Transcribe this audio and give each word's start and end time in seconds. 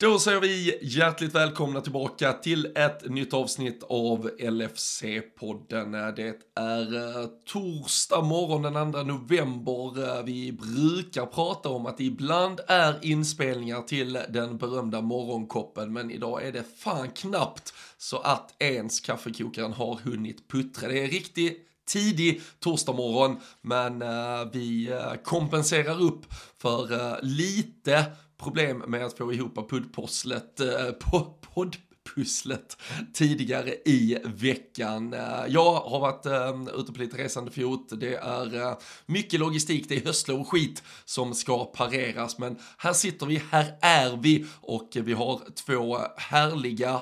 Då 0.00 0.18
säger 0.18 0.40
vi 0.40 0.78
hjärtligt 0.82 1.34
välkomna 1.34 1.80
tillbaka 1.80 2.32
till 2.32 2.72
ett 2.76 3.10
nytt 3.10 3.34
avsnitt 3.34 3.82
av 3.82 4.30
LFC-podden. 4.38 6.12
Det 6.16 6.36
är 6.60 6.96
eh, 6.96 7.26
torsdag 7.46 8.22
morgon 8.22 8.62
den 8.62 8.92
2 8.92 9.02
november. 9.02 10.18
Eh, 10.18 10.24
vi 10.24 10.52
brukar 10.52 11.26
prata 11.26 11.68
om 11.68 11.86
att 11.86 11.98
det 11.98 12.04
ibland 12.04 12.60
är 12.68 13.04
inspelningar 13.04 13.82
till 13.82 14.18
den 14.28 14.58
berömda 14.58 15.00
morgonkoppen, 15.00 15.92
men 15.92 16.10
idag 16.10 16.46
är 16.46 16.52
det 16.52 16.64
fan 16.78 17.10
knappt 17.10 17.74
så 17.98 18.18
att 18.18 18.62
ens 18.62 19.00
kaffekokaren 19.00 19.72
har 19.72 19.94
hunnit 19.94 20.48
puttra. 20.48 20.88
Det 20.88 21.04
är 21.04 21.08
riktigt 21.08 21.66
tidig 21.88 22.42
torsdagmorgon, 22.60 23.36
men 23.62 24.02
eh, 24.02 24.48
vi 24.52 25.00
kompenserar 25.24 26.02
upp 26.02 26.26
för 26.58 27.18
lite 27.22 28.06
problem 28.40 28.78
med 28.86 29.04
att 29.04 29.18
få 29.18 29.32
ihop 29.32 29.70
puddpusslet, 29.70 30.60
eh, 30.60 30.90
poddpusslet 31.54 32.76
tidigare 33.14 33.74
i 33.84 34.18
veckan. 34.24 35.14
Eh, 35.14 35.44
jag 35.48 35.72
har 35.72 36.00
varit 36.00 36.26
eh, 36.26 36.80
ute 36.80 36.92
på 36.92 36.98
lite 36.98 37.16
resande 37.16 37.50
fot, 37.50 38.00
det 38.00 38.14
är 38.14 38.56
eh, 38.56 38.78
mycket 39.06 39.40
logistik, 39.40 39.88
det 39.88 39.96
är 39.96 40.04
höstlov 40.06 40.40
och 40.40 40.48
skit 40.48 40.82
som 41.04 41.34
ska 41.34 41.64
pareras, 41.64 42.38
men 42.38 42.56
här 42.78 42.92
sitter 42.92 43.26
vi, 43.26 43.42
här 43.50 43.78
är 43.80 44.16
vi 44.16 44.46
och 44.60 44.88
vi 44.92 45.12
har 45.12 45.40
två 45.66 45.98
härliga 46.16 47.00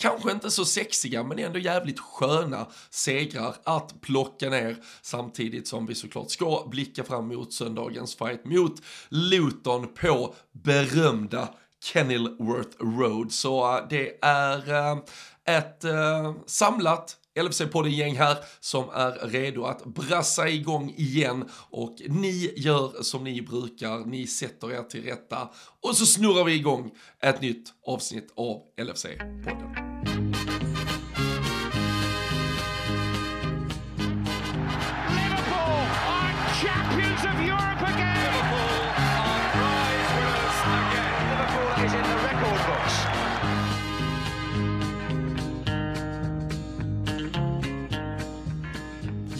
kanske 0.00 0.32
inte 0.32 0.50
så 0.50 0.64
sexiga 0.64 1.22
men 1.22 1.38
ändå 1.38 1.58
jävligt 1.58 2.00
sköna 2.00 2.66
segrar 2.90 3.54
att 3.64 4.00
plocka 4.00 4.50
ner 4.50 4.76
samtidigt 5.02 5.68
som 5.68 5.86
vi 5.86 5.94
såklart 5.94 6.30
ska 6.30 6.66
blicka 6.70 7.04
fram 7.04 7.28
mot 7.28 7.52
söndagens 7.52 8.14
fight 8.14 8.44
mot 8.44 8.82
Luton 9.08 9.88
på 9.94 10.34
berömda 10.52 11.48
Kenilworth 11.82 12.76
Road. 12.80 13.32
Så 13.32 13.76
äh, 13.76 13.84
det 13.90 14.18
är 14.22 14.90
äh, 14.92 14.98
ett 15.44 15.84
äh, 15.84 16.34
samlat 16.46 17.16
LFC-podden-gäng 17.38 18.14
här 18.16 18.36
som 18.60 18.88
är 18.94 19.28
redo 19.28 19.64
att 19.64 19.84
brassa 19.84 20.48
igång 20.48 20.94
igen. 20.96 21.48
Och 21.70 21.96
ni 22.08 22.52
gör 22.56 23.02
som 23.02 23.24
ni 23.24 23.42
brukar, 23.42 24.04
ni 24.04 24.26
sätter 24.26 24.72
er 24.72 24.82
till 24.82 25.04
rätta. 25.04 25.48
Och 25.80 25.96
så 25.96 26.06
snurrar 26.06 26.44
vi 26.44 26.54
igång 26.54 26.90
ett 27.22 27.40
nytt 27.40 27.72
avsnitt 27.86 28.32
av 28.36 28.62
LFC-podden. 28.76 29.99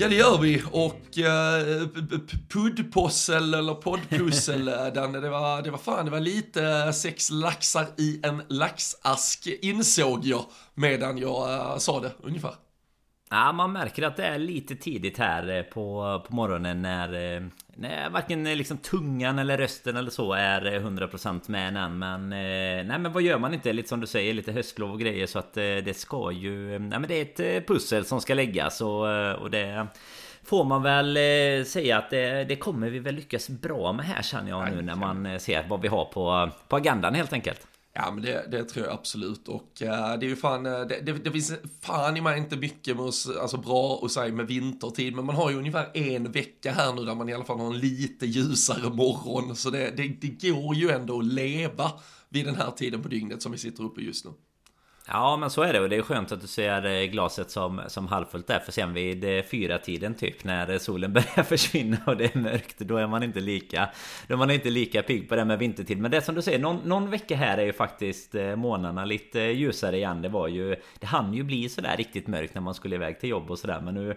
Ja 0.00 0.08
det 0.08 0.14
gör 0.14 0.38
vi 0.38 0.62
och 0.72 1.18
uh, 1.18 1.88
puddpossel 2.48 3.54
eller 3.54 3.74
poddpussel 3.74 4.64
Danne, 4.94 5.20
det 5.20 5.28
var, 5.28 5.62
det 5.62 5.70
var 5.70 5.78
fan, 5.78 6.04
det 6.04 6.10
var 6.10 6.20
lite 6.20 6.92
sex 6.92 7.30
laxar 7.30 7.86
i 7.98 8.20
en 8.22 8.42
laxask 8.48 9.46
insåg 9.62 10.24
jag 10.24 10.44
medan 10.74 11.18
jag 11.18 11.48
uh, 11.48 11.78
sa 11.78 12.00
det 12.00 12.12
ungefär. 12.22 12.54
Ja, 13.32 13.52
man 13.52 13.72
märker 13.72 14.02
att 14.02 14.16
det 14.16 14.24
är 14.24 14.38
lite 14.38 14.76
tidigt 14.76 15.18
här 15.18 15.56
eh, 15.56 15.62
på, 15.62 16.20
på 16.28 16.34
morgonen 16.34 16.82
när, 16.82 17.36
eh, 17.36 17.42
när 17.74 18.10
varken 18.10 18.46
eh, 18.46 18.56
liksom 18.56 18.78
tungan 18.78 19.38
eller 19.38 19.58
rösten 19.58 19.96
eller 19.96 20.10
så 20.10 20.32
är 20.32 20.60
100% 20.60 21.40
med 21.46 21.76
än. 21.76 21.98
Men 21.98 22.28
nej, 22.88 22.98
men 22.98 23.12
vad 23.12 23.22
gör 23.22 23.38
man 23.38 23.54
inte? 23.54 23.72
Lite 23.72 23.88
som 23.88 24.00
du 24.00 24.06
säger, 24.06 24.34
lite 24.34 24.52
höstlov 24.52 24.92
och 24.92 25.00
grejer 25.00 25.26
så 25.26 25.38
att 25.38 25.54
det 25.54 25.96
ska 25.96 26.32
ju... 26.32 26.78
Nej, 26.78 26.98
men 26.98 27.08
det 27.08 27.40
är 27.40 27.56
ett 27.56 27.66
pussel 27.66 28.04
som 28.04 28.20
ska 28.20 28.34
läggas 28.34 28.80
och, 28.80 29.34
och 29.34 29.50
det 29.50 29.86
får 30.44 30.64
man 30.64 30.82
väl 30.82 31.16
säga 31.66 31.98
att 31.98 32.10
det, 32.10 32.44
det, 32.44 32.56
kommer 32.56 32.90
vi 32.90 32.98
väl 32.98 33.14
lyckas 33.14 33.48
bra 33.48 33.92
med 33.92 34.06
här 34.06 34.22
känner 34.22 34.50
jag 34.50 34.72
nu 34.72 34.82
när 34.82 34.94
man 34.94 35.40
ser 35.40 35.68
vad 35.68 35.80
vi 35.80 35.88
har 35.88 36.04
på, 36.04 36.50
på 36.68 36.76
agendan 36.76 37.14
helt 37.14 37.32
enkelt. 37.32 37.66
Ja 37.92 38.10
men 38.10 38.24
det, 38.24 38.46
det, 38.50 38.64
tror 38.64 38.86
jag 38.86 38.94
absolut 38.94 39.48
och 39.48 39.82
uh, 39.82 39.88
det 39.88 40.26
är 40.26 40.28
ju 40.28 40.36
fan, 40.36 40.66
uh, 40.66 40.86
det, 40.86 41.00
det, 41.00 41.12
det, 41.12 41.30
finns 41.30 41.52
fan 41.80 42.16
i 42.16 42.20
mig 42.20 42.38
inte 42.38 42.56
mycket 42.56 42.96
med, 42.96 43.04
alltså 43.40 43.56
bra 43.56 44.00
att 44.04 44.12
säga 44.12 44.34
med 44.34 44.46
vintertid 44.46 45.14
men 45.14 45.24
man 45.24 45.36
har 45.36 45.50
ju 45.50 45.56
ungefär 45.56 45.96
en 45.96 46.32
vecka 46.32 46.72
här 46.72 46.92
nu 46.92 47.04
där 47.04 47.14
man 47.14 47.28
i 47.28 47.34
alla 47.34 47.44
fall 47.44 47.58
har 47.58 47.66
en 47.66 47.78
lite 47.78 48.26
ljusare 48.26 48.90
morgon 48.90 49.56
så 49.56 49.70
det, 49.70 49.90
det, 49.96 50.08
det 50.08 50.50
går 50.50 50.74
ju 50.74 50.90
ändå 50.90 51.18
att 51.18 51.24
leva 51.24 51.92
vid 52.28 52.44
den 52.44 52.54
här 52.54 52.70
tiden 52.70 53.02
på 53.02 53.08
dygnet 53.08 53.42
som 53.42 53.52
vi 53.52 53.58
sitter 53.58 53.84
uppe 53.84 54.00
just 54.00 54.24
nu. 54.24 54.30
Ja 55.06 55.36
men 55.36 55.50
så 55.50 55.62
är 55.62 55.72
det. 55.72 55.80
Och 55.80 55.88
det 55.88 55.96
är 55.96 56.02
skönt 56.02 56.32
att 56.32 56.40
du 56.40 56.46
ser 56.46 56.86
eh, 56.86 57.06
glaset 57.06 57.50
som, 57.50 57.80
som 57.86 58.06
halvfullt 58.06 58.46
där. 58.46 58.58
För 58.58 58.72
sen 58.72 58.94
vid 58.94 59.24
eh, 59.24 59.42
fyra 59.42 59.78
tiden 59.78 60.14
typ 60.14 60.44
när 60.44 60.78
solen 60.78 61.12
börjar 61.12 61.42
försvinna 61.42 61.96
och 62.06 62.16
det 62.16 62.34
är 62.34 62.38
mörkt 62.38 62.78
Då 62.78 62.96
är 62.96 63.06
man 63.06 63.22
inte 63.22 63.40
lika 63.40 63.88
Då 64.26 64.34
är 64.34 64.38
man 64.38 64.50
inte 64.50 64.70
lika 64.70 65.02
pigg 65.02 65.28
på 65.28 65.36
det 65.36 65.44
med 65.44 65.58
vintertid. 65.58 65.98
Men 65.98 66.10
det 66.10 66.22
som 66.22 66.34
du 66.34 66.42
säger, 66.42 66.58
någon, 66.58 66.76
någon 66.76 67.10
vecka 67.10 67.36
här 67.36 67.58
är 67.58 67.64
ju 67.64 67.72
faktiskt 67.72 68.34
eh, 68.34 68.56
månaderna 68.56 69.04
lite 69.04 69.40
ljusare 69.40 69.96
igen. 69.96 70.22
Det 70.22 70.28
var 70.28 70.48
ju 70.48 70.76
Det 70.98 71.06
hann 71.06 71.34
ju 71.34 71.42
bli 71.42 71.68
sådär 71.68 71.96
riktigt 71.96 72.26
mörkt 72.26 72.54
när 72.54 72.62
man 72.62 72.74
skulle 72.74 72.94
iväg 72.94 73.20
till 73.20 73.28
jobb 73.28 73.50
och 73.50 73.58
sådär. 73.58 73.80
Men 73.80 73.94
nu 73.94 74.16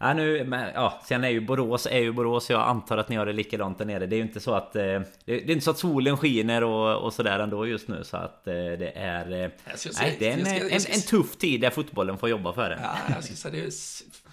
Ja, 0.00 0.14
nu, 0.14 0.44
men, 0.44 0.70
ja, 0.74 1.00
sen 1.04 1.24
är 1.24 1.28
ju 1.28 1.40
Borås 1.40 1.86
är 1.86 1.98
ju 1.98 2.12
Borås. 2.12 2.50
Jag 2.50 2.68
antar 2.68 2.98
att 2.98 3.08
ni 3.08 3.16
har 3.16 3.26
det 3.26 3.32
likadant 3.32 3.78
där 3.78 3.84
nere. 3.84 4.06
Det 4.06 4.16
är 4.16 4.18
ju 4.18 4.22
inte 4.22 4.40
så 4.40 4.54
att... 4.54 4.76
Eh, 4.76 4.82
det, 4.82 5.32
är 5.32 5.50
inte 5.50 5.64
så 5.64 5.70
att 5.70 5.78
solen 5.78 6.16
skiner 6.16 6.64
och, 6.64 7.04
och 7.04 7.12
sådär 7.12 7.38
ändå 7.38 7.66
just 7.66 7.88
nu. 7.88 8.04
Så 8.04 8.16
att 8.16 8.46
eh, 8.46 8.54
det 8.54 8.92
är... 8.96 9.44
Eh, 9.44 9.50
nej, 10.00 10.16
det 10.18 10.28
är 10.28 10.32
en, 10.32 10.46
en, 10.46 10.80
en, 10.88 11.00
tuff 11.00 11.36
tid 11.36 11.60
där 11.60 11.70
fotbollen 11.70 12.18
får 12.18 12.28
jobba 12.28 12.52
för 12.52 12.70
det. 12.70 12.80
Ja, 12.82 12.96
jag 13.14 13.24
ska 13.24 13.34
säga 13.34 13.64
det 13.64 13.70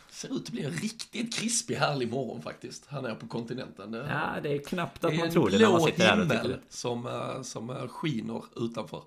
ser 0.10 0.36
ut 0.36 0.42
att 0.42 0.50
bli 0.50 0.64
en 0.64 0.72
riktigt 0.72 1.36
krispig 1.36 1.76
härlig 1.76 2.12
morgon 2.12 2.42
faktiskt. 2.42 2.86
Här 2.88 3.02
nere 3.02 3.16
på 3.16 3.28
kontinenten. 3.28 3.92
Det, 3.92 3.98
ja, 3.98 4.42
det 4.44 4.54
är 4.54 4.60
knappt 4.60 5.04
att 5.04 5.16
man 5.16 5.32
tror 5.32 5.50
det 5.50 5.60
när 5.60 5.70
man 5.70 5.82
sitter 5.82 6.04
här 6.04 6.22
och 6.22 6.30
tycker 6.30 6.50
det. 6.50 6.60
som, 6.70 7.10
som 7.44 7.88
skiner 7.90 8.44
utanför. 8.56 9.02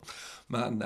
Men 0.46 0.82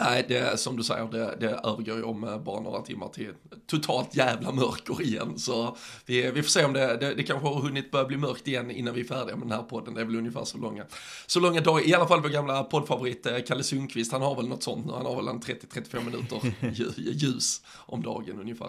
Nej, 0.00 0.24
det, 0.28 0.60
som 0.60 0.76
du 0.76 0.82
säger, 0.82 1.04
det, 1.04 1.36
det 1.40 1.46
övergår 1.46 1.96
ju 1.96 2.02
om 2.02 2.24
eh, 2.24 2.38
bara 2.38 2.60
några 2.60 2.80
timmar 2.80 3.08
till 3.08 3.32
totalt 3.66 4.16
jävla 4.16 4.52
mörker 4.52 5.02
igen. 5.02 5.38
Så 5.38 5.76
vi, 6.06 6.30
vi 6.30 6.42
får 6.42 6.50
se 6.50 6.64
om 6.64 6.72
det, 6.72 6.96
det, 6.96 7.14
det 7.14 7.22
kanske 7.22 7.48
har 7.48 7.60
hunnit 7.60 7.90
börja 7.90 8.04
bli 8.04 8.16
mörkt 8.16 8.48
igen 8.48 8.70
innan 8.70 8.94
vi 8.94 9.00
är 9.00 9.04
färdiga 9.04 9.36
med 9.36 9.48
den 9.48 9.58
här 9.58 9.62
podden. 9.62 9.94
Det 9.94 10.00
är 10.00 10.04
väl 10.04 10.16
ungefär 10.16 10.44
så 10.44 10.58
långa, 10.58 10.84
så 11.26 11.40
långa 11.40 11.60
dagar. 11.60 11.88
I 11.88 11.94
alla 11.94 12.06
fall 12.06 12.22
vår 12.22 12.28
gamla 12.28 12.64
poddfavorit 12.64 13.26
eh, 13.26 13.38
Kalle 13.46 13.62
Sundqvist, 13.62 14.12
han 14.12 14.22
har 14.22 14.36
väl 14.36 14.48
något 14.48 14.62
sånt 14.62 14.86
nu. 14.86 14.92
Han 14.92 15.06
har 15.06 15.16
väl 15.16 15.28
en 15.28 15.40
30-35 15.40 16.04
minuter 16.04 16.40
ljus 16.96 17.62
om 17.76 18.02
dagen 18.02 18.40
ungefär. 18.40 18.68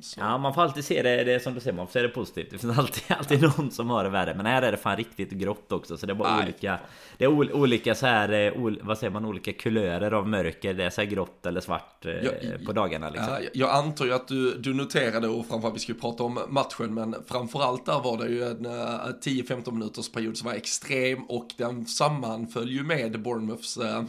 Så. 0.00 0.20
Ja, 0.20 0.38
man 0.38 0.54
får 0.54 0.62
alltid 0.62 0.84
se 0.84 1.02
det, 1.02 1.24
det 1.24 1.40
som 1.40 1.54
du 1.54 1.60
säger, 1.60 1.76
man 1.76 1.86
får 1.86 1.92
se 1.92 2.02
det 2.02 2.08
positivt. 2.08 2.50
Det 2.50 2.58
finns 2.58 2.78
alltid, 2.78 3.02
alltid 3.18 3.42
någon 3.42 3.70
som 3.70 3.90
har 3.90 4.04
det 4.04 4.10
värre. 4.10 4.34
Men 4.34 4.46
här 4.46 4.62
är 4.62 4.72
det 4.72 4.78
fan 4.78 4.96
riktigt 4.96 5.30
grått 5.30 5.72
också. 5.72 5.98
Så 5.98 6.06
det 6.06 6.12
är 6.12 6.14
bara 6.14 6.36
Nej. 6.36 6.44
olika, 6.44 6.78
det 7.18 7.24
är 7.24 7.54
olika 7.54 7.94
så 7.94 8.06
här, 8.06 8.32
eh, 8.32 8.76
vad 8.82 8.98
säger 8.98 9.10
man, 9.10 9.24
olika 9.24 9.52
kulörer 9.52 10.10
av 10.10 10.28
mörker 10.28 10.47
mörker, 10.48 10.74
det 10.74 10.84
är 10.84 10.90
så 10.90 11.02
grått 11.02 11.46
eller 11.46 11.60
svart 11.60 12.06
eh, 12.06 12.12
jag, 12.12 12.64
på 12.66 12.72
dagarna 12.72 13.10
liksom. 13.10 13.32
Jag, 13.32 13.50
jag 13.54 13.70
antar 13.70 14.04
ju 14.04 14.12
att 14.12 14.28
du, 14.28 14.54
du 14.58 14.74
noterade, 14.74 15.28
och 15.28 15.46
framförallt 15.46 15.76
vi 15.76 15.80
ju 15.92 16.00
prata 16.00 16.22
om 16.22 16.38
matchen, 16.48 16.94
men 16.94 17.16
framförallt 17.26 17.86
där 17.86 18.00
var 18.00 18.18
det 18.18 18.28
ju 18.28 18.44
en 18.44 18.66
10-15 18.66 19.68
eh, 19.68 19.72
minuters 19.72 20.12
period 20.12 20.36
som 20.36 20.46
var 20.46 20.54
extrem 20.54 21.24
och 21.24 21.48
den 21.56 21.86
sammanföll 21.86 22.70
ju 22.70 22.82
med 22.82 23.22
Bournemouths 23.22 23.76
eh, 23.76 24.04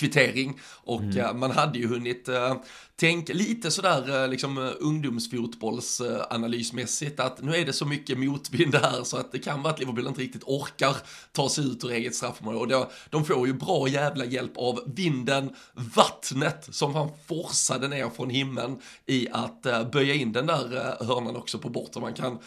kvittering 0.00 0.60
och 0.64 1.02
mm. 1.02 1.18
uh, 1.18 1.34
man 1.34 1.50
hade 1.50 1.78
ju 1.78 1.86
hunnit 1.86 2.28
uh, 2.28 2.54
tänka 2.96 3.32
lite 3.32 3.70
sådär 3.70 4.22
uh, 4.22 4.28
liksom 4.28 4.72
ungdomsfotbollsanalysmässigt 4.80 7.20
att 7.20 7.42
nu 7.42 7.56
är 7.56 7.64
det 7.64 7.72
så 7.72 7.86
mycket 7.86 8.18
motvind 8.18 8.74
här 8.74 9.04
så 9.04 9.16
att 9.16 9.32
det 9.32 9.38
kan 9.38 9.62
vara 9.62 9.72
att 9.72 9.80
Liverpool 9.80 10.06
inte 10.06 10.20
riktigt 10.20 10.44
orkar 10.44 10.96
ta 11.32 11.48
sig 11.48 11.64
ut 11.64 11.84
ur 11.84 11.90
eget 11.90 12.14
straffområde 12.14 12.76
och 12.76 12.92
de 13.10 13.24
får 13.24 13.46
ju 13.46 13.52
bra 13.52 13.88
jävla 13.88 14.24
hjälp 14.24 14.52
av 14.56 14.80
vinden, 14.86 15.50
vattnet 15.94 16.68
som 16.70 16.92
fan 16.92 17.10
forsade 17.26 17.88
ner 17.88 18.10
från 18.10 18.30
himlen 18.30 18.80
i 19.06 19.28
att 19.32 19.66
böja 19.92 20.14
in 20.14 20.32
den 20.32 20.46
där 20.46 20.96
hörnan 21.04 21.36
också 21.36 21.58
på 21.58 21.68
bortre. 21.68 22.00
Man 22.00 22.14
kan 22.14 22.38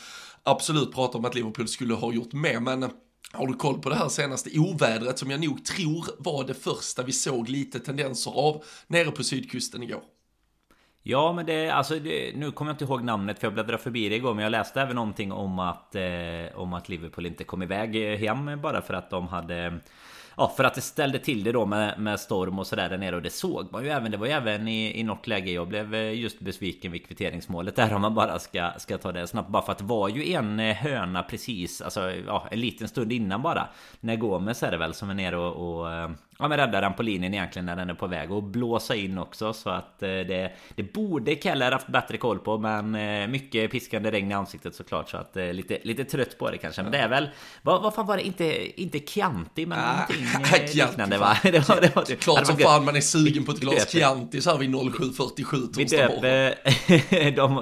absolut 0.43 0.93
prata 0.93 1.17
om 1.17 1.25
att 1.25 1.35
Liverpool 1.35 1.67
skulle 1.67 1.93
ha 1.93 2.13
gjort 2.13 2.33
mer 2.33 2.59
men 2.59 2.89
har 3.33 3.47
du 3.47 3.53
koll 3.53 3.79
på 3.79 3.89
det 3.89 3.95
här 3.95 4.09
senaste 4.09 4.59
ovädret 4.59 5.19
som 5.19 5.31
jag 5.31 5.45
nog 5.45 5.65
tror 5.65 6.05
var 6.19 6.43
det 6.43 6.53
första 6.53 7.03
vi 7.03 7.11
såg 7.11 7.49
lite 7.49 7.79
tendenser 7.79 8.31
av 8.31 8.63
nere 8.87 9.11
på 9.11 9.23
sydkusten 9.23 9.83
igår? 9.83 10.01
Ja 11.05 11.33
men 11.33 11.45
det, 11.45 11.69
alltså 11.69 11.99
det, 11.99 12.35
nu 12.35 12.51
kommer 12.51 12.71
jag 12.71 12.73
inte 12.73 12.83
ihåg 12.83 13.03
namnet 13.03 13.39
för 13.39 13.47
jag 13.47 13.53
bläddrade 13.53 13.77
förbi 13.83 14.09
det 14.09 14.15
igår 14.15 14.33
Men 14.33 14.43
jag 14.43 14.51
läste 14.51 14.81
även 14.81 14.95
någonting 14.95 15.31
om 15.31 15.59
att, 15.59 15.95
eh, 15.95 16.55
om 16.55 16.73
att 16.73 16.89
Liverpool 16.89 17.25
inte 17.25 17.43
kom 17.43 17.63
iväg 17.63 17.95
eh, 17.95 18.17
hem 18.19 18.61
bara 18.61 18.81
för 18.81 18.93
att 18.93 19.09
de 19.09 19.27
hade 19.27 19.79
Ja 20.37 20.53
för 20.57 20.63
att 20.63 20.73
det 20.73 20.81
ställde 20.81 21.19
till 21.19 21.43
det 21.43 21.51
då 21.51 21.65
med, 21.65 21.99
med 21.99 22.19
storm 22.19 22.59
och 22.59 22.67
sådär 22.67 22.89
där 22.89 22.97
nere 22.97 23.15
och 23.15 23.21
det 23.21 23.29
såg 23.29 23.71
man 23.71 23.83
ju 23.83 23.89
även. 23.89 24.11
Det 24.11 24.17
var 24.17 24.25
ju 24.25 24.31
även 24.31 24.67
i, 24.67 24.99
i 24.99 25.03
något 25.03 25.27
läge 25.27 25.51
jag 25.51 25.67
blev 25.67 25.95
eh, 25.95 26.19
just 26.19 26.39
besviken 26.39 26.91
vid 26.91 27.07
kvitteringsmålet 27.07 27.75
Där 27.75 27.93
om 27.93 28.01
man 28.01 28.15
bara 28.15 28.39
ska, 28.39 28.71
ska 28.77 28.97
ta 28.97 29.11
det 29.11 29.27
snabbt. 29.27 29.49
Bara 29.49 29.63
för 29.63 29.71
att 29.71 29.77
det 29.77 29.83
var 29.83 30.09
ju 30.09 30.33
en 30.33 30.59
eh, 30.59 30.75
höna 30.75 31.23
precis 31.23 31.81
Alltså 31.81 32.11
ja, 32.11 32.47
en 32.51 32.59
liten 32.59 32.87
stund 32.87 33.11
innan 33.11 33.41
bara. 33.41 33.67
När 33.99 34.15
Gomes 34.15 34.63
är 34.63 34.71
det 34.71 34.77
väl 34.77 34.93
som 34.93 35.09
är 35.09 35.13
nere 35.13 35.37
och, 35.37 35.79
och, 35.79 35.93
eh, 35.93 36.09
ja, 36.39 36.47
men 36.47 36.57
rädda 36.57 36.81
den 36.81 36.93
på 36.93 37.03
linjen 37.03 37.33
egentligen 37.33 37.65
när 37.65 37.75
den 37.75 37.89
är 37.89 37.93
på 37.93 38.07
väg 38.07 38.31
och 38.31 38.43
blåsa 38.43 38.95
in 38.95 39.17
också 39.17 39.53
så 39.53 39.69
att 39.69 40.03
eh, 40.03 40.07
det, 40.07 40.51
det 40.75 40.93
borde 40.93 41.35
Keller 41.35 41.71
haft 41.71 41.87
bättre 41.87 42.17
koll 42.17 42.39
på 42.39 42.57
men 42.57 42.95
eh, 42.95 43.27
mycket 43.27 43.71
piskande 43.71 44.11
regn 44.11 44.31
i 44.31 44.33
ansiktet 44.33 44.75
såklart 44.75 45.09
så 45.09 45.17
att 45.17 45.37
eh, 45.37 45.53
lite, 45.53 45.77
lite 45.83 46.03
trött 46.03 46.37
på 46.37 46.51
det 46.51 46.57
kanske. 46.57 46.83
Men 46.83 46.91
det 46.91 46.97
är 46.97 47.09
väl 47.09 47.29
vad, 47.61 47.81
vad 47.81 47.93
fan 47.93 48.05
var 48.05 48.17
det? 48.17 48.23
Inte, 48.23 48.81
inte 48.81 48.99
Chianti 48.99 49.65
men 49.65 49.79
ah, 49.79 49.93
någonting 49.93 50.25
liknande 50.73 51.17
va? 51.17 51.37
Det 51.43 51.69
var, 51.69 51.81
det 51.81 51.95
var, 51.95 52.03
det, 52.07 52.15
Klart 52.15 52.47
som 52.47 52.57
fan 52.57 52.85
man 52.85 52.95
är 52.95 53.01
sugen 53.01 53.45
på 53.45 53.51
ett 53.51 53.59
glas 53.59 53.91
Chianti 53.91 54.41
så 54.41 54.51
här 54.51 54.57
vid 54.57 54.69
07.47 54.69 55.77
Vi 55.77 55.83
döper 55.83 57.31
de, 57.35 57.61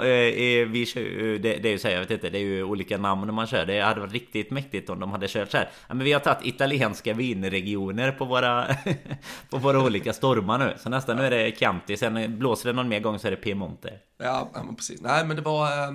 vi 0.72 0.86
kör, 0.86 1.40
det, 1.40 1.58
det 1.58 1.70
är 1.70 1.72
ju 1.72 1.80
så 1.80 1.88
här, 1.88 1.96
jag 1.96 2.02
vet 2.02 2.12
inte 2.12 2.30
det 2.30 2.38
är 2.38 2.44
ju 2.44 2.64
olika 2.64 2.98
namn 2.98 3.26
när 3.26 3.34
man 3.34 3.48
kör. 3.48 3.66
Det 3.66 3.82
hade 3.82 4.00
varit 4.00 4.14
riktigt 4.14 4.52
mäktigt 4.52 4.90
om 4.90 5.00
de 5.00 5.12
hade 5.12 5.28
kört 5.28 5.52
så 5.52 5.58
här. 5.58 5.70
Ja, 5.88 5.94
men 5.94 6.06
vi 6.06 6.14
har 6.14 6.20
tagit 6.20 6.46
italienska 6.46 7.14
vinregioner 7.14 8.12
på 8.12 8.26
våra 8.26 8.61
på 9.50 9.58
våra 9.58 9.84
olika 9.84 10.14
stormar 10.14 10.58
nu. 10.58 10.76
Så 10.80 10.90
nästan 10.90 11.18
nu 11.18 11.26
är 11.26 11.32
det 11.32 11.58
Chianti, 11.58 11.98
sen 11.98 12.40
blåser 12.40 12.70
det 12.70 12.76
någon 12.76 12.90
mer 12.90 13.00
gång 13.00 13.20
så 13.20 13.28
är 13.28 13.32
det 13.32 13.38
Piemonte. 13.38 13.94
Ja, 14.24 14.50
men 14.54 14.76
precis. 14.76 15.02
Nej, 15.02 15.26
men 15.26 15.36
det 15.36 15.42
var, 15.42 15.88
äh, 15.88 15.92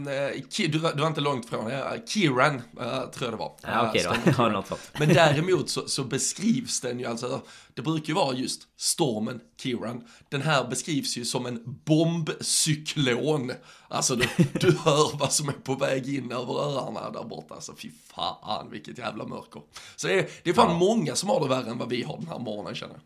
du, 0.69 0.79
var 0.79 0.93
du 0.93 1.01
var 1.01 1.07
inte 1.07 1.21
långt 1.21 1.49
från, 1.49 1.71
äh, 1.71 1.79
Kieran 2.07 2.55
äh, 2.55 2.63
tror 2.85 3.11
jag 3.21 3.33
det 3.33 3.37
var. 3.37 3.53
Ja, 3.63 3.89
okej 3.89 4.07
okay, 4.07 4.19
då. 4.25 4.33
Ja, 4.43 4.49
något 4.49 4.67
sånt. 4.67 4.93
Men 4.99 5.09
däremot 5.09 5.71
så, 5.71 5.89
så, 5.89 6.05
beskrivs 6.05 6.81
den 6.81 7.01
ju 7.01 7.07
alltså, 7.07 7.41
det 7.77 7.83
brukar 7.83 8.09
ju 8.09 8.15
vara 8.15 8.37
just 8.37 8.63
stormen 8.77 9.41
Kieran. 9.61 10.05
Den 10.29 10.43
här 10.43 10.69
beskrivs 10.69 11.17
ju 11.17 11.25
som 11.25 11.47
en 11.47 11.81
bombcyklon. 11.85 13.53
Alltså 13.89 14.17
du, 14.17 14.29
du 14.61 14.71
hör 14.85 15.19
vad 15.19 15.33
som 15.33 15.49
är 15.49 15.53
på 15.53 15.75
väg 15.75 16.15
in 16.15 16.33
över 16.33 16.55
öarna 16.55 17.11
där 17.11 17.25
borta. 17.25 17.55
Alltså 17.55 17.75
fy 17.77 17.91
fan 17.91 18.71
vilket 18.71 18.99
jävla 18.99 19.27
mörker. 19.27 19.63
Så 19.97 20.07
det 20.07 20.19
är, 20.19 20.29
det 20.43 20.51
är 20.51 20.55
fan 20.55 20.71
ja. 20.71 20.79
många 20.79 21.15
som 21.15 21.29
har 21.29 21.41
det 21.41 21.49
värre 21.49 21.71
än 21.71 21.79
vad 21.79 21.89
vi 21.89 22.03
har 22.03 22.17
den 22.19 22.29
här 22.29 22.39
morgonen 22.39 22.75
känner 22.75 22.95
jag. 22.95 23.03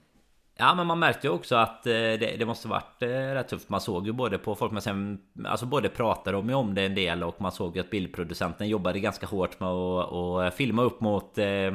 Ja 0.60 0.74
men 0.74 0.86
man 0.86 0.98
märkte 0.98 1.26
ju 1.26 1.32
också 1.32 1.56
att 1.56 1.86
eh, 1.86 1.92
det, 1.92 2.36
det 2.38 2.46
måste 2.46 2.68
varit 2.68 3.02
eh, 3.02 3.08
rätt 3.08 3.48
tufft. 3.48 3.68
Man 3.68 3.80
såg 3.80 4.06
ju 4.06 4.12
både 4.12 4.38
på 4.38 4.54
folk, 4.54 4.72
men 4.72 4.82
sen 4.82 5.18
alltså 5.44 5.66
både 5.66 5.88
pratade 5.88 6.36
de 6.36 6.48
ju 6.48 6.54
om 6.54 6.74
det 6.74 6.82
en 6.82 6.94
del 6.94 7.22
och 7.22 7.40
man 7.40 7.52
såg 7.52 7.76
ju 7.76 7.80
att 7.80 7.90
bildproducenten 7.90 8.68
jobbade 8.68 9.00
ganska 9.00 9.26
hårt 9.26 9.60
med 9.60 9.68
att 9.68 10.12
och 10.12 10.54
filma 10.54 10.82
upp 10.82 11.00
mot 11.00 11.38
eh, 11.38 11.72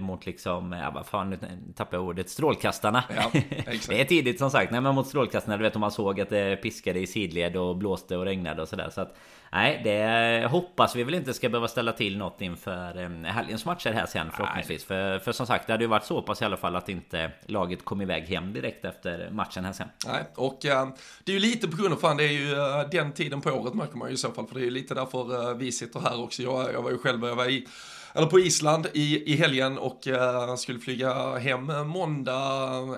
mot 0.00 0.26
liksom, 0.26 0.72
ja 0.72 0.90
vad 0.90 1.06
fan 1.06 1.30
nu 1.30 1.38
tappar 1.76 1.96
jag 1.96 2.06
ordet, 2.06 2.30
strålkastarna. 2.30 3.04
Ja, 3.16 3.30
det 3.88 4.00
är 4.00 4.04
tidigt 4.04 4.38
som 4.38 4.50
sagt, 4.50 4.72
nej 4.72 4.80
men 4.80 4.94
mot 4.94 5.06
strålkastarna, 5.06 5.56
du 5.56 5.62
vet 5.62 5.76
om 5.76 5.80
man 5.80 5.90
såg 5.90 6.20
att 6.20 6.28
det 6.28 6.56
piskade 6.56 7.00
i 7.00 7.06
sidled 7.06 7.56
och 7.56 7.76
blåste 7.76 8.16
och 8.16 8.24
regnade 8.24 8.62
och 8.62 8.68
sådär. 8.68 8.90
Så 8.90 9.00
att 9.00 9.16
Nej, 9.52 9.80
det 9.84 10.48
hoppas 10.50 10.96
vi 10.96 11.04
väl 11.04 11.14
inte 11.14 11.34
ska 11.34 11.48
behöva 11.48 11.68
ställa 11.68 11.92
till 11.92 12.18
något 12.18 12.40
inför 12.40 13.02
eh, 13.02 13.32
helgens 13.32 13.64
matcher 13.64 13.90
här 13.90 14.06
sen 14.06 14.30
förhoppningsvis. 14.30 14.84
För, 14.84 15.18
för 15.18 15.32
som 15.32 15.46
sagt, 15.46 15.66
det 15.66 15.72
hade 15.72 15.84
ju 15.84 15.88
varit 15.88 16.04
så 16.04 16.22
pass 16.22 16.42
i 16.42 16.44
alla 16.44 16.56
fall 16.56 16.76
att 16.76 16.88
inte 16.88 17.30
laget 17.46 17.84
kom 17.84 18.02
iväg 18.02 18.24
hem 18.24 18.52
direkt 18.52 18.84
efter 18.84 19.30
matchen 19.30 19.64
här 19.64 19.72
sen. 19.72 19.88
Nej, 20.06 20.24
och 20.34 20.66
äh, 20.66 20.88
det 21.24 21.32
är 21.32 21.34
ju 21.34 21.40
lite 21.40 21.68
på 21.68 21.76
grund 21.76 21.94
av, 21.94 21.98
fan 21.98 22.16
det 22.16 22.24
är 22.24 22.32
ju 22.32 22.52
äh, 22.52 22.88
den 22.90 23.12
tiden 23.12 23.40
på 23.40 23.50
året 23.50 23.74
märker 23.74 23.96
man 23.96 24.08
ju 24.08 24.14
i 24.14 24.18
så 24.18 24.32
fall. 24.32 24.46
För 24.46 24.54
det 24.54 24.60
är 24.60 24.64
ju 24.64 24.70
lite 24.70 24.94
därför 24.94 25.50
äh, 25.50 25.56
vi 25.56 25.72
sitter 25.72 26.00
här 26.00 26.22
också. 26.22 26.42
Jag, 26.42 26.72
jag 26.72 26.82
var 26.82 26.90
ju 26.90 26.98
själv, 26.98 27.24
jag 27.24 27.36
var 27.36 27.50
i 27.50 27.66
eller 28.18 28.28
på 28.28 28.40
Island 28.40 28.86
i, 28.94 29.32
i 29.32 29.36
helgen 29.36 29.78
och 29.78 30.08
eh, 30.08 30.56
skulle 30.56 30.78
flyga 30.78 31.36
hem 31.36 31.66
måndag 31.88 32.32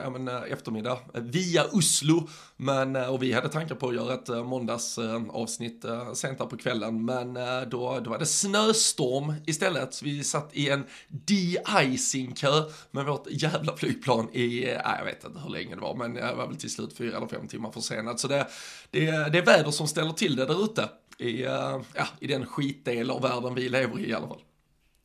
ja, 0.03 0.11
men, 0.11 0.29
eh, 0.29 0.53
eftermiddag 0.53 0.99
via 1.15 1.65
Oslo. 1.73 2.29
Men, 2.57 2.97
eh, 2.97 3.15
och 3.15 3.23
vi 3.23 3.33
hade 3.33 3.49
tankar 3.49 3.75
på 3.75 3.89
att 3.89 3.95
göra 3.95 4.15
ett 4.15 4.29
eh, 4.29 4.45
måndagsavsnitt 4.45 5.85
sent 6.15 6.39
där 6.39 6.47
på 6.47 6.57
kvällen. 6.57 7.05
Men 7.05 7.35
då, 7.71 8.01
då 8.01 8.11
var 8.11 8.19
det 8.19 8.27
snöstorm 8.27 9.35
istället. 9.47 10.03
Vi 10.03 10.25
satt 10.25 10.51
i 10.53 10.69
en 10.69 10.85
de-icing-kö 11.09 12.63
med 12.91 13.05
vårt 13.05 13.27
jävla 13.31 13.77
flygplan 13.77 14.29
i, 14.33 14.65
jag 14.65 15.05
vet 15.05 15.25
inte 15.25 15.39
hur 15.39 15.51
länge 15.51 15.75
det 15.75 15.81
var, 15.81 15.95
men 15.95 16.17
jag 16.17 16.37
var 16.37 16.47
väl 16.47 16.57
till 16.57 16.71
slut 16.71 16.97
fyra 16.97 17.17
eller 17.17 17.27
fem 17.27 17.49
timmar 17.49 17.71
försenad. 17.71 18.21
Så 18.21 18.29
det, 18.29 18.47
det, 18.91 19.07
det 19.07 19.39
är 19.39 19.47
väder 19.47 19.71
som 19.71 19.89
ställer 19.89 20.13
till 20.13 20.37
det 20.37 20.47
där 20.47 20.65
ute. 20.65 20.89
I, 21.19 21.43
ja, 21.43 22.07
i 22.21 22.27
den 22.27 22.47
skitdel 22.47 23.11
av 23.11 23.23
världen 23.23 23.55
vi 23.55 23.69
lever 23.69 24.01
i 24.01 24.09
i 24.09 24.15
alla 24.15 24.29
fall. 24.29 24.41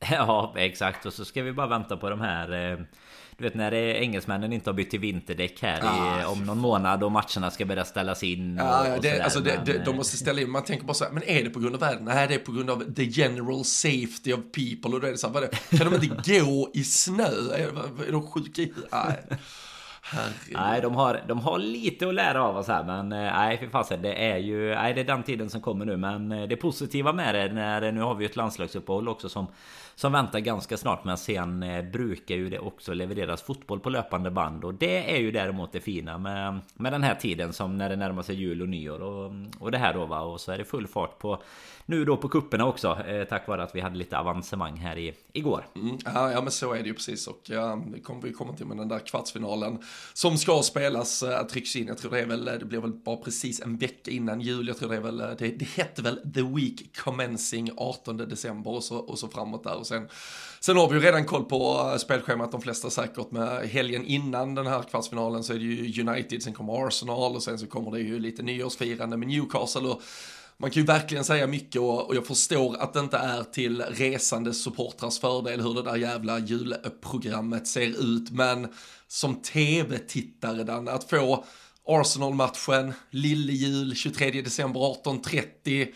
Ja, 0.10 0.54
exakt. 0.56 1.06
Och 1.06 1.12
så 1.12 1.24
ska 1.24 1.42
vi 1.42 1.52
bara 1.52 1.66
vänta 1.66 1.96
på 1.96 2.10
de 2.10 2.20
här... 2.20 2.72
Eh, 2.72 2.78
du 3.38 3.44
vet 3.44 3.54
när 3.54 3.74
engelsmännen 3.74 4.52
inte 4.52 4.70
har 4.70 4.74
bytt 4.74 4.90
till 4.90 5.00
vinterdäck 5.00 5.62
här 5.62 5.80
ah. 5.82 6.22
i, 6.22 6.24
om 6.24 6.46
någon 6.46 6.58
månad 6.58 7.04
och 7.04 7.12
matcherna 7.12 7.50
ska 7.50 7.64
börja 7.64 7.84
ställas 7.84 8.22
in. 8.22 8.60
Och, 8.60 8.66
ja, 8.66 8.98
det, 9.02 9.18
och 9.18 9.24
alltså 9.24 9.40
det, 9.40 9.60
det, 9.66 9.84
de 9.84 9.96
måste 9.96 10.16
ställa 10.16 10.40
in. 10.40 10.50
Man 10.50 10.64
tänker 10.64 10.86
bara 10.86 10.94
så 10.94 11.04
här, 11.04 11.12
men 11.12 11.22
är 11.22 11.44
det 11.44 11.50
på 11.50 11.60
grund 11.60 11.74
av 11.74 11.80
vädret? 11.80 12.02
Nej, 12.02 12.28
det 12.28 12.34
är 12.34 12.38
på 12.38 12.52
grund 12.52 12.70
av 12.70 12.94
the 12.94 13.04
general 13.04 13.64
safety 13.64 14.32
of 14.32 14.40
people. 14.52 14.94
Och 14.94 15.00
då 15.00 15.06
är 15.06 15.10
det 15.10 15.18
så 15.18 15.26
här, 15.26 15.34
vad 15.34 15.42
det, 15.42 15.76
kan 15.78 15.92
de 15.92 16.04
inte 16.04 16.40
gå 16.40 16.70
i 16.74 16.84
snö? 16.84 17.28
Är, 17.54 18.08
är 18.08 18.12
de 18.12 18.26
sjuka 18.26 18.62
i 18.62 18.72
Nej. 18.92 19.38
Nej, 20.52 20.80
de 20.80 20.94
har, 20.94 21.20
de 21.28 21.38
har 21.38 21.58
lite 21.58 22.08
att 22.08 22.14
lära 22.14 22.42
av 22.42 22.56
oss 22.56 22.68
här 22.68 22.84
men 22.84 23.12
eh, 23.12 23.32
nej 23.32 23.58
för 23.58 23.66
fasen 23.66 24.02
det 24.02 24.32
är 24.32 24.36
ju 24.36 24.74
Nej 24.74 24.94
det 24.94 25.00
är 25.00 25.04
den 25.04 25.22
tiden 25.22 25.50
som 25.50 25.60
kommer 25.60 25.84
nu 25.84 25.96
men 25.96 26.32
eh, 26.32 26.48
det 26.48 26.56
positiva 26.56 27.12
med 27.12 27.34
det 27.34 27.52
när 27.52 27.82
eh, 27.82 27.92
nu 27.92 28.00
har 28.00 28.14
vi 28.14 28.24
ett 28.24 28.36
landslagsuppehåll 28.36 29.08
också 29.08 29.28
som 29.28 29.46
som 29.98 30.12
väntar 30.12 30.38
ganska 30.38 30.76
snart. 30.76 31.04
Men 31.04 31.18
sen 31.18 31.64
brukar 31.92 32.34
ju 32.34 32.50
det 32.50 32.58
också 32.58 32.94
levereras 32.94 33.42
fotboll 33.42 33.80
på 33.80 33.90
löpande 33.90 34.30
band. 34.30 34.64
Och 34.64 34.74
det 34.74 35.14
är 35.14 35.18
ju 35.18 35.30
däremot 35.30 35.72
det 35.72 35.80
fina 35.80 36.18
med, 36.18 36.58
med 36.74 36.92
den 36.92 37.02
här 37.02 37.14
tiden 37.14 37.52
som 37.52 37.78
när 37.78 37.88
det 37.88 37.96
närmar 37.96 38.22
sig 38.22 38.34
jul 38.34 38.62
och 38.62 38.68
nyår 38.68 39.02
och, 39.02 39.32
och 39.58 39.70
det 39.70 39.78
här 39.78 39.94
då 39.94 40.06
va. 40.06 40.20
Och 40.20 40.40
så 40.40 40.52
är 40.52 40.58
det 40.58 40.64
full 40.64 40.86
fart 40.86 41.18
på 41.18 41.42
nu 41.86 42.04
då 42.04 42.16
på 42.16 42.28
kupperna 42.28 42.66
också. 42.66 42.98
Eh, 43.06 43.24
tack 43.24 43.48
vare 43.48 43.62
att 43.62 43.74
vi 43.74 43.80
hade 43.80 43.96
lite 43.96 44.18
avancemang 44.18 44.76
här 44.76 44.98
i, 44.98 45.14
igår. 45.32 45.66
Mm, 45.76 45.98
ja, 46.04 46.40
men 46.40 46.50
så 46.50 46.72
är 46.72 46.82
det 46.82 46.88
ju 46.88 46.94
precis. 46.94 47.26
Och 47.26 47.40
ja, 47.44 47.82
vi 47.92 48.00
kommer 48.00 48.22
vi 48.22 48.32
komma 48.32 48.52
till 48.52 48.66
med 48.66 48.76
den 48.76 48.88
där 48.88 48.98
kvartsfinalen 48.98 49.78
som 50.12 50.38
ska 50.38 50.62
spelas 50.62 51.22
äh, 51.22 51.46
trycks 51.46 51.76
in. 51.76 51.86
Jag 51.86 51.98
tror 51.98 52.10
det 52.10 52.20
är 52.20 52.26
väl, 52.26 52.48
eh, 52.48 52.54
det 52.54 52.64
blir 52.64 52.80
väl 52.80 52.92
bara 52.92 53.16
precis 53.16 53.60
en 53.60 53.76
vecka 53.76 54.10
innan 54.10 54.40
jul. 54.40 54.68
Jag 54.68 54.76
tror 54.76 54.88
det 54.88 54.96
är 54.96 55.00
väl, 55.00 55.20
eh, 55.20 55.30
det, 55.38 55.48
det 55.48 55.68
hette 55.68 56.02
väl 56.02 56.32
The 56.34 56.42
Week 56.42 56.96
Commencing 56.96 57.70
18 57.76 58.16
december 58.16 58.70
och 58.70 58.84
så, 58.84 58.96
och 58.96 59.18
så 59.18 59.28
framåt 59.28 59.64
där. 59.64 59.76
Och 59.76 59.86
sen, 59.86 60.08
sen 60.60 60.76
har 60.76 60.88
vi 60.88 60.94
ju 60.94 61.00
redan 61.00 61.24
koll 61.24 61.44
på 61.44 61.94
spelschemat, 61.98 62.52
de 62.52 62.60
flesta 62.60 62.90
säkert 62.90 63.30
med 63.30 63.68
helgen 63.68 64.04
innan 64.04 64.54
den 64.54 64.66
här 64.66 64.82
kvartsfinalen 64.82 65.44
så 65.44 65.52
är 65.52 65.58
det 65.58 65.64
ju 65.64 66.02
United, 66.08 66.42
sen 66.42 66.52
kommer 66.52 66.86
Arsenal 66.86 67.34
och 67.34 67.42
sen 67.42 67.58
så 67.58 67.66
kommer 67.66 67.90
det 67.90 68.00
ju 68.00 68.18
lite 68.18 68.42
nyårsfirande 68.42 69.16
med 69.16 69.28
Newcastle 69.28 69.88
och 69.88 70.02
man 70.58 70.70
kan 70.70 70.82
ju 70.82 70.86
verkligen 70.86 71.24
säga 71.24 71.46
mycket 71.46 71.80
och, 71.80 72.08
och 72.08 72.16
jag 72.16 72.26
förstår 72.26 72.76
att 72.76 72.92
det 72.92 73.00
inte 73.00 73.16
är 73.16 73.42
till 73.42 73.82
resande 73.82 74.54
supportrars 74.54 75.18
fördel 75.18 75.60
hur 75.60 75.74
det 75.74 75.82
där 75.82 75.96
jävla 75.96 76.38
julprogrammet 76.38 77.66
ser 77.66 78.16
ut, 78.16 78.30
men 78.30 78.68
som 79.08 79.42
tv-tittare, 79.42 80.64
Dan, 80.64 80.88
att 80.88 81.10
få 81.10 81.44
Arsenal-matchen, 81.86 82.92
lillejul, 83.10 83.94
23 83.94 84.42
december 84.42 84.80
18.30, 84.80 85.88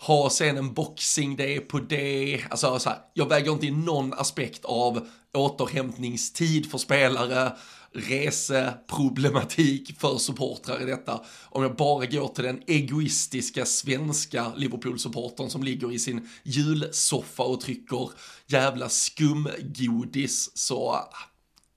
ha 0.00 0.30
sen 0.30 0.58
en 0.58 0.74
boxing 0.74 1.36
day 1.36 1.60
på 1.60 1.78
det. 1.78 2.40
Alltså 2.50 2.78
så 2.78 2.88
här, 2.88 2.98
jag 3.14 3.28
väger 3.28 3.52
inte 3.52 3.66
in 3.66 3.84
någon 3.84 4.12
aspekt 4.12 4.64
av 4.64 5.08
återhämtningstid 5.34 6.70
för 6.70 6.78
spelare, 6.78 7.52
reseproblematik 7.94 9.98
för 9.98 10.18
supportrar 10.18 10.82
i 10.82 10.84
detta. 10.84 11.20
Om 11.44 11.62
jag 11.62 11.76
bara 11.76 12.06
går 12.06 12.28
till 12.28 12.44
den 12.44 12.62
egoistiska 12.66 13.64
svenska 13.64 14.52
Liverpool-supportern 14.56 15.48
som 15.48 15.62
ligger 15.62 15.92
i 15.92 15.98
sin 15.98 16.28
julsoffa 16.42 17.42
och 17.42 17.60
trycker 17.60 18.10
jävla 18.46 18.88
skumgodis 18.88 20.50
så 20.54 20.88
ah, 20.88 21.14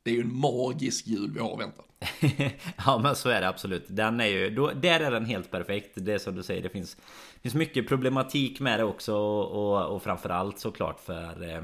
det 0.04 0.12
är 0.12 0.16
ju 0.16 0.22
en 0.22 0.36
magisk 0.36 1.08
jul 1.08 1.32
vi 1.34 1.40
har 1.40 1.54
att 1.54 1.60
vänta. 1.60 1.84
ja 2.86 3.00
men 3.04 3.16
så 3.16 3.30
är 3.30 3.42
det 3.42 3.48
absolut. 3.48 3.86
Den 3.88 4.20
är 4.20 4.26
ju, 4.26 4.50
då, 4.50 4.72
där 4.72 5.00
är 5.00 5.12
den 5.12 5.26
helt 5.26 5.52
perfekt. 5.52 5.92
Det 5.96 6.14
är 6.14 6.18
som 6.18 6.36
du 6.36 6.44
säger, 6.44 6.64
det 6.64 6.70
finns, 6.70 6.98
finns 7.42 7.56
mycket 7.56 7.88
problematik 7.88 8.60
med 8.60 8.80
det 8.80 8.84
också. 8.84 9.16
Och, 9.16 9.96
och 9.96 10.04
framförallt 10.04 10.60
såklart 10.60 11.00
för 11.00 11.50
eh, 11.50 11.62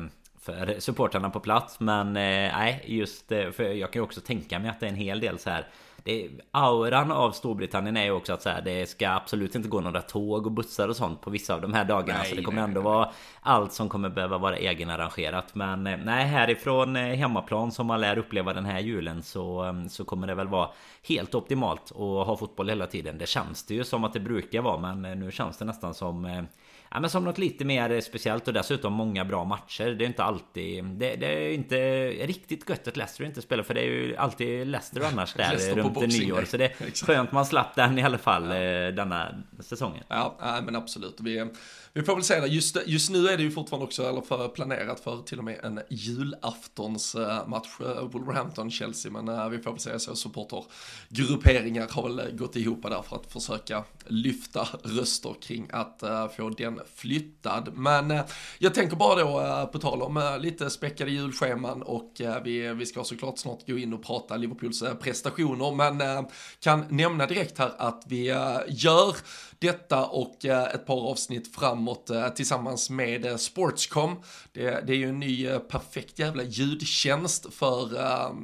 för 0.50 0.79
supportrarna 0.79 1.29
på 1.29 1.39
plats 1.39 1.79
Men 1.79 2.08
eh, 2.08 2.58
nej 2.58 2.84
just 2.86 3.32
eh, 3.32 3.51
för 3.51 3.63
jag 3.63 3.94
kan 3.94 4.00
ju 4.00 4.03
också 4.03 4.22
tänka 4.22 4.60
mig 4.60 4.70
att 4.70 4.79
det 4.79 4.86
är 4.86 4.89
en 4.89 4.96
hel 4.96 5.20
del 5.20 5.39
så 5.39 5.50
här 5.50 5.68
det, 6.03 6.29
auran 6.51 7.12
av 7.12 7.32
Storbritannien 7.32 7.98
är 7.98 8.03
ju 8.03 8.12
också 8.12 8.34
att 8.34 8.41
så 8.41 8.50
här, 8.50 8.62
det 8.62 8.89
ska 8.89 9.10
absolut 9.10 9.56
inte 9.56 9.70
gå 9.70 9.82
några 9.82 10.01
tåg 10.01 10.46
och 10.46 10.51
bussar 10.51 10.88
och 10.88 10.96
sånt 10.96 11.22
på 11.22 11.29
vissa 11.29 11.53
av 11.53 11.62
de 11.62 11.74
här 11.74 11.86
dagarna. 11.86 12.20
Nej, 12.20 12.29
så 12.29 12.36
det 12.36 12.44
kommer 12.44 12.62
nej, 12.62 12.68
ändå 12.70 12.82
nej. 12.82 12.91
vara 12.91 13.10
allt 13.41 13.74
som 13.74 13.89
kommer 13.89 14.10
behöva 14.10 14.38
vara 14.38 14.58
egenarrangerat. 14.58 15.56
Men 15.56 15.88
eh, 15.88 15.98
nej, 16.03 16.25
härifrån 16.25 16.96
hemmaplan 16.96 17.72
som 17.72 17.88
man 17.88 18.01
lär 18.01 18.18
uppleva 18.18 18.53
den 18.53 18.65
här 18.65 18.79
julen 18.79 19.24
så, 19.24 19.65
eh, 19.65 19.88
så 19.88 20.06
kommer 20.06 20.27
det 20.27 20.36
väl 20.36 20.48
vara 20.48 20.70
helt 21.08 21.36
optimalt 21.36 21.91
att 21.91 22.27
ha 22.27 22.38
fotboll 22.38 22.70
hela 22.70 22.88
tiden. 22.88 23.18
Det 23.18 23.27
känns 23.27 23.65
det 23.65 23.74
ju 23.74 23.84
som 23.84 24.03
att 24.03 24.13
det 24.13 24.20
brukar 24.20 24.62
vara, 24.62 24.77
men 24.77 25.20
nu 25.20 25.32
känns 25.32 25.58
det 25.58 25.65
nästan 25.65 25.94
som 25.94 26.48
Ja 26.91 27.00
men 27.00 27.10
som 27.10 27.24
något 27.24 27.38
lite 27.38 27.65
mer 27.65 28.01
speciellt 28.01 28.48
och 28.48 28.53
dessutom 28.53 28.93
många 28.93 29.25
bra 29.25 29.43
matcher. 29.43 29.86
Det 29.86 30.05
är 30.05 30.08
inte 30.08 30.24
alltid... 30.24 30.86
Det, 30.86 31.15
det 31.15 31.27
är 31.27 31.53
inte 31.53 32.10
riktigt 32.10 32.69
gött 32.69 32.88
att 32.88 32.98
Leicester 32.98 33.24
inte 33.24 33.41
spelar 33.41 33.63
för 33.63 33.74
det 33.74 33.81
är 33.81 33.86
ju 33.86 34.15
alltid 34.17 34.67
Leicester 34.67 35.01
annars 35.12 35.34
där 35.34 35.75
runt 35.75 35.98
nyår. 35.98 36.43
Så 36.46 36.58
det 36.58 36.65
är 36.65 37.05
skönt 37.05 37.31
man 37.31 37.46
slapp 37.46 37.75
den 37.75 38.00
i 38.00 38.03
alla 38.03 38.17
fall 38.17 38.50
ja. 38.50 38.55
Eh, 38.55 38.93
denna 38.93 39.43
säsongen. 39.60 40.03
Ja, 40.08 40.60
men 40.63 40.75
absolut. 40.75 41.17
Vi, 41.19 41.50
vi 41.93 42.03
får 42.03 42.15
väl 42.15 42.24
se 42.24 42.39
det. 42.39 42.48
Just, 42.48 42.77
just 42.86 43.10
nu 43.10 43.27
är 43.27 43.38
det 43.38 43.43
ju 43.43 43.51
fortfarande 43.51 43.86
också, 43.86 44.10
eller 44.10 44.22
för 44.22 44.48
planerat 44.48 45.00
för 45.00 45.22
till 45.22 45.38
och 45.38 45.43
med 45.43 45.60
en 45.63 45.79
julaftonsmatch, 45.89 47.81
eh, 47.81 47.88
eh, 47.88 48.10
Wolverhampton-Chelsea, 48.10 49.12
men 49.12 49.27
eh, 49.27 49.50
vi 49.50 49.60
får 49.60 49.72
väl 49.72 49.79
se 49.79 50.00
så 50.00 50.15
supportergrupperingar 50.15 51.88
har 51.91 52.10
väl 52.10 52.38
gått 52.38 52.55
ihop 52.55 52.84
där 52.84 53.01
för 53.01 53.15
att 53.15 53.34
försöka 53.34 53.84
lyfta 54.08 54.67
röster 54.84 55.36
kring 55.41 55.69
att 55.72 56.03
få 56.38 56.50
den 56.50 56.79
flyttad. 56.96 57.69
Men 57.74 58.19
jag 58.60 58.74
tänker 58.74 58.96
bara 58.96 59.24
då, 59.24 59.67
på 59.72 59.79
tal 59.79 60.01
om 60.01 60.38
lite 60.41 60.69
späckade 60.69 61.12
julscheman 61.12 61.81
och 61.81 62.22
vi, 62.43 62.74
vi 62.74 62.86
ska 62.86 63.03
såklart 63.03 63.38
snart 63.38 63.67
gå 63.67 63.77
in 63.77 63.93
och 63.93 64.03
prata 64.03 64.38
Liverpools 64.38 64.84
prestationer, 65.01 65.75
men 65.75 66.25
kan 66.60 66.86
nämna 66.89 67.25
direkt 67.25 67.58
här 67.58 67.72
att 67.77 68.03
vi 68.08 68.25
gör 68.67 69.15
detta 69.60 70.05
och 70.05 70.46
ett 70.46 70.86
par 70.86 71.10
avsnitt 71.12 71.53
framåt 71.79 72.09
eh, 72.09 72.29
tillsammans 72.29 72.89
med 72.89 73.25
eh, 73.25 73.36
Sportscom. 73.36 74.15
Det, 74.53 74.88
det, 74.88 74.93
är 74.93 74.98
ju 74.98 75.09
en 75.09 75.19
ny 75.19 75.48
eh, 75.48 75.59
perfekt 75.59 76.19
jävla 76.19 76.43
ljudtjänst 76.43 77.53
för 77.53 77.95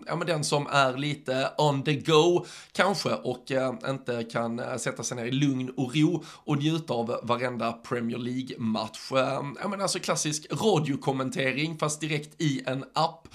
ja, 0.07 0.15
men 0.15 0.27
den 0.27 0.43
som 0.43 0.67
är 0.67 0.97
lite 0.97 1.49
on 1.57 1.83
the 1.83 1.93
go 1.93 2.45
kanske 2.71 3.09
och 3.09 3.51
inte 3.89 4.23
kan 4.23 4.79
sätta 4.79 5.03
sig 5.03 5.17
ner 5.17 5.25
i 5.25 5.31
lugn 5.31 5.69
och 5.77 5.95
ro 5.95 6.23
och 6.27 6.57
njuta 6.57 6.93
av 6.93 7.19
varenda 7.23 7.71
Premier 7.71 8.17
League-match. 8.17 9.11
ja, 9.61 9.67
men 9.69 9.81
alltså 9.81 9.99
klassisk 9.99 10.47
radiokommentering 10.51 11.77
fast 11.77 12.01
direkt 12.01 12.41
i 12.41 12.63
en 12.65 12.85
app. 12.93 13.27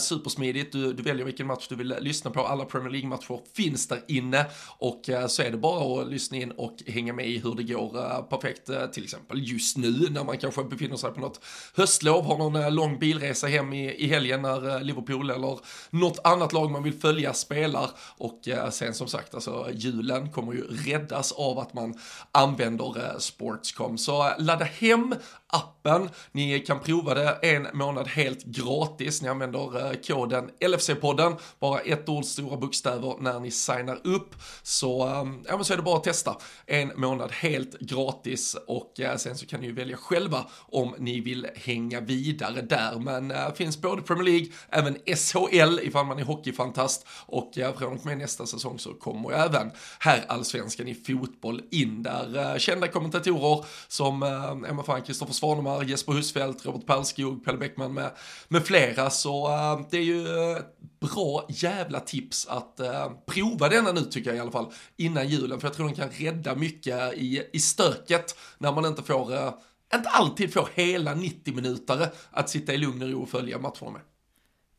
supersmidigt, 0.00 0.72
du, 0.72 0.92
du 0.92 1.02
väljer 1.02 1.24
vilken 1.24 1.46
match 1.46 1.68
du 1.68 1.74
vill 1.74 1.94
lyssna 2.00 2.30
på. 2.30 2.46
Alla 2.46 2.64
Premier 2.64 2.90
League-matcher 2.90 3.40
finns 3.54 3.88
där 3.88 4.00
inne 4.08 4.46
och 4.78 5.10
så 5.28 5.42
är 5.42 5.50
det 5.50 5.56
bara 5.56 6.02
att 6.02 6.08
lyssna 6.08 6.36
in 6.36 6.50
och 6.50 6.76
hänga 6.86 7.12
med 7.12 7.28
i 7.28 7.38
hur 7.38 7.54
det 7.54 7.62
går 7.62 8.22
perfekt, 8.22 8.70
till 8.92 9.04
exempel 9.04 9.33
just 9.36 9.76
nu 9.76 10.08
när 10.10 10.24
man 10.24 10.38
kanske 10.38 10.64
befinner 10.64 10.96
sig 10.96 11.10
på 11.10 11.20
något 11.20 11.40
höstlov, 11.76 12.24
har 12.24 12.38
någon 12.38 12.56
eh, 12.56 12.70
lång 12.70 12.98
bilresa 12.98 13.46
hem 13.46 13.72
i, 13.72 13.94
i 13.94 14.06
helgen 14.06 14.42
när 14.42 14.76
eh, 14.76 14.82
Liverpool 14.82 15.30
eller 15.30 15.58
något 15.90 16.18
annat 16.24 16.52
lag 16.52 16.70
man 16.70 16.82
vill 16.82 17.00
följa 17.00 17.34
spelar 17.34 17.90
och 18.16 18.48
eh, 18.48 18.70
sen 18.70 18.94
som 18.94 19.06
sagt, 19.06 19.34
alltså 19.34 19.68
julen 19.72 20.32
kommer 20.32 20.52
ju 20.52 20.62
räddas 20.62 21.32
av 21.32 21.58
att 21.58 21.74
man 21.74 21.94
använder 22.32 23.18
Sportscom. 23.18 23.98
Så 23.98 24.32
ladda 24.38 24.64
hem 24.64 25.14
appen. 25.54 26.10
Ni 26.32 26.60
kan 26.60 26.80
prova 26.80 27.14
det 27.14 27.32
en 27.42 27.66
månad 27.72 28.08
helt 28.08 28.44
gratis. 28.44 29.22
Ni 29.22 29.28
använder 29.28 29.94
koden 30.02 30.50
LFC-podden, 30.60 31.36
bara 31.60 31.80
ett 31.80 32.08
ord 32.08 32.24
stora 32.24 32.56
bokstäver 32.56 33.16
när 33.20 33.40
ni 33.40 33.50
signar 33.50 34.00
upp. 34.04 34.34
Så, 34.62 34.98
ja, 35.48 35.56
men 35.56 35.64
så 35.64 35.72
är 35.72 35.76
det 35.76 35.82
bara 35.82 35.96
att 35.96 36.04
testa. 36.04 36.36
En 36.66 36.92
månad 36.96 37.32
helt 37.32 37.78
gratis 37.80 38.56
och 38.66 38.92
sen 39.24 39.36
så 39.38 39.46
kan 39.46 39.60
ni 39.60 39.66
ju 39.66 39.72
välja 39.72 39.96
själva 39.96 40.46
om 40.52 40.94
ni 40.98 41.20
vill 41.20 41.46
hänga 41.56 42.00
vidare 42.00 42.62
där. 42.62 42.98
Men 42.98 43.30
äh, 43.30 43.52
finns 43.54 43.80
både 43.80 44.02
Premier 44.02 44.24
League, 44.24 44.46
även 44.68 44.94
SHL 44.94 45.80
ifall 45.82 46.06
man 46.06 46.18
är 46.18 46.24
hockeyfantast 46.24 47.06
och 47.26 47.58
äh, 47.58 47.76
från 47.76 47.92
och 47.92 48.06
med 48.06 48.18
nästa 48.18 48.46
säsong 48.46 48.78
så 48.78 48.94
kommer 48.94 49.32
även 49.32 49.70
här 49.98 50.24
allsvenskan 50.28 50.88
i 50.88 50.94
fotboll 50.94 51.62
in 51.70 52.02
där 52.02 52.52
äh, 52.52 52.58
kända 52.58 52.88
kommentatorer 52.88 53.64
som 53.88 54.22
äh, 54.22 54.70
Emma 54.70 54.82
fan 54.82 55.02
Kristoffer 55.02 55.34
Svanemar, 55.34 55.82
Jesper 55.82 56.12
Husfeldt, 56.12 56.66
Robert 56.66 56.86
Perlskog, 56.86 57.44
Pelle 57.44 57.58
Bäckman 57.58 57.94
med, 57.94 58.10
med 58.48 58.66
flera. 58.66 59.10
Så 59.10 59.48
äh, 59.48 59.80
det 59.90 59.98
är 59.98 60.02
ju 60.02 60.26
bra 61.04 61.46
jävla 61.48 62.00
tips 62.00 62.46
att 62.46 62.80
eh, 62.80 63.12
prova 63.26 63.68
denna 63.68 63.92
nu 63.92 64.00
tycker 64.00 64.30
jag 64.30 64.36
i 64.36 64.40
alla 64.40 64.50
fall 64.50 64.72
innan 64.96 65.28
julen. 65.28 65.60
För 65.60 65.68
jag 65.68 65.76
tror 65.76 65.86
den 65.86 65.94
kan 65.94 66.10
rädda 66.10 66.54
mycket 66.54 67.14
i, 67.14 67.42
i 67.52 67.58
stöket 67.58 68.36
när 68.58 68.72
man 68.72 68.86
inte 68.86 69.02
får, 69.02 69.34
eh, 69.34 69.54
inte 69.94 70.08
alltid 70.08 70.52
får 70.52 70.68
hela 70.74 71.14
90 71.14 71.54
minuter 71.54 72.08
att 72.30 72.50
sitta 72.50 72.72
i 72.72 72.78
lugn 72.78 73.02
och 73.02 73.08
ro 73.08 73.22
och 73.22 73.28
följa 73.28 73.58
matcherna 73.58 73.90
med. 73.90 74.00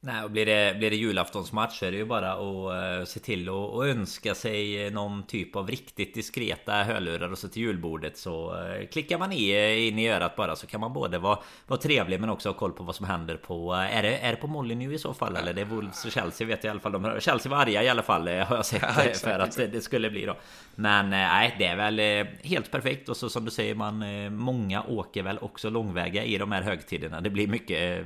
Nej, 0.05 0.23
och 0.23 0.31
blir 0.31 0.45
det, 0.45 0.77
blir 0.77 0.89
det 0.89 0.95
julaftonsmatch 0.95 1.79
så 1.79 1.85
är 1.85 1.91
det 1.91 1.97
ju 1.97 2.05
bara 2.05 2.33
att 2.33 2.99
uh, 2.99 3.05
se 3.05 3.19
till 3.19 3.49
att 3.49 3.85
önska 3.85 4.35
sig 4.35 4.91
någon 4.91 5.23
typ 5.23 5.55
av 5.55 5.67
riktigt 5.67 6.13
diskreta 6.13 6.73
hörlurar 6.73 7.31
och 7.31 7.37
så 7.37 7.47
till 7.47 7.61
julbordet 7.61 8.17
så 8.17 8.53
uh, 8.53 8.87
klickar 8.91 9.17
man 9.17 9.31
i 9.31 9.55
uh, 9.55 9.87
in 9.87 9.99
i 9.99 10.09
örat 10.09 10.35
bara 10.35 10.55
så 10.55 10.67
kan 10.67 10.79
man 10.79 10.93
både 10.93 11.17
vara, 11.17 11.39
vara 11.67 11.79
trevlig 11.79 12.19
men 12.19 12.29
också 12.29 12.49
ha 12.49 12.53
koll 12.53 12.71
på 12.71 12.83
vad 12.83 12.95
som 12.95 13.05
händer 13.05 13.37
på 13.37 13.73
Är 13.73 14.03
det, 14.03 14.17
är 14.17 14.31
det 14.31 14.37
på 14.37 14.61
nu 14.61 14.93
i 14.93 14.99
så 14.99 15.13
fall 15.13 15.35
eller? 15.35 15.53
Det 15.53 15.61
är 15.61 15.65
Wolves 15.65 16.05
och 16.05 16.11
Chelsea 16.11 16.47
vet 16.47 16.63
jag 16.63 16.69
i 16.69 16.71
alla 16.71 16.79
fall 16.79 16.91
de, 16.91 17.19
Chelsea 17.19 17.49
var 17.49 17.57
arga 17.57 17.83
i 17.83 17.89
alla 17.89 18.03
fall 18.03 18.27
har 18.27 18.55
jag 18.55 18.65
sett 18.65 18.81
ja, 18.97 19.03
exakt, 19.03 19.19
för 19.19 19.39
att 19.39 19.47
exakt. 19.47 19.71
det 19.71 19.81
skulle 19.81 20.09
bli 20.09 20.25
då 20.25 20.37
Men 20.75 21.09
nej 21.09 21.55
det 21.59 21.65
är 21.65 21.75
väl 21.75 22.27
helt 22.43 22.71
perfekt 22.71 23.09
och 23.09 23.17
så 23.17 23.29
som 23.29 23.45
du 23.45 23.51
säger 23.51 23.75
man 23.75 24.05
Många 24.35 24.83
åker 24.83 25.23
väl 25.23 25.37
också 25.41 25.69
långväga 25.69 26.23
i 26.23 26.37
de 26.37 26.51
här 26.51 26.61
högtiderna 26.61 27.21
Det 27.21 27.29
blir 27.29 27.47
mycket 27.47 28.05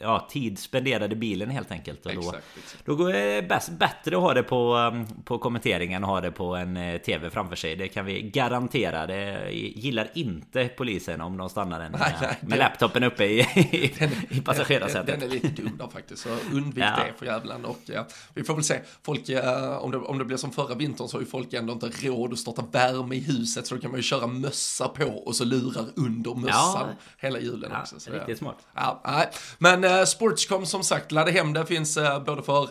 ja, 0.00 0.28
tid 0.30 0.58
spenderad 0.58 1.12
i 1.12 1.16
bilen 1.36 1.50
helt 1.50 1.72
enkelt. 1.72 2.06
Och 2.06 2.14
då, 2.14 2.20
exakt, 2.20 2.44
exakt. 2.56 2.86
då 2.86 2.96
går 2.96 3.12
det 3.12 3.48
bäst, 3.48 3.70
bättre 3.70 4.16
att 4.16 4.22
ha 4.22 4.34
det 4.34 4.42
på, 4.42 4.76
um, 4.76 5.06
på 5.24 5.38
kommenteringen 5.38 6.04
och 6.04 6.10
ha 6.10 6.20
det 6.20 6.30
på 6.30 6.56
en 6.56 6.76
eh, 6.76 7.00
TV 7.00 7.30
framför 7.30 7.56
sig. 7.56 7.76
Det 7.76 7.88
kan 7.88 8.04
vi 8.04 8.22
garantera. 8.22 9.06
Det 9.06 9.50
gillar 9.52 10.10
inte 10.14 10.68
polisen 10.68 11.20
om 11.20 11.36
de 11.36 11.48
stannar 11.48 11.80
en 11.80 11.92
nej, 11.98 12.14
nej, 12.20 12.36
med 12.40 12.50
den, 12.50 12.58
laptopen 12.58 13.02
uppe 13.02 13.24
i, 13.24 13.40
i, 13.40 13.94
den, 13.98 14.10
i 14.28 14.40
passagerarsätet. 14.40 15.06
Den, 15.06 15.20
den, 15.20 15.28
är 15.28 15.32
lite 15.32 15.48
dum 15.48 15.76
där 15.78 15.88
faktiskt. 15.88 16.22
Så 16.22 16.28
undvik 16.52 16.84
ja. 16.84 16.96
det 16.96 17.18
för 17.18 17.26
jävlar. 17.26 17.66
Och 17.66 17.80
ja, 17.84 18.06
vi 18.34 18.44
får 18.44 18.54
väl 18.54 18.64
se. 18.64 18.80
Folk, 19.02 19.28
uh, 19.28 19.38
om, 19.78 19.90
det, 19.90 19.98
om 19.98 20.18
det 20.18 20.24
blir 20.24 20.36
som 20.36 20.52
förra 20.52 20.74
vintern 20.74 21.08
så 21.08 21.16
har 21.16 21.20
ju 21.20 21.26
folk 21.26 21.52
ändå 21.52 21.72
inte 21.72 21.90
råd 22.02 22.32
att 22.32 22.38
starta 22.38 22.64
värme 22.72 23.14
i 23.14 23.20
huset. 23.20 23.66
Så 23.66 23.74
då 23.74 23.80
kan 23.80 23.90
man 23.90 23.98
ju 23.98 24.02
köra 24.02 24.26
mössa 24.26 24.88
på 24.88 25.04
och 25.04 25.36
så 25.36 25.44
lurar 25.44 25.86
under 25.96 26.34
mössan 26.34 26.88
ja. 26.88 26.94
hela 27.18 27.38
julen 27.38 27.72
också. 27.80 28.00
Så 28.00 28.10
riktigt 28.10 28.38
smart. 28.38 28.56
Ja, 28.74 29.00
nej. 29.04 29.30
Men 29.58 29.84
uh, 29.84 30.04
Sportscom 30.04 30.66
som 30.66 30.82
sagt, 30.82 31.12
ladda 31.16 31.30
hem 31.30 31.52
det 31.52 31.66
finns 31.66 31.96
eh, 31.96 32.24
både 32.24 32.42
för 32.42 32.68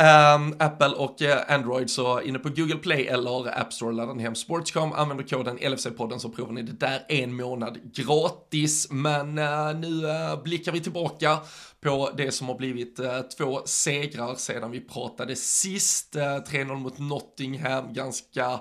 Um, 0.00 0.54
Apple 0.58 0.88
och 0.88 1.22
uh, 1.22 1.52
Android 1.54 1.90
så 1.90 2.20
inne 2.20 2.38
på 2.38 2.48
Google 2.48 2.76
Play 2.76 3.06
eller 3.06 3.60
App 3.60 3.72
Store 3.72 3.94
laddar 3.94 4.14
ni 4.14 4.22
hem 4.22 4.34
Sportscom, 4.34 4.92
använder 4.92 5.24
koden 5.24 5.58
LFC-podden 5.58 6.18
så 6.18 6.28
provar 6.28 6.52
ni 6.52 6.62
det 6.62 6.72
där 6.72 7.04
en 7.08 7.36
månad 7.36 7.78
gratis. 7.94 8.90
Men 8.90 9.38
uh, 9.38 9.78
nu 9.80 10.06
uh, 10.06 10.42
blickar 10.42 10.72
vi 10.72 10.80
tillbaka 10.80 11.38
på 11.80 12.10
det 12.16 12.32
som 12.32 12.48
har 12.48 12.54
blivit 12.54 13.00
två 13.36 13.60
segrar 13.64 14.34
sedan 14.34 14.70
vi 14.70 14.80
pratade 14.80 15.36
sist. 15.36 16.14
3-0 16.14 16.74
mot 16.74 16.98
Nottingham, 16.98 17.92
ganska 17.92 18.60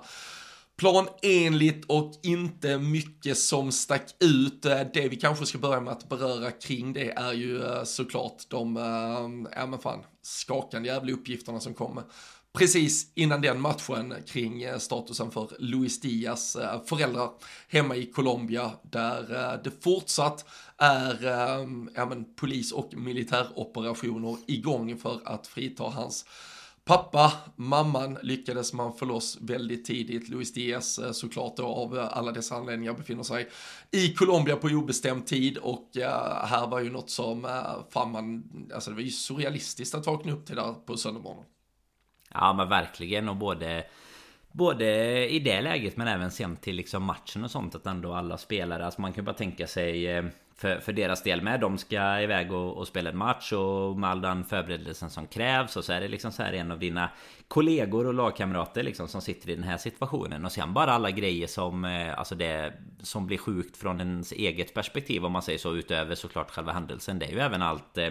planenligt 0.77 1.85
och 1.85 2.13
inte 2.23 2.77
mycket 2.77 3.37
som 3.37 3.71
stack 3.71 4.15
ut. 4.19 4.65
Eh, 4.65 4.81
det 4.93 5.09
vi 5.09 5.15
kanske 5.15 5.45
ska 5.45 5.57
börja 5.57 5.81
med 5.81 5.93
att 5.93 6.09
beröra 6.09 6.51
kring 6.51 6.93
det 6.93 7.11
är 7.11 7.33
ju 7.33 7.63
eh, 7.63 7.83
såklart 7.83 8.43
de, 8.47 8.77
eh, 8.77 9.53
ja 9.59 9.65
men 9.65 9.79
fan, 9.79 9.99
skakande 10.21 10.89
jävla 10.89 11.13
uppgifterna 11.13 11.59
som 11.59 11.73
kom 11.73 12.01
precis 12.53 13.11
innan 13.15 13.41
den 13.41 13.61
matchen 13.61 14.13
kring 14.27 14.79
statusen 14.79 15.31
för 15.31 15.49
Luis 15.59 16.01
Diaz 16.01 16.57
föräldrar 16.85 17.29
hemma 17.67 17.95
i 17.95 18.05
Colombia 18.05 18.71
där 18.81 19.23
det 19.63 19.71
fortsatt 19.83 20.45
är 20.77 21.23
ja, 21.95 22.05
men, 22.05 22.25
polis 22.35 22.71
och 22.71 22.93
militäroperationer 22.95 24.37
igång 24.47 24.97
för 24.97 25.19
att 25.25 25.47
frita 25.47 25.83
hans 25.83 26.25
Pappa, 26.87 27.33
mamman 27.55 28.17
lyckades 28.21 28.73
man 28.73 28.93
få 28.93 29.05
loss 29.05 29.37
väldigt 29.41 29.85
tidigt. 29.85 30.29
Luis 30.29 30.53
Diaz 30.53 30.99
eh, 30.99 31.11
såklart 31.11 31.57
då 31.57 31.65
av 31.65 31.97
eh, 31.97 32.17
alla 32.17 32.31
dessa 32.31 32.55
anledningar 32.55 32.93
befinner 32.93 33.23
sig 33.23 33.49
i 33.91 34.13
Colombia 34.13 34.55
på 34.55 34.67
obestämd 34.67 35.25
tid. 35.25 35.57
Och 35.57 35.97
eh, 35.97 36.45
här 36.45 36.67
var 36.67 36.79
ju 36.79 36.91
något 36.91 37.09
som, 37.09 37.61
fan 37.89 38.11
man, 38.11 38.43
alltså 38.73 38.89
det 38.89 38.95
var 38.95 39.03
ju 39.03 39.09
surrealistiskt 39.09 39.95
att 39.95 40.05
vakna 40.05 40.31
upp 40.31 40.45
till 40.45 40.55
där 40.55 40.73
på 40.85 40.97
söndag 40.97 41.35
Ja 42.33 42.53
men 42.53 42.69
verkligen. 42.69 43.29
Och 43.29 43.35
både 43.35 43.85
Både 44.51 44.85
i 45.29 45.39
det 45.39 45.61
läget 45.61 45.97
men 45.97 46.07
även 46.07 46.31
sen 46.31 46.55
till 46.55 46.75
liksom 46.75 47.03
matchen 47.03 47.43
och 47.43 47.51
sånt 47.51 47.75
att 47.75 47.85
ändå 47.85 48.13
alla 48.13 48.37
spelare, 48.37 48.85
alltså 48.85 49.01
man 49.01 49.13
kan 49.13 49.25
bara 49.25 49.35
tänka 49.35 49.67
sig 49.67 50.23
för, 50.57 50.79
för 50.79 50.93
deras 50.93 51.23
del 51.23 51.41
med. 51.41 51.59
De 51.59 51.77
ska 51.77 52.21
iväg 52.21 52.51
och, 52.51 52.77
och, 52.77 52.87
spela 52.87 53.09
en 53.09 53.17
match 53.17 53.53
och 53.53 53.99
med 53.99 54.09
all 54.09 54.21
den 54.21 54.43
förberedelsen 54.43 55.09
som 55.09 55.27
krävs 55.27 55.77
och 55.77 55.83
så 55.83 55.93
är 55.93 56.01
det 56.01 56.07
liksom 56.07 56.31
så 56.31 56.43
här 56.43 56.53
en 56.53 56.71
av 56.71 56.79
dina 56.79 57.09
kollegor 57.47 58.07
och 58.07 58.13
lagkamrater 58.13 58.83
liksom 58.83 59.07
som 59.07 59.21
sitter 59.21 59.49
i 59.49 59.55
den 59.55 59.63
här 59.63 59.77
situationen 59.77 60.45
och 60.45 60.51
sen 60.51 60.73
bara 60.73 60.91
alla 60.91 61.11
grejer 61.11 61.47
som 61.47 61.85
eh, 61.85 62.19
alltså 62.19 62.35
det 62.35 62.73
som 63.01 63.27
blir 63.27 63.37
sjukt 63.37 63.77
från 63.77 63.99
ens 63.99 64.31
eget 64.31 64.73
perspektiv 64.73 65.25
om 65.25 65.31
man 65.31 65.41
säger 65.41 65.59
så 65.59 65.75
utöver 65.75 66.15
såklart 66.15 66.51
själva 66.51 66.71
händelsen. 66.71 67.19
Det 67.19 67.25
är 67.25 67.31
ju 67.31 67.39
även 67.39 67.61
allt 67.61 67.97
eh, 67.97 68.09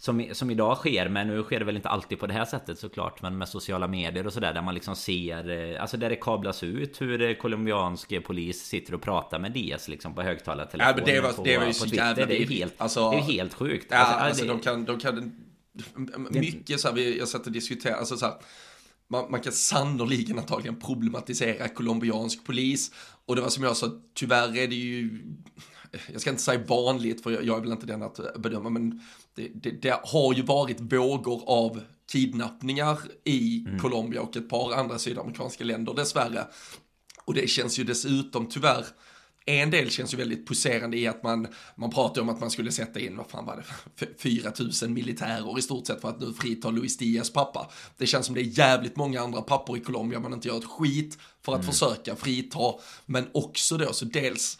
som, 0.00 0.26
som 0.32 0.50
idag 0.50 0.76
sker, 0.76 1.08
men 1.08 1.28
nu 1.28 1.42
sker 1.42 1.58
det 1.58 1.64
väl 1.64 1.76
inte 1.76 1.88
alltid 1.88 2.18
på 2.18 2.26
det 2.26 2.32
här 2.32 2.44
sättet 2.44 2.78
såklart 2.78 3.22
Men 3.22 3.38
med 3.38 3.48
sociala 3.48 3.88
medier 3.88 4.26
och 4.26 4.32
sådär 4.32 4.54
där 4.54 4.62
man 4.62 4.74
liksom 4.74 4.96
ser 4.96 5.50
eh, 5.50 5.82
Alltså 5.82 5.96
där 5.96 6.10
det 6.10 6.16
kablas 6.16 6.62
ut 6.62 7.00
hur 7.00 7.34
colombiansk 7.34 8.24
polis 8.24 8.62
sitter 8.62 8.94
och 8.94 9.02
pratar 9.02 9.38
med 9.38 9.52
DS 9.52 9.88
liksom 9.88 10.14
på 10.14 10.22
högtalartelefonen 10.22 11.04
Ja 11.06 11.12
det 11.12 11.20
var, 11.20 11.32
på, 11.32 11.44
det 11.44 11.58
var 11.58 11.66
ju 11.66 11.72
så 11.72 11.86
jävla 11.86 12.26
Det 12.26 12.42
är 12.42 12.46
helt, 12.46 12.74
alltså, 12.80 13.10
det 13.10 13.16
är 13.16 13.20
helt 13.20 13.54
sjukt 13.54 13.86
Ja, 13.90 13.96
alltså, 13.96 14.14
alltså, 14.14 14.44
det, 14.44 14.48
de 14.48 14.60
kan, 14.60 14.84
de 14.84 15.00
kan 15.00 15.32
mycket 16.30 16.80
så 16.80 16.88
här, 16.88 17.18
jag 17.18 17.28
satt 17.28 17.46
och 17.46 17.52
diskuterade, 17.52 17.98
alltså 17.98 18.16
så 18.16 18.26
här, 18.26 18.34
man, 19.08 19.30
man 19.30 19.40
kan 19.40 19.52
sannoliken 19.52 20.38
antagligen 20.38 20.80
problematisera 20.80 21.68
colombiansk 21.68 22.44
polis. 22.44 22.90
Och 23.26 23.36
det 23.36 23.42
var 23.42 23.48
som 23.48 23.64
jag 23.64 23.76
sa, 23.76 23.90
tyvärr 24.14 24.56
är 24.56 24.68
det 24.68 24.74
ju, 24.74 25.22
jag 26.12 26.20
ska 26.20 26.30
inte 26.30 26.42
säga 26.42 26.60
vanligt, 26.66 27.22
för 27.22 27.30
jag, 27.30 27.56
är 27.56 27.60
väl 27.60 27.72
inte 27.72 27.86
den 27.86 28.02
att 28.02 28.20
bedöma, 28.38 28.70
men 28.70 29.00
det, 29.34 29.48
det, 29.54 29.70
det 29.70 30.00
har 30.04 30.34
ju 30.34 30.42
varit 30.42 30.80
vågor 30.80 31.42
av 31.46 31.80
kidnappningar 32.12 32.98
i 33.24 33.64
mm. 33.66 33.78
Colombia 33.78 34.22
och 34.22 34.36
ett 34.36 34.48
par 34.48 34.72
andra 34.72 34.98
sydamerikanska 34.98 35.64
länder 35.64 35.94
dessvärre. 35.94 36.46
Och 37.24 37.34
det 37.34 37.48
känns 37.48 37.78
ju 37.78 37.84
dessutom 37.84 38.46
tyvärr 38.46 38.84
en 39.46 39.70
del 39.70 39.90
känns 39.90 40.14
ju 40.14 40.16
väldigt 40.16 40.46
poserande 40.46 40.96
i 40.96 41.06
att 41.06 41.22
man, 41.22 41.46
man 41.74 41.90
pratar 41.90 42.22
om 42.22 42.28
att 42.28 42.40
man 42.40 42.50
skulle 42.50 42.72
sätta 42.72 43.00
in, 43.00 43.16
vad 43.16 43.30
fan 43.30 43.46
var 43.46 43.64
det, 43.96 44.06
4000 44.18 44.94
militärer 44.94 45.58
i 45.58 45.62
stort 45.62 45.86
sett 45.86 46.00
för 46.00 46.08
att 46.08 46.20
nu 46.20 46.32
frita 46.32 46.70
Luis 46.70 46.96
Diaz 46.96 47.32
pappa. 47.32 47.70
Det 47.96 48.06
känns 48.06 48.26
som 48.26 48.34
det 48.34 48.40
är 48.40 48.58
jävligt 48.58 48.96
många 48.96 49.20
andra 49.20 49.42
pappor 49.42 49.76
i 49.76 49.80
Colombia 49.80 50.20
man 50.20 50.32
inte 50.32 50.48
gör 50.48 50.58
ett 50.58 50.64
skit 50.64 51.18
för 51.44 51.52
att 51.52 51.60
mm. 51.60 51.72
försöka 51.72 52.16
frita, 52.16 52.58
men 53.06 53.28
också 53.32 53.76
då 53.76 53.92
så 53.92 54.04
dels 54.04 54.58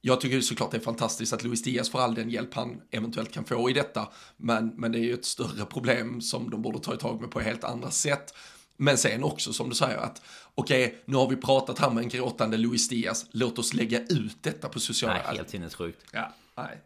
jag 0.00 0.20
tycker 0.20 0.40
såklart 0.40 0.70
det 0.70 0.76
är 0.76 0.80
fantastiskt 0.80 1.32
att 1.32 1.42
Luis 1.42 1.62
Diaz 1.62 1.90
får 1.90 2.00
all 2.00 2.14
den 2.14 2.30
hjälp 2.30 2.54
han 2.54 2.80
eventuellt 2.90 3.32
kan 3.32 3.44
få 3.44 3.70
i 3.70 3.72
detta. 3.72 4.08
Men, 4.36 4.72
men 4.76 4.92
det 4.92 4.98
är 4.98 5.02
ju 5.02 5.14
ett 5.14 5.24
större 5.24 5.64
problem 5.64 6.20
som 6.20 6.50
de 6.50 6.62
borde 6.62 6.78
ta 6.78 6.96
tag 6.96 7.20
med 7.20 7.30
på 7.30 7.40
helt 7.40 7.64
andra 7.64 7.90
sätt. 7.90 8.34
Men 8.76 8.98
sen 8.98 9.24
också 9.24 9.52
som 9.52 9.68
du 9.68 9.74
säger 9.74 9.98
att 9.98 10.22
okej, 10.54 10.86
okay, 10.86 10.98
nu 11.04 11.16
har 11.16 11.28
vi 11.28 11.36
pratat 11.36 11.78
här 11.78 11.90
med 11.90 12.02
en 12.02 12.08
gråtande 12.08 12.56
Luis 12.56 12.88
Diaz, 12.88 13.26
låt 13.30 13.58
oss 13.58 13.74
lägga 13.74 14.00
ut 14.00 14.36
detta 14.40 14.68
på 14.68 14.80
sociala... 14.80 15.22
Nej, 15.26 15.36
helt 15.36 15.50
sinnessjukt. 15.50 16.04
Ja, 16.12 16.32
nej. 16.56 16.80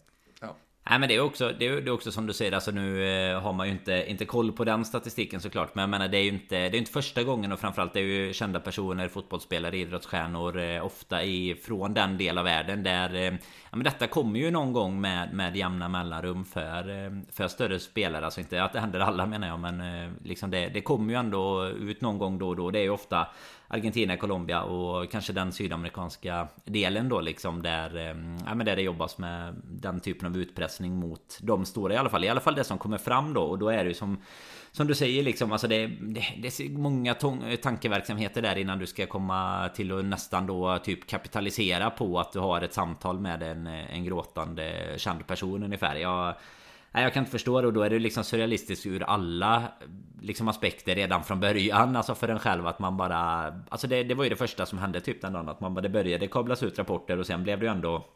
Nej 0.90 0.98
men 0.98 1.08
det 1.08 1.14
är 1.14 1.20
också, 1.20 1.52
det 1.58 1.66
är, 1.66 1.90
också 1.90 2.12
som 2.12 2.26
du 2.26 2.32
säger, 2.32 2.52
alltså 2.52 2.70
nu 2.70 3.08
eh, 3.08 3.40
har 3.40 3.52
man 3.52 3.66
ju 3.66 3.72
inte, 3.72 4.04
inte 4.10 4.24
koll 4.24 4.52
på 4.52 4.64
den 4.64 4.84
statistiken 4.84 5.40
såklart. 5.40 5.74
Men 5.74 5.82
jag 5.82 5.90
menar 5.90 6.08
det 6.08 6.18
är 6.18 6.22
ju 6.22 6.28
inte, 6.28 6.54
det 6.54 6.76
är 6.76 6.78
inte 6.78 6.92
första 6.92 7.22
gången 7.22 7.52
och 7.52 7.60
framförallt 7.60 7.92
det 7.92 8.00
är 8.00 8.04
ju 8.04 8.32
kända 8.32 8.60
personer, 8.60 9.08
fotbollsspelare, 9.08 9.76
idrottsstjärnor 9.76 10.60
eh, 10.60 10.86
Ofta 10.86 11.16
från 11.64 11.94
den 11.94 12.18
del 12.18 12.38
av 12.38 12.44
världen 12.44 12.82
där 12.82 13.14
eh, 13.14 13.32
Ja 13.70 13.76
men 13.76 13.84
detta 13.84 14.06
kommer 14.06 14.38
ju 14.40 14.50
någon 14.50 14.72
gång 14.72 15.00
med, 15.00 15.34
med 15.34 15.56
jämna 15.56 15.88
mellanrum 15.88 16.44
för, 16.44 16.84
för 17.32 17.48
större 17.48 17.80
spelare. 17.80 18.24
Alltså 18.24 18.40
inte 18.40 18.62
att 18.62 18.72
det 18.72 18.80
händer 18.80 19.00
alla 19.00 19.26
menar 19.26 19.48
jag 19.48 19.60
men 19.60 19.82
liksom 20.24 20.50
det, 20.50 20.68
det 20.68 20.80
kommer 20.80 21.12
ju 21.12 21.18
ändå 21.18 21.66
ut 21.66 22.00
någon 22.00 22.18
gång 22.18 22.38
då 22.38 22.48
och 22.48 22.56
då. 22.56 22.70
Det 22.70 22.78
är 22.78 22.82
ju 22.82 22.90
ofta 22.90 23.26
Argentina, 23.74 24.16
Colombia 24.16 24.62
och 24.62 25.10
kanske 25.10 25.32
den 25.32 25.52
sydamerikanska 25.52 26.48
delen 26.64 27.08
då 27.08 27.20
liksom 27.20 27.62
där, 27.62 27.96
eh, 27.96 28.16
ja, 28.46 28.54
men 28.54 28.66
där 28.66 28.76
det 28.76 28.82
jobbas 28.82 29.18
med 29.18 29.54
den 29.64 30.00
typen 30.00 30.28
av 30.28 30.36
utpressning 30.36 30.96
mot 30.96 31.38
de 31.40 31.64
stora 31.64 31.94
i 31.94 31.96
alla 31.96 32.10
fall. 32.10 32.24
I 32.24 32.28
alla 32.28 32.40
fall 32.40 32.54
det 32.54 32.64
som 32.64 32.78
kommer 32.78 32.98
fram 32.98 33.34
då 33.34 33.42
och 33.42 33.58
då 33.58 33.68
är 33.68 33.84
det 33.84 33.88
ju 33.88 33.94
som 33.94 34.18
som 34.72 34.86
du 34.86 34.94
säger 34.94 35.22
liksom, 35.22 35.52
alltså 35.52 35.68
det, 35.68 35.86
det, 35.86 36.24
det 36.42 36.60
är 36.60 36.78
många 36.78 37.14
tankeverksamheter 37.62 38.42
där 38.42 38.58
innan 38.58 38.78
du 38.78 38.86
ska 38.86 39.06
komma 39.06 39.68
till 39.68 39.98
att 39.98 40.04
nästan 40.04 40.46
då 40.46 40.78
typ 40.78 41.06
kapitalisera 41.06 41.90
på 41.90 42.20
att 42.20 42.32
du 42.32 42.38
har 42.38 42.62
ett 42.62 42.74
samtal 42.74 43.20
med 43.20 43.42
en, 43.42 43.66
en 43.66 44.04
gråtande 44.04 44.94
känd 44.96 45.26
person 45.26 45.62
ungefär. 45.62 45.96
Jag, 45.96 46.34
Nej, 46.94 47.02
jag 47.02 47.12
kan 47.12 47.20
inte 47.20 47.32
förstå 47.32 47.60
det 47.60 47.66
och 47.66 47.72
då 47.72 47.82
är 47.82 47.90
det 47.90 47.98
liksom 47.98 48.24
surrealistiskt 48.24 48.86
ur 48.86 49.02
alla 49.02 49.62
liksom 50.20 50.48
aspekter 50.48 50.94
redan 50.94 51.24
från 51.24 51.40
början. 51.40 51.96
Alltså 51.96 52.14
för 52.14 52.28
en 52.28 52.38
själv 52.38 52.66
att 52.66 52.78
man 52.78 52.96
bara... 52.96 53.52
Alltså 53.68 53.86
det, 53.86 54.02
det 54.02 54.14
var 54.14 54.24
ju 54.24 54.30
det 54.30 54.36
första 54.36 54.66
som 54.66 54.78
hände 54.78 55.00
typ 55.00 55.20
den 55.22 55.32
dagen. 55.32 55.48
Att 55.48 55.60
man 55.60 55.74
bara, 55.74 55.80
det 55.80 55.88
började 55.88 56.26
kablas 56.26 56.62
ut 56.62 56.78
rapporter 56.78 57.18
och 57.18 57.26
sen 57.26 57.42
blev 57.42 57.60
det 57.60 57.66
ju 57.66 57.72
ändå... 57.72 58.06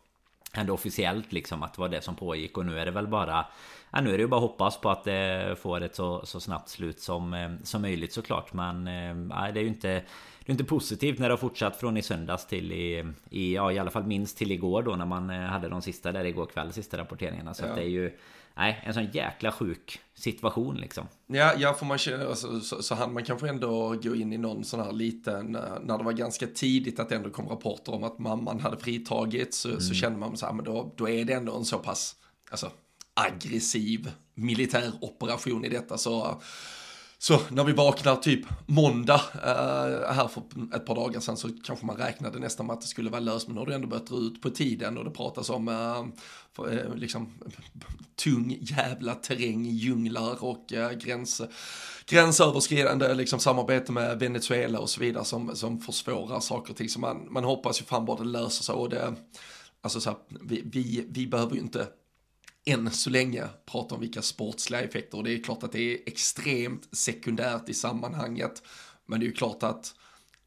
Ändå 0.52 0.74
officiellt 0.74 1.32
liksom 1.32 1.62
att 1.62 1.74
det 1.74 1.80
var 1.80 1.88
det 1.88 2.04
som 2.04 2.14
pågick 2.14 2.58
och 2.58 2.66
nu 2.66 2.78
är 2.78 2.84
det 2.84 2.90
väl 2.90 3.06
bara... 3.06 3.46
Ja, 3.90 4.00
nu 4.00 4.10
är 4.12 4.18
det 4.18 4.22
ju 4.22 4.28
bara 4.28 4.40
hoppas 4.40 4.80
på 4.80 4.90
att 4.90 5.04
det 5.04 5.56
får 5.60 5.80
ett 5.80 5.94
så, 5.94 6.26
så 6.26 6.40
snabbt 6.40 6.68
slut 6.68 7.00
som, 7.00 7.34
eh, 7.34 7.50
som 7.62 7.82
möjligt 7.82 8.12
såklart. 8.12 8.52
Men 8.52 8.84
nej, 9.28 9.52
det 9.52 9.60
är 9.60 9.62
ju 9.62 9.68
inte... 9.68 10.02
Det 10.48 10.50
är 10.50 10.54
inte 10.54 10.64
positivt 10.64 11.18
när 11.18 11.28
det 11.28 11.32
har 11.32 11.38
fortsatt 11.38 11.76
från 11.76 11.96
i 11.96 12.02
söndags 12.02 12.46
till 12.46 12.72
i, 12.72 13.12
i, 13.30 13.54
ja, 13.54 13.72
i 13.72 13.78
alla 13.78 13.90
fall 13.90 14.04
minst 14.04 14.38
till 14.38 14.52
igår 14.52 14.82
då 14.82 14.96
när 14.96 15.06
man 15.06 15.30
eh, 15.30 15.40
hade 15.40 15.68
de 15.68 15.82
sista 15.82 16.12
där 16.12 16.24
igår 16.24 16.46
kväll, 16.46 16.72
sista 16.72 16.98
rapporteringarna. 16.98 17.54
Så 17.54 17.64
ja. 17.64 17.74
det 17.74 17.82
är 17.82 17.88
ju 17.88 18.18
Nej, 18.58 18.82
en 18.84 18.94
sån 18.94 19.10
jäkla 19.12 19.52
sjuk 19.52 20.00
situation 20.14 20.76
liksom. 20.76 21.06
Ja, 21.26 21.54
ja 21.58 21.74
får 21.74 21.86
man 21.86 21.98
känna, 21.98 22.26
alltså, 22.26 22.60
så, 22.60 22.82
så 22.82 22.94
han 22.94 23.12
man 23.12 23.24
kanske 23.24 23.48
ändå 23.48 23.96
gå 24.02 24.14
in 24.14 24.32
i 24.32 24.38
någon 24.38 24.64
sån 24.64 24.80
här 24.80 24.92
liten, 24.92 25.56
eh, 25.56 25.62
när 25.82 25.98
det 25.98 26.04
var 26.04 26.12
ganska 26.12 26.46
tidigt 26.46 27.00
att 27.00 27.08
det 27.08 27.16
ändå 27.16 27.30
kom 27.30 27.48
rapporter 27.48 27.94
om 27.94 28.04
att 28.04 28.18
mamman 28.18 28.60
hade 28.60 28.76
fritagits, 28.76 29.58
så, 29.58 29.68
mm. 29.68 29.80
så 29.80 29.94
kände 29.94 30.18
man 30.18 30.36
så 30.36 30.46
här, 30.46 30.52
men 30.52 30.64
då, 30.64 30.94
då 30.96 31.08
är 31.08 31.24
det 31.24 31.32
ändå 31.32 31.56
en 31.56 31.64
så 31.64 31.78
pass, 31.78 32.16
alltså 32.50 32.70
aggressiv 33.14 34.12
militär 34.34 34.92
operation 35.00 35.64
i 35.64 35.68
detta 35.68 35.98
så 35.98 36.42
så 37.20 37.40
när 37.48 37.64
vi 37.64 37.72
vaknar 37.72 38.16
typ 38.16 38.46
måndag 38.66 39.20
eh, 39.34 40.12
här 40.14 40.28
för 40.28 40.42
ett 40.74 40.86
par 40.86 40.94
dagar 40.94 41.20
sedan 41.20 41.36
så 41.36 41.48
kanske 41.64 41.86
man 41.86 41.96
räknade 41.96 42.38
nästan 42.38 42.66
med 42.66 42.74
att 42.74 42.80
det 42.80 42.86
skulle 42.86 43.10
vara 43.10 43.20
löst 43.20 43.46
men 43.46 43.54
nu 43.54 43.60
har 43.60 43.66
det 43.66 43.74
ändå 43.74 43.88
börjat 43.88 44.06
dra 44.06 44.16
ut 44.16 44.42
på 44.42 44.50
tiden 44.50 44.98
och 44.98 45.04
det 45.04 45.10
pratas 45.10 45.50
om 45.50 45.68
eh, 45.68 46.06
för, 46.52 46.72
eh, 46.72 46.94
liksom 46.94 47.32
tung 48.16 48.58
jävla 48.60 49.14
terräng 49.14 49.64
djunglar 49.64 50.44
och 50.44 50.72
eh, 50.72 50.90
gräns, 50.90 51.42
gränsöverskridande 52.06 53.14
liksom, 53.14 53.38
samarbete 53.38 53.92
med 53.92 54.18
Venezuela 54.18 54.78
och 54.78 54.90
så 54.90 55.00
vidare 55.00 55.24
som, 55.24 55.56
som 55.56 55.80
försvårar 55.80 56.40
saker 56.40 56.70
och 56.70 56.76
ting. 56.76 56.88
Så 56.88 57.00
man, 57.00 57.26
man 57.30 57.44
hoppas 57.44 57.80
ju 57.80 57.84
fan 57.84 58.04
bara 58.04 58.18
det 58.18 58.28
löser 58.28 58.64
sig 58.64 58.74
och 58.74 58.88
det, 58.88 59.14
alltså 59.80 60.00
så 60.00 60.10
här, 60.10 60.18
vi, 60.42 60.62
vi, 60.64 61.06
vi 61.08 61.26
behöver 61.26 61.54
ju 61.54 61.60
inte 61.60 61.86
än 62.70 62.90
så 62.90 63.10
länge 63.10 63.44
prata 63.66 63.94
om 63.94 64.00
vilka 64.00 64.22
sportsliga 64.22 64.80
effekter 64.80 65.18
och 65.18 65.24
det 65.24 65.32
är 65.32 65.42
klart 65.42 65.62
att 65.62 65.72
det 65.72 65.94
är 65.94 65.98
extremt 66.06 66.88
sekundärt 66.92 67.68
i 67.68 67.74
sammanhanget. 67.74 68.62
Men 69.06 69.20
det 69.20 69.26
är 69.26 69.28
ju 69.28 69.34
klart 69.34 69.62
att 69.62 69.94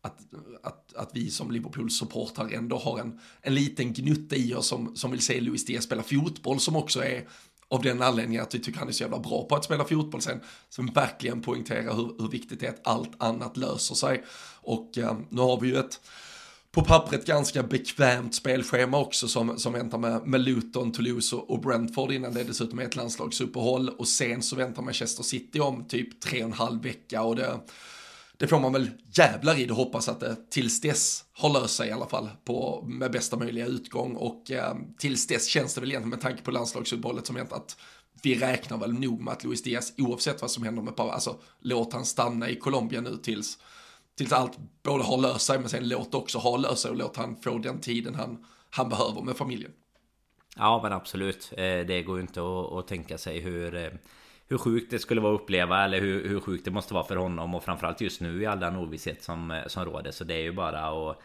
att, 0.03 0.19
att, 0.63 0.93
att 0.93 1.09
vi 1.13 1.31
som 1.31 1.51
Liverpool-supportrar 1.51 2.53
ändå 2.53 2.77
har 2.77 2.99
en, 2.99 3.19
en 3.41 3.55
liten 3.55 3.93
gnutta 3.93 4.35
i 4.35 4.53
oss 4.53 4.67
som, 4.67 4.95
som 4.95 5.11
vill 5.11 5.21
se 5.21 5.41
Luis 5.41 5.65
Diaz 5.65 5.83
spela 5.83 6.03
fotboll 6.03 6.59
som 6.59 6.75
också 6.75 7.03
är 7.03 7.27
av 7.67 7.81
den 7.81 8.01
anledningen 8.01 8.43
att 8.43 8.55
vi 8.55 8.59
tycker 8.59 8.79
han 8.79 8.87
är 8.87 8.91
så 8.91 9.03
jävla 9.03 9.19
bra 9.19 9.45
på 9.45 9.55
att 9.55 9.65
spela 9.65 9.85
fotboll 9.85 10.21
sen, 10.21 10.39
som 10.69 10.87
verkligen 10.87 11.41
poängterar 11.41 11.95
hur, 11.95 12.15
hur 12.19 12.29
viktigt 12.29 12.59
det 12.59 12.65
är 12.65 12.69
att 12.69 12.87
allt 12.87 13.11
annat 13.17 13.57
löser 13.57 13.95
sig. 13.95 14.23
Och 14.61 14.97
eh, 14.97 15.17
nu 15.29 15.41
har 15.41 15.59
vi 15.59 15.67
ju 15.67 15.77
ett 15.77 15.99
på 16.71 16.81
pappret 16.81 17.25
ganska 17.25 17.63
bekvämt 17.63 18.35
spelschema 18.35 18.97
också 18.97 19.27
som, 19.27 19.59
som 19.59 19.73
väntar 19.73 19.97
med, 19.97 20.27
med 20.27 20.41
Luton, 20.41 20.91
Toulouse 20.91 21.35
och 21.35 21.61
Brentford 21.61 22.11
innan 22.11 22.33
det 22.33 22.43
dessutom 22.43 22.79
är 22.79 22.83
ett 22.83 22.95
landslagsuppehåll 22.95 23.89
och 23.89 24.07
sen 24.07 24.41
så 24.41 24.55
väntar 24.55 24.81
Manchester 24.81 25.23
City 25.23 25.59
om 25.59 25.87
typ 25.87 26.21
tre 26.21 26.43
och 26.43 26.47
en 26.47 26.53
halv 26.53 26.83
vecka 26.83 27.21
och 27.21 27.35
det, 27.35 27.59
det 28.37 28.47
får 28.47 28.59
man 28.59 28.73
väl 28.73 28.89
jävlar 29.13 29.59
i 29.59 29.65
det 29.65 29.73
hoppas 29.73 30.09
att 30.09 30.19
det 30.19 30.49
tills 30.49 30.81
dess 30.81 31.23
har 31.33 31.49
löst 31.49 31.75
sig 31.75 31.89
i 31.89 31.91
alla 31.91 32.07
fall 32.07 32.29
på, 32.45 32.85
med 32.87 33.11
bästa 33.11 33.37
möjliga 33.37 33.65
utgång 33.65 34.15
och 34.15 34.51
eh, 34.51 34.75
tills 34.97 35.27
dess 35.27 35.47
känns 35.47 35.73
det 35.73 35.81
väl 35.81 35.89
egentligen 35.89 36.09
med 36.09 36.21
tanke 36.21 36.41
på 36.41 36.51
landslagsuppehållet 36.51 37.27
som 37.27 37.35
väntat. 37.35 37.77
vi 38.23 38.35
räknar 38.35 38.77
väl 38.77 38.93
nog 38.93 39.21
med 39.21 39.33
att 39.33 39.43
Luis 39.43 39.63
Diaz 39.63 39.93
oavsett 39.97 40.41
vad 40.41 40.51
som 40.51 40.63
händer 40.63 40.81
med 40.81 40.95
Pau, 40.95 41.09
alltså 41.09 41.39
låt 41.59 41.93
han 41.93 42.05
stanna 42.05 42.49
i 42.49 42.55
Colombia 42.55 43.01
nu 43.01 43.17
tills 43.23 43.57
tills 44.17 44.31
allt 44.31 44.57
både 44.83 45.03
har 45.03 45.17
löst 45.17 45.45
sig 45.45 45.59
men 45.59 45.69
sen 45.69 45.89
låt 45.89 46.13
också 46.13 46.37
ha 46.37 46.57
löst 46.57 46.81
sig 46.81 46.91
och 46.91 46.97
låt 46.97 47.17
han 47.17 47.35
få 47.35 47.57
den 47.57 47.79
tiden 47.81 48.15
han, 48.15 48.45
han 48.69 48.89
behöver 48.89 49.21
med 49.21 49.37
familjen. 49.37 49.71
Ja 50.55 50.79
men 50.83 50.93
absolut. 50.93 51.53
Eh, 51.57 51.79
det 51.79 52.03
går 52.03 52.17
ju 52.17 52.21
inte 52.21 52.41
att, 52.41 52.71
att 52.73 52.87
tänka 52.87 53.17
sig 53.17 53.39
hur 53.39 53.75
eh, 53.75 53.91
hur 54.47 54.57
sjukt 54.57 54.91
det 54.91 54.99
skulle 54.99 55.21
vara 55.21 55.35
att 55.35 55.41
uppleva 55.41 55.83
eller 55.83 56.01
hur, 56.01 56.29
hur 56.29 56.39
sjukt 56.39 56.65
det 56.65 56.71
måste 56.71 56.93
vara 56.93 57.03
för 57.03 57.15
honom 57.15 57.55
och 57.55 57.63
framförallt 57.63 58.01
just 58.01 58.21
nu 58.21 58.41
i 58.41 58.45
all 58.45 58.59
den 58.59 58.75
ovisshet 58.75 59.23
som, 59.23 59.51
eh, 59.51 59.67
som 59.67 59.85
råder. 59.85 60.11
Så 60.11 60.23
det 60.23 60.33
är 60.33 60.41
ju 60.41 60.51
bara 60.51 60.85
att 60.85 61.21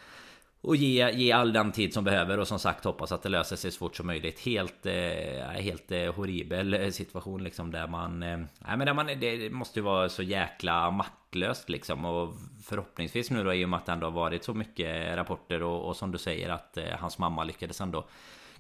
och 0.67 0.77
ge, 0.77 1.11
ge 1.11 1.33
all 1.33 1.53
den 1.53 1.73
tid 1.73 1.95
som 1.95 2.05
behöver 2.05 2.39
och 2.39 2.49
som 2.49 2.59
sagt 2.59 2.85
hoppas 2.85 3.13
att 3.13 3.23
det 3.23 3.29
löser 3.29 3.57
sig 3.57 3.71
så 3.71 3.79
fort 3.79 3.97
som 3.97 4.07
möjligt. 4.07 4.41
Helt, 4.41 4.87
eh, 4.87 5.49
helt 5.49 5.93
eh, 5.93 6.15
horribel 6.15 6.93
situation 6.93 7.45
liksom 7.45 7.71
där 7.71 7.87
man... 7.87 8.23
Eh, 8.23 8.37
nej 8.39 8.77
men 8.77 8.87
där 8.87 8.95
man, 8.95 9.07
det 9.07 9.53
måste 9.53 9.79
ju 9.79 9.85
vara 9.85 10.09
så 10.09 10.23
jäkla 10.23 10.91
maktlöst 10.91 11.69
liksom 11.69 12.05
och 12.05 12.35
förhoppningsvis 12.69 13.31
nu 13.31 13.45
då 13.45 13.55
i 13.55 13.65
och 13.65 13.69
med 13.69 13.77
att 13.77 13.87
det 13.87 13.93
ändå 13.93 14.07
har 14.07 14.13
varit 14.13 14.45
så 14.45 14.55
mycket 14.55 15.17
rapporter 15.17 15.63
och, 15.63 15.89
och 15.89 15.97
som 15.97 16.13
du 16.13 16.19
säger 16.19 16.49
att 16.49 16.77
eh, 16.77 16.85
hans 16.99 17.19
mamma 17.19 17.45
lyckades 17.45 17.81
ändå 17.81 18.05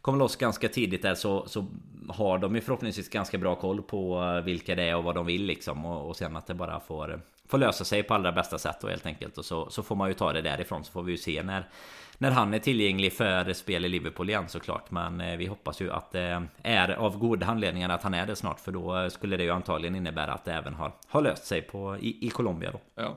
komma 0.00 0.18
loss 0.18 0.36
ganska 0.36 0.68
tidigt 0.68 1.02
där 1.02 1.14
så, 1.14 1.46
så 1.46 1.66
har 2.08 2.38
de 2.38 2.54
ju 2.54 2.60
förhoppningsvis 2.60 3.08
ganska 3.08 3.38
bra 3.38 3.54
koll 3.54 3.82
på 3.82 4.22
eh, 4.22 4.44
vilka 4.44 4.74
det 4.74 4.82
är 4.82 4.96
och 4.96 5.04
vad 5.04 5.14
de 5.14 5.26
vill 5.26 5.44
liksom. 5.44 5.84
Och, 5.84 6.08
och 6.08 6.16
sen 6.16 6.36
att 6.36 6.46
det 6.46 6.54
bara 6.54 6.80
får, 6.80 7.20
får 7.48 7.58
lösa 7.58 7.84
sig 7.84 8.02
på 8.02 8.14
allra 8.14 8.32
bästa 8.32 8.58
sätt 8.58 8.76
då 8.80 8.88
helt 8.88 9.06
enkelt. 9.06 9.38
Och 9.38 9.44
så, 9.44 9.70
så 9.70 9.82
får 9.82 9.96
man 9.96 10.08
ju 10.08 10.14
ta 10.14 10.32
det 10.32 10.42
därifrån 10.42 10.84
så 10.84 10.92
får 10.92 11.02
vi 11.02 11.12
ju 11.12 11.18
se 11.18 11.42
när 11.42 11.68
när 12.18 12.30
han 12.30 12.54
är 12.54 12.58
tillgänglig 12.58 13.12
för 13.12 13.52
spel 13.52 13.84
i 13.84 13.88
Liverpool 13.88 14.28
igen 14.30 14.48
såklart. 14.48 14.90
Men 14.90 15.20
eh, 15.20 15.36
vi 15.36 15.46
hoppas 15.46 15.80
ju 15.80 15.92
att 15.92 16.12
det 16.12 16.46
är 16.62 16.88
av 16.88 17.18
goda 17.18 17.46
anledningar 17.46 17.88
att 17.88 18.02
han 18.02 18.14
är 18.14 18.26
det 18.26 18.36
snart. 18.36 18.60
För 18.60 18.72
då 18.72 19.10
skulle 19.10 19.36
det 19.36 19.42
ju 19.42 19.50
antagligen 19.50 19.96
innebära 19.96 20.32
att 20.32 20.44
det 20.44 20.52
även 20.52 20.74
har, 20.74 20.92
har 21.06 21.22
löst 21.22 21.46
sig 21.46 21.62
på, 21.62 21.96
i, 22.00 22.26
i 22.26 22.30
Colombia 22.30 22.70
då. 22.70 22.80
Ja. 22.94 23.16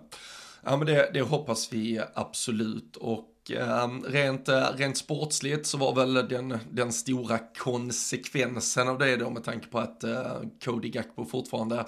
Ja 0.64 0.78
men 0.78 0.88
det, 0.88 1.10
det 1.14 1.22
hoppas 1.22 1.74
vi 1.74 2.02
absolut 2.14 2.96
och 2.96 3.52
ehm, 3.52 4.04
rent, 4.04 4.50
eh, 4.50 4.68
rent 4.76 4.98
sportsligt 4.98 5.68
så 5.68 5.78
var 5.78 5.96
väl 5.96 6.14
den, 6.14 6.60
den 6.72 6.94
stora 6.94 7.40
konsekvensen 7.58 8.88
av 8.88 8.98
det 8.98 9.16
då 9.16 9.30
med 9.30 9.44
tanke 9.44 9.68
på 9.68 9.80
att 9.80 10.04
eh, 10.04 10.38
Cody 10.64 10.90
Gakpo 10.90 11.26
fortfarande 11.26 11.86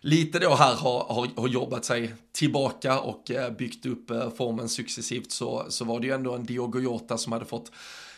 lite 0.00 0.38
då 0.38 0.54
här 0.54 0.74
har, 0.74 1.04
har, 1.04 1.40
har 1.40 1.48
jobbat 1.48 1.84
sig 1.84 2.14
tillbaka 2.32 3.00
och 3.00 3.30
eh, 3.30 3.50
byggt 3.50 3.86
upp 3.86 4.36
formen 4.36 4.68
successivt 4.68 5.32
så, 5.32 5.66
så 5.68 5.84
var 5.84 6.00
det 6.00 6.06
ju 6.06 6.12
ändå 6.12 6.34
en 6.34 6.44
Diogo 6.44 6.80
Jota 6.80 7.18
som 7.18 7.32
hade 7.32 7.44
fått 7.44 7.72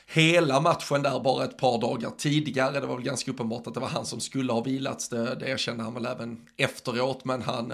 hela 0.06 0.60
matchen 0.60 1.02
där 1.02 1.20
bara 1.20 1.44
ett 1.44 1.58
par 1.58 1.80
dagar 1.80 2.10
tidigare. 2.18 2.80
Det 2.80 2.86
var 2.86 2.94
väl 2.94 3.04
ganska 3.04 3.30
uppenbart 3.30 3.66
att 3.66 3.74
det 3.74 3.80
var 3.80 3.88
han 3.88 4.06
som 4.06 4.20
skulle 4.20 4.52
ha 4.52 4.60
vilats. 4.60 5.08
Det, 5.08 5.34
det 5.34 5.48
erkände 5.48 5.82
han 5.84 5.94
väl 5.94 6.06
även 6.06 6.40
efteråt, 6.56 7.24
men 7.24 7.42
han 7.42 7.72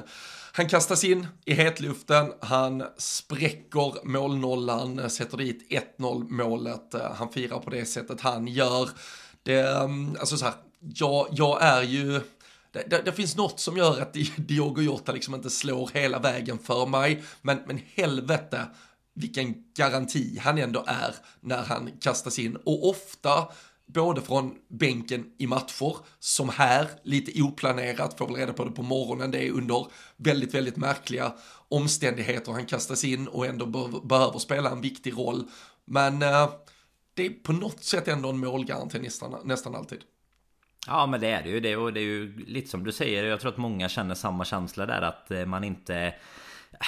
han 0.52 0.68
kastas 0.68 1.04
in 1.04 1.26
i 1.44 1.54
hetluften, 1.54 2.32
han 2.40 2.84
spräcker 2.96 4.06
målnollan, 4.06 5.10
sätter 5.10 5.36
dit 5.36 5.66
1-0 5.98 6.28
målet, 6.28 6.94
han 7.14 7.32
firar 7.32 7.58
på 7.58 7.70
det 7.70 7.84
sättet 7.84 8.20
han 8.20 8.46
gör. 8.46 8.90
Det, 9.42 9.60
mm, 9.60 10.16
alltså 10.20 10.36
så 10.36 10.44
här, 10.44 10.54
jag, 10.80 11.28
jag 11.30 11.62
är 11.62 11.82
ju, 11.82 12.20
det, 12.72 12.90
det, 12.90 13.02
det, 13.04 13.12
finns 13.12 13.36
något 13.36 13.60
som 13.60 13.76
gör 13.76 14.00
att 14.00 14.12
Diogo 14.36 14.82
Jota 14.82 15.12
liksom 15.12 15.34
inte 15.34 15.50
slår 15.50 15.90
hela 15.94 16.18
vägen 16.18 16.58
för 16.58 16.86
mig, 16.86 17.22
men, 17.42 17.58
men 17.66 17.80
helvete 17.94 18.66
vilken 19.14 19.54
garanti 19.76 20.38
han 20.38 20.58
ändå 20.58 20.84
är 20.86 21.14
när 21.40 21.62
han 21.62 21.90
kastas 22.00 22.38
in. 22.38 22.56
Och 22.56 22.88
ofta 22.88 23.48
både 23.86 24.20
från 24.20 24.54
bänken 24.68 25.32
i 25.38 25.46
matcher, 25.46 25.96
som 26.18 26.48
här, 26.48 26.88
lite 27.02 27.42
oplanerat, 27.42 28.18
får 28.18 28.26
väl 28.26 28.36
reda 28.36 28.52
på 28.52 28.64
det 28.64 28.70
på 28.70 28.82
morgonen, 28.82 29.30
det 29.30 29.46
är 29.46 29.50
under 29.50 29.86
väldigt, 30.16 30.54
väldigt 30.54 30.76
märkliga 30.76 31.32
omständigheter 31.68 32.52
han 32.52 32.66
kastas 32.66 33.04
in 33.04 33.28
och 33.28 33.46
ändå 33.46 33.66
be 33.66 34.08
behöver 34.08 34.38
spela 34.38 34.70
en 34.70 34.80
viktig 34.80 35.12
roll. 35.12 35.44
Men 35.84 36.22
eh, 36.22 36.50
det 37.14 37.26
är 37.26 37.30
på 37.30 37.52
något 37.52 37.84
sätt 37.84 38.08
ändå 38.08 38.28
en 38.28 38.38
målgaranti 38.38 38.98
nästan, 38.98 39.36
nästan 39.44 39.74
alltid. 39.74 40.00
Ja 40.86 41.06
men 41.06 41.20
det 41.20 41.28
är 41.28 41.42
det 41.42 41.48
ju, 41.48 41.60
det, 41.60 41.76
och 41.76 41.92
det 41.92 42.00
är 42.00 42.04
ju 42.04 42.44
lite 42.46 42.70
som 42.70 42.84
du 42.84 42.92
säger, 42.92 43.24
jag 43.24 43.40
tror 43.40 43.52
att 43.52 43.58
många 43.58 43.88
känner 43.88 44.14
samma 44.14 44.44
känsla 44.44 44.86
där 44.86 45.02
att 45.02 45.30
eh, 45.30 45.46
man 45.46 45.64
inte 45.64 46.14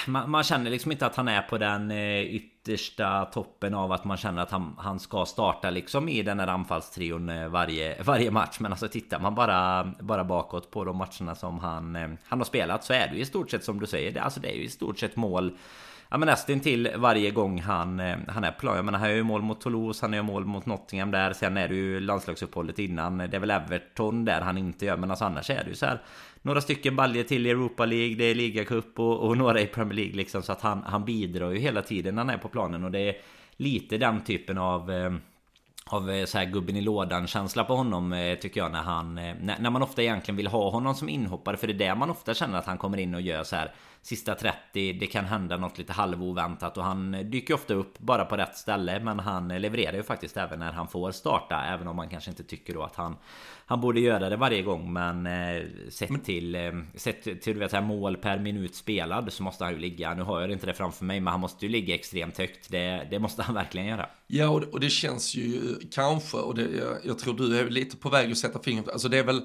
man, 0.07 0.31
man, 0.31 0.43
känner 0.43 0.71
liksom 0.71 0.91
inte 0.91 1.05
att 1.05 1.15
han 1.15 1.27
är 1.27 1.41
på 1.41 1.57
den 1.57 1.91
eh, 1.91 2.21
yttersta 2.21 3.25
toppen 3.25 3.73
av 3.73 3.91
att 3.91 4.03
man 4.03 4.17
känner 4.17 4.41
att 4.41 4.51
han, 4.51 4.75
han 4.77 4.99
ska 4.99 5.25
starta 5.25 5.69
liksom 5.69 6.09
i 6.09 6.21
den 6.21 6.39
här 6.39 6.47
anfallstrion 6.47 7.29
eh, 7.29 7.47
varje, 7.47 8.01
varje 8.03 8.31
match. 8.31 8.59
Men 8.59 8.71
alltså 8.71 8.87
tittar 8.87 9.19
man 9.19 9.35
bara, 9.35 9.91
bara 9.99 10.23
bakåt 10.23 10.71
på 10.71 10.83
de 10.83 10.97
matcherna 10.97 11.35
som 11.35 11.59
han, 11.59 11.95
eh, 11.95 12.09
han 12.23 12.39
har 12.39 12.45
spelat 12.45 12.83
så 12.83 12.93
är 12.93 13.07
det 13.07 13.15
ju 13.15 13.21
i 13.21 13.25
stort 13.25 13.51
sett 13.51 13.63
som 13.63 13.79
du 13.79 13.87
säger. 13.87 14.11
Det, 14.11 14.21
alltså 14.21 14.39
det 14.39 14.51
är 14.51 14.55
ju 14.55 14.63
i 14.63 14.69
stort 14.69 14.99
sett 14.99 15.15
mål 15.15 15.57
Ja 16.09 16.17
men 16.17 16.25
nästan 16.25 16.59
till 16.59 16.91
varje 16.95 17.31
gång 17.31 17.61
han, 17.61 17.99
eh, 17.99 18.17
han 18.27 18.43
är 18.43 18.51
på 18.51 18.59
plan. 18.59 18.75
Jag 18.75 18.85
menar 18.85 18.99
han 18.99 19.09
gör 19.09 19.15
ju 19.15 19.23
mål 19.23 19.41
mot 19.41 19.61
Toulouse, 19.61 20.05
han 20.05 20.13
gör 20.13 20.23
mål 20.23 20.45
mot 20.45 20.65
Nottingham 20.65 21.11
där. 21.11 21.33
Sen 21.33 21.57
är 21.57 21.67
det 21.67 21.75
ju 21.75 21.99
landslagsuppehållet 21.99 22.79
innan. 22.79 23.17
Det 23.17 23.33
är 23.33 23.39
väl 23.39 23.51
Everton 23.51 24.25
där 24.25 24.41
han 24.41 24.57
inte 24.57 24.85
gör. 24.85 24.97
Men 24.97 25.09
alltså 25.11 25.25
annars 25.25 25.49
är 25.49 25.63
det 25.63 25.69
ju 25.69 25.75
så 25.75 25.85
här 25.85 26.01
några 26.45 26.61
stycken 26.61 26.95
baljer 26.95 27.23
till 27.23 27.47
i 27.47 27.49
Europa 27.49 27.85
League, 27.85 28.15
det 28.15 28.23
är 28.23 28.35
ligacup 28.35 28.99
och, 28.99 29.19
och 29.19 29.37
några 29.37 29.61
i 29.61 29.67
Premier 29.67 29.95
League 29.95 30.15
liksom. 30.15 30.43
Så 30.43 30.51
att 30.51 30.61
han, 30.61 30.83
han 30.85 31.05
bidrar 31.05 31.51
ju 31.51 31.59
hela 31.59 31.81
tiden 31.81 32.15
när 32.15 32.21
han 32.21 32.29
är 32.29 32.37
på 32.37 32.47
planen 32.47 32.83
och 32.83 32.91
det 32.91 32.99
är 32.99 33.15
lite 33.57 33.97
den 33.97 34.23
typen 34.23 34.57
av 34.57 34.91
eh, 34.91 35.13
av 35.85 36.11
eh, 36.11 36.25
så 36.25 36.37
här 36.37 36.45
gubben 36.45 36.75
i 36.75 36.81
lådan 36.81 37.27
känsla 37.27 37.63
på 37.63 37.75
honom 37.75 38.13
eh, 38.13 38.35
tycker 38.35 38.61
jag 38.61 38.71
när 38.71 38.81
han 38.81 39.15
när, 39.15 39.69
man 39.69 39.83
ofta 39.83 40.03
egentligen 40.03 40.37
vill 40.37 40.47
ha 40.47 40.69
honom 40.69 40.95
som 40.95 41.09
inhoppare 41.09 41.57
för 41.57 41.67
det 41.67 41.73
är 41.73 41.89
det 41.89 41.95
man 41.95 42.09
ofta 42.09 42.33
känner 42.33 42.57
att 42.57 42.65
han 42.65 42.77
kommer 42.77 42.97
in 42.97 43.15
och 43.15 43.21
gör 43.21 43.43
så 43.43 43.55
här 43.55 43.73
sista 44.05 44.35
30 44.35 44.93
det 44.93 45.07
kan 45.07 45.25
hända 45.25 45.57
något 45.57 45.77
lite 45.77 45.93
halvoväntat. 45.93 46.77
Och 46.77 46.83
han 46.83 47.11
dyker 47.11 47.53
ofta 47.53 47.73
upp 47.73 47.99
bara 47.99 48.25
på 48.25 48.37
rätt 48.37 48.57
ställe 48.57 48.99
men 48.99 49.19
han 49.19 49.47
levererar 49.47 49.93
ju 49.93 50.03
faktiskt 50.03 50.37
även 50.37 50.59
när 50.59 50.71
han 50.71 50.87
får 50.87 51.11
starta 51.11 51.63
även 51.65 51.87
om 51.87 51.95
man 51.95 52.09
kanske 52.09 52.29
inte 52.29 52.43
tycker 52.43 52.73
då 52.73 52.83
att 52.83 52.95
han 52.95 53.15
han 53.65 53.81
borde 53.81 53.99
göra 53.99 54.29
det 54.29 54.37
varje 54.37 54.61
gång. 54.61 54.93
Men 54.93 55.27
eh, 55.27 55.63
sett 55.89 56.09
men... 56.09 56.21
till 56.21 56.55
eh, 56.55 56.71
Sett 56.95 57.23
till 57.23 57.53
du 57.53 57.59
vet, 57.59 57.71
här, 57.71 57.81
mål 57.81 58.17
per 58.17 58.39
minut 58.39 58.75
spelad 58.75 59.33
så 59.33 59.43
måste 59.43 59.63
han 59.63 59.73
ju 59.73 59.79
ligga. 59.79 60.13
Nu 60.13 60.23
har 60.23 60.41
jag 60.41 60.51
inte 60.51 60.65
det 60.65 60.73
framför 60.73 61.05
mig 61.05 61.19
men 61.19 61.31
han 61.31 61.39
måste 61.39 61.65
ju 61.65 61.71
ligga 61.71 61.95
extremt 61.95 62.37
högt. 62.37 62.71
Det, 62.71 63.07
det 63.09 63.19
måste 63.19 63.43
han 63.43 63.55
verkligen 63.63 63.87
göra. 63.87 64.09
Ja 64.27 64.49
och 64.49 64.61
det, 64.61 64.67
och 64.67 64.79
det 64.79 64.89
känns 64.89 65.35
ju 65.35 65.75
kanske 65.91 66.37
och 66.37 66.55
det, 66.55 66.61
jag, 66.61 66.97
jag 67.03 67.19
tror 67.19 67.33
du 67.33 67.59
är 67.59 67.69
lite 67.69 67.97
på 67.97 68.09
väg 68.09 68.31
att 68.31 68.37
sätta 68.37 68.59
fingret 68.63 68.89
Alltså 68.89 69.09
det 69.09 69.17
är 69.17 69.23
väl 69.23 69.41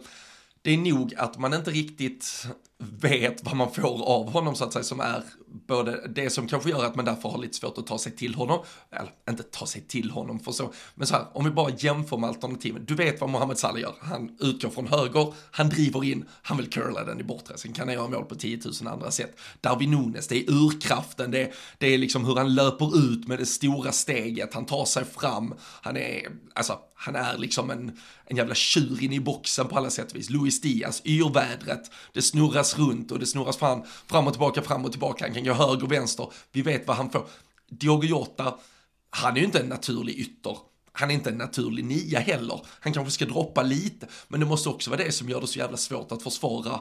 det 0.63 0.71
är 0.71 0.79
nog 0.79 1.15
att 1.17 1.39
man 1.39 1.55
inte 1.55 1.71
riktigt 1.71 2.47
vet 2.81 3.45
vad 3.45 3.57
man 3.57 3.73
får 3.73 4.05
av 4.05 4.31
honom 4.31 4.55
så 4.55 4.65
att 4.65 4.73
säga 4.73 4.83
som 4.83 5.01
är 5.01 5.23
både 5.67 6.09
det 6.09 6.31
som 6.31 6.49
kanske 6.49 6.71
gör 6.71 6.85
att 6.85 6.95
man 6.95 7.05
därför 7.05 7.29
har 7.29 7.39
lite 7.39 7.57
svårt 7.57 7.79
att 7.79 7.87
ta 7.87 7.99
sig 7.99 8.17
till 8.17 8.35
honom, 8.35 8.65
eller 8.91 9.11
inte 9.31 9.43
ta 9.43 9.67
sig 9.67 9.83
till 9.83 10.11
honom 10.11 10.41
för 10.41 10.53
så, 10.53 10.73
men 10.95 11.07
så 11.07 11.15
här, 11.15 11.27
om 11.33 11.45
vi 11.45 11.51
bara 11.51 11.73
jämför 11.79 12.17
med 12.17 12.29
alternativen. 12.29 12.85
Du 12.85 12.95
vet 12.95 13.21
vad 13.21 13.31
Mohamed 13.31 13.59
Salah 13.59 13.81
gör, 13.81 13.95
han 14.01 14.37
utgår 14.41 14.71
från 14.71 14.87
höger, 14.87 15.35
han 15.51 15.69
driver 15.69 16.05
in, 16.05 16.25
han 16.43 16.57
vill 16.57 16.71
curla 16.71 17.05
den 17.05 17.21
i 17.21 17.23
bortre, 17.23 17.59
sen 17.59 17.73
kan 17.73 17.89
han 17.89 17.95
göra 17.95 18.09
mål 18.09 18.25
på 18.25 18.35
10 18.35 18.61
000 18.83 18.93
andra 18.93 19.11
sätt. 19.11 19.39
Darwin 19.61 19.91
Nunes, 19.91 20.29
det 20.29 20.37
är 20.37 20.51
urkraften, 20.51 21.31
det, 21.31 21.53
det 21.79 21.95
är 21.95 21.99
liksom 21.99 22.25
hur 22.25 22.37
han 22.37 22.55
löper 22.55 22.99
ut 22.99 23.29
med 23.29 23.39
det 23.39 23.47
stora 23.47 23.93
steget, 23.93 24.55
han 24.55 24.67
tar 24.67 24.85
sig 24.85 25.05
fram, 25.05 25.55
han 25.83 25.97
är, 25.97 26.29
alltså, 26.55 26.79
han 26.95 27.17
är 27.17 27.39
liksom 27.39 27.71
en, 27.71 27.99
en 28.27 28.37
jävla 28.37 28.55
tjur 28.55 29.05
in 29.05 29.13
i 29.13 29.21
boxen 29.21 29.69
på 29.69 29.77
alla 29.77 29.91
sätt 29.91 30.11
och 30.11 30.17
vis. 30.17 30.31
Luis 30.31 30.61
Diaz, 30.61 31.03
yrvädret, 31.05 31.91
det 32.13 32.23
snurras 32.23 32.70
runt 32.79 33.11
och 33.11 33.19
det 33.19 33.27
snurras 33.27 33.57
fram, 33.57 33.83
fram 34.07 34.27
och 34.27 34.33
tillbaka, 34.33 34.63
fram 34.63 34.85
och 34.85 34.91
tillbaka. 34.91 35.25
Han 35.25 35.35
kan 35.35 35.45
gå 35.45 35.53
höger 35.53 35.85
och 35.85 35.93
vänster. 35.93 36.29
Vi 36.53 36.63
vet 36.63 36.87
vad 36.87 36.97
han 36.97 37.11
får. 37.11 37.27
Diogo 37.71 38.07
Jota, 38.07 38.55
han 39.11 39.37
är 39.37 39.41
ju 39.41 39.47
inte 39.47 39.61
en 39.61 39.69
naturlig 39.69 40.19
ytter. 40.19 40.57
Han 40.93 41.11
är 41.11 41.15
inte 41.15 41.31
en 41.31 41.39
naturlig 41.39 41.85
nia 41.85 42.21
heller. 42.21 42.61
Han 42.81 42.93
kanske 42.93 43.11
ska 43.11 43.25
droppa 43.25 43.63
lite, 43.63 44.07
men 44.29 44.41
det 44.41 44.47
måste 44.47 44.69
också 44.69 44.91
vara 44.91 45.03
det 45.05 45.13
som 45.13 45.29
gör 45.29 45.41
det 45.41 45.47
så 45.47 45.59
jävla 45.59 45.77
svårt 45.77 46.13
att 46.13 46.23
försvara 46.23 46.81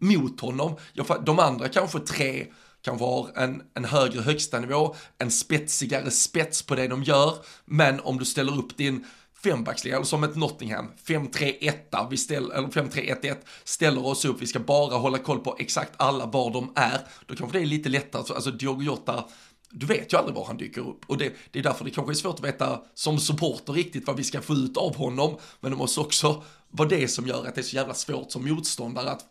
mot 0.00 0.40
honom. 0.40 0.76
De 1.24 1.38
andra 1.38 1.68
kanske 1.68 1.98
tre 1.98 2.46
kanske 2.82 3.04
har 3.04 3.30
en, 3.36 3.62
en 3.74 3.84
högre 3.84 4.20
högsta 4.20 4.60
nivå, 4.60 4.94
en 5.18 5.30
spetsigare 5.30 6.10
spets 6.10 6.62
på 6.62 6.74
det 6.74 6.88
de 6.88 7.02
gör, 7.02 7.34
men 7.64 8.00
om 8.00 8.18
du 8.18 8.24
ställer 8.24 8.58
upp 8.58 8.76
din 8.76 9.06
fembackslinje, 9.42 9.96
eller 9.96 10.06
som 10.06 10.24
ett 10.24 10.36
Nottingham, 10.36 10.90
5-3-1, 11.06 12.10
vi 12.10 12.16
ställer, 12.16 12.54
eller 12.54 12.68
5-3-1-1, 12.68 13.36
ställer 13.64 14.06
oss 14.06 14.24
upp, 14.24 14.42
vi 14.42 14.46
ska 14.46 14.58
bara 14.58 14.96
hålla 14.96 15.18
koll 15.18 15.38
på 15.38 15.56
exakt 15.58 15.92
alla 15.96 16.26
var 16.26 16.50
de 16.50 16.72
är, 16.76 17.00
då 17.26 17.36
kanske 17.36 17.58
det 17.58 17.64
är 17.64 17.66
lite 17.66 17.88
lättare, 17.88 18.34
alltså 18.34 18.50
Diogo 18.50 18.82
Jota, 18.82 19.24
du 19.70 19.86
vet 19.86 20.12
ju 20.12 20.16
aldrig 20.16 20.36
var 20.36 20.44
han 20.44 20.56
dyker 20.56 20.80
upp. 20.80 21.04
Och 21.06 21.18
det, 21.18 21.32
det 21.50 21.58
är 21.58 21.62
därför 21.62 21.84
det 21.84 21.90
kanske 21.90 22.12
är 22.12 22.14
svårt 22.14 22.34
att 22.34 22.44
veta 22.44 22.82
som 22.94 23.18
supporter 23.18 23.72
riktigt 23.72 24.06
vad 24.06 24.16
vi 24.16 24.24
ska 24.24 24.40
få 24.40 24.54
ut 24.54 24.76
av 24.76 24.96
honom, 24.96 25.36
men 25.60 25.70
det 25.70 25.76
måste 25.76 26.00
också 26.00 26.42
vara 26.70 26.88
det 26.88 27.08
som 27.08 27.26
gör 27.26 27.46
att 27.46 27.54
det 27.54 27.60
är 27.60 27.62
så 27.62 27.76
jävla 27.76 27.94
svårt 27.94 28.32
som 28.32 28.48
motståndare 28.48 29.10
att 29.10 29.24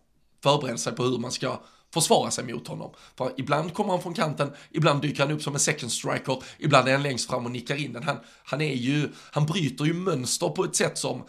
förbereda 0.43 0.77
sig 0.77 0.93
på 0.93 1.03
hur 1.03 1.17
man 1.17 1.31
ska 1.31 1.59
försvara 2.01 2.31
sig 2.31 2.53
mot 2.53 2.67
honom. 2.67 2.91
För 3.15 3.31
ibland 3.37 3.73
kommer 3.73 3.89
han 3.89 4.01
från 4.01 4.13
kanten, 4.13 4.51
ibland 4.71 5.01
dyker 5.01 5.23
han 5.23 5.31
upp 5.31 5.43
som 5.43 5.53
en 5.53 5.59
second 5.59 5.91
striker, 5.91 6.43
ibland 6.57 6.87
är 6.87 6.91
han 6.91 7.03
längst 7.03 7.29
fram 7.29 7.45
och 7.45 7.51
nickar 7.51 7.75
in 7.75 7.93
den. 7.93 8.03
Han, 8.03 8.17
han 8.43 8.61
är 8.61 8.75
ju, 8.75 9.09
han 9.31 9.45
bryter 9.45 9.85
ju 9.85 9.93
mönster 9.93 10.49
på 10.49 10.63
ett 10.63 10.75
sätt 10.75 10.97
som 10.97 11.23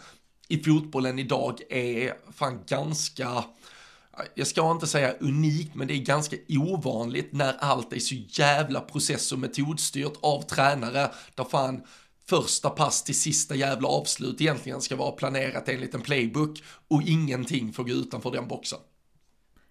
i 0.47 0.63
fotbollen 0.63 1.19
idag 1.19 1.61
är 1.69 2.13
fan 2.33 2.59
ganska, 2.67 3.43
jag 4.35 4.47
ska 4.47 4.71
inte 4.71 4.87
säga 4.87 5.13
unikt, 5.19 5.75
men 5.75 5.87
det 5.87 5.93
är 5.93 5.97
ganska 5.97 6.35
ovanligt 6.49 7.33
när 7.33 7.55
allt 7.59 7.93
är 7.93 7.99
så 7.99 8.15
jävla 8.15 8.81
process 8.81 9.31
och 9.31 9.39
metodstyrt 9.39 10.13
av 10.21 10.41
tränare, 10.41 11.11
där 11.35 11.43
fan 11.43 11.81
första 12.29 12.69
pass 12.69 13.03
till 13.03 13.19
sista 13.19 13.55
jävla 13.55 13.87
avslut 13.87 14.41
egentligen 14.41 14.81
ska 14.81 14.95
vara 14.95 15.11
planerat 15.11 15.69
enligt 15.69 15.95
en 15.95 16.01
playbook 16.01 16.63
och 16.87 17.01
ingenting 17.01 17.73
får 17.73 17.83
gå 17.83 17.91
utanför 17.91 18.31
den 18.31 18.47
boxen. 18.47 18.79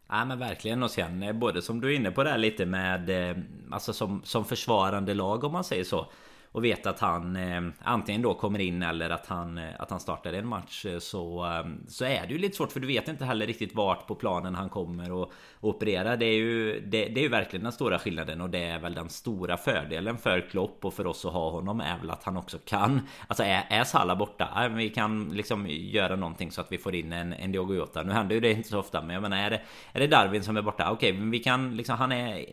Ja 0.09 0.25
men 0.25 0.39
verkligen. 0.39 0.83
Och 0.83 0.91
sen 0.91 1.23
eh, 1.23 1.33
både 1.33 1.63
som 1.63 1.81
du 1.81 1.93
är 1.93 1.97
inne 1.97 2.11
på 2.11 2.25
där 2.25 2.39
lite 2.39 2.67
med 2.67 3.31
eh, 3.31 3.37
Alltså 3.71 3.93
som, 3.93 4.23
som 4.25 4.45
försvarande 4.45 5.15
lag 5.15 5.45
om 5.45 5.53
man 5.53 5.65
säger 5.65 5.85
så 5.85 6.07
och 6.53 6.65
vet 6.65 6.87
att 6.87 7.01
han 7.01 7.37
eh, 7.37 7.61
antingen 7.79 8.23
då 8.23 8.35
kommer 8.35 8.59
in 8.59 8.83
eller 8.83 9.11
att 9.11 9.27
han, 9.27 9.59
eh, 9.59 9.69
att 9.79 9.91
han 9.91 10.01
startar 10.01 10.33
en 10.33 10.47
match 10.47 10.87
eh, 10.87 10.99
så, 10.99 11.47
eh, 11.47 11.67
så 11.89 12.05
är 12.05 12.27
det 12.27 12.33
ju 12.33 12.39
lite 12.39 12.57
svårt 12.57 12.73
för 12.73 12.81
du 12.81 12.87
vet 12.87 13.09
inte 13.09 13.25
heller 13.25 13.47
riktigt 13.47 13.75
vart 13.75 14.07
på 14.07 14.15
planen 14.15 14.55
han 14.55 14.69
kommer 14.69 15.13
och, 15.13 15.33
och 15.61 15.69
operera. 15.69 16.17
Det 16.17 16.27
är, 16.27 16.35
ju, 16.35 16.81
det, 16.81 17.05
det, 17.05 17.21
är 17.21 17.23
ju 17.23 17.29
verkligen 17.29 17.63
den 17.63 17.73
stora 17.73 17.99
skillnaden 17.99 18.41
och 18.41 18.51
det 18.51 18.65
är 18.65 18.79
väl 18.79 18.95
den 18.95 19.09
stora 19.09 19.57
fördelen 19.57 20.19
för 20.19 20.51
Klopp 20.51 20.85
och 20.85 20.95
för 20.95 21.07
oss 21.07 21.25
att 21.25 21.33
ha 21.33 21.51
honom 21.51 21.81
är 21.81 21.99
väl 21.99 22.11
att 22.11 22.25
han 22.25 22.37
också 22.37 22.59
kan 22.65 23.01
Alltså 23.27 23.43
är, 23.43 23.65
är 23.71 23.85
Salah 23.85 24.19
borta, 24.19 24.69
vi 24.69 24.91
kan 24.91 25.29
liksom 25.29 25.67
göra 25.69 26.17
någonting 26.17 26.51
så 26.51 26.61
att 26.61 26.73
vi 26.73 26.79
får 26.79 26.95
in 26.95 27.13
en, 27.13 27.33
en 27.33 27.53
Diogo 27.53 27.75
Jota. 27.75 28.03
Nu 28.03 28.13
händer 28.13 28.35
ju 28.35 28.41
det 28.41 28.53
inte 28.53 28.69
så 28.69 28.79
ofta 28.79 29.03
men 29.03 29.15
jag 29.15 29.23
menar 29.23 29.37
är 29.37 29.51
det, 29.51 29.61
är 29.93 30.01
det 30.01 30.07
Darwin 30.07 30.43
som 30.43 30.57
är 30.57 30.63
borta? 30.63 30.91
Okej, 30.91 31.13
okay, 31.13 31.25
vi 31.25 31.39
kan 31.39 31.77
liksom, 31.77 31.97
han 31.97 32.13
är 32.13 32.45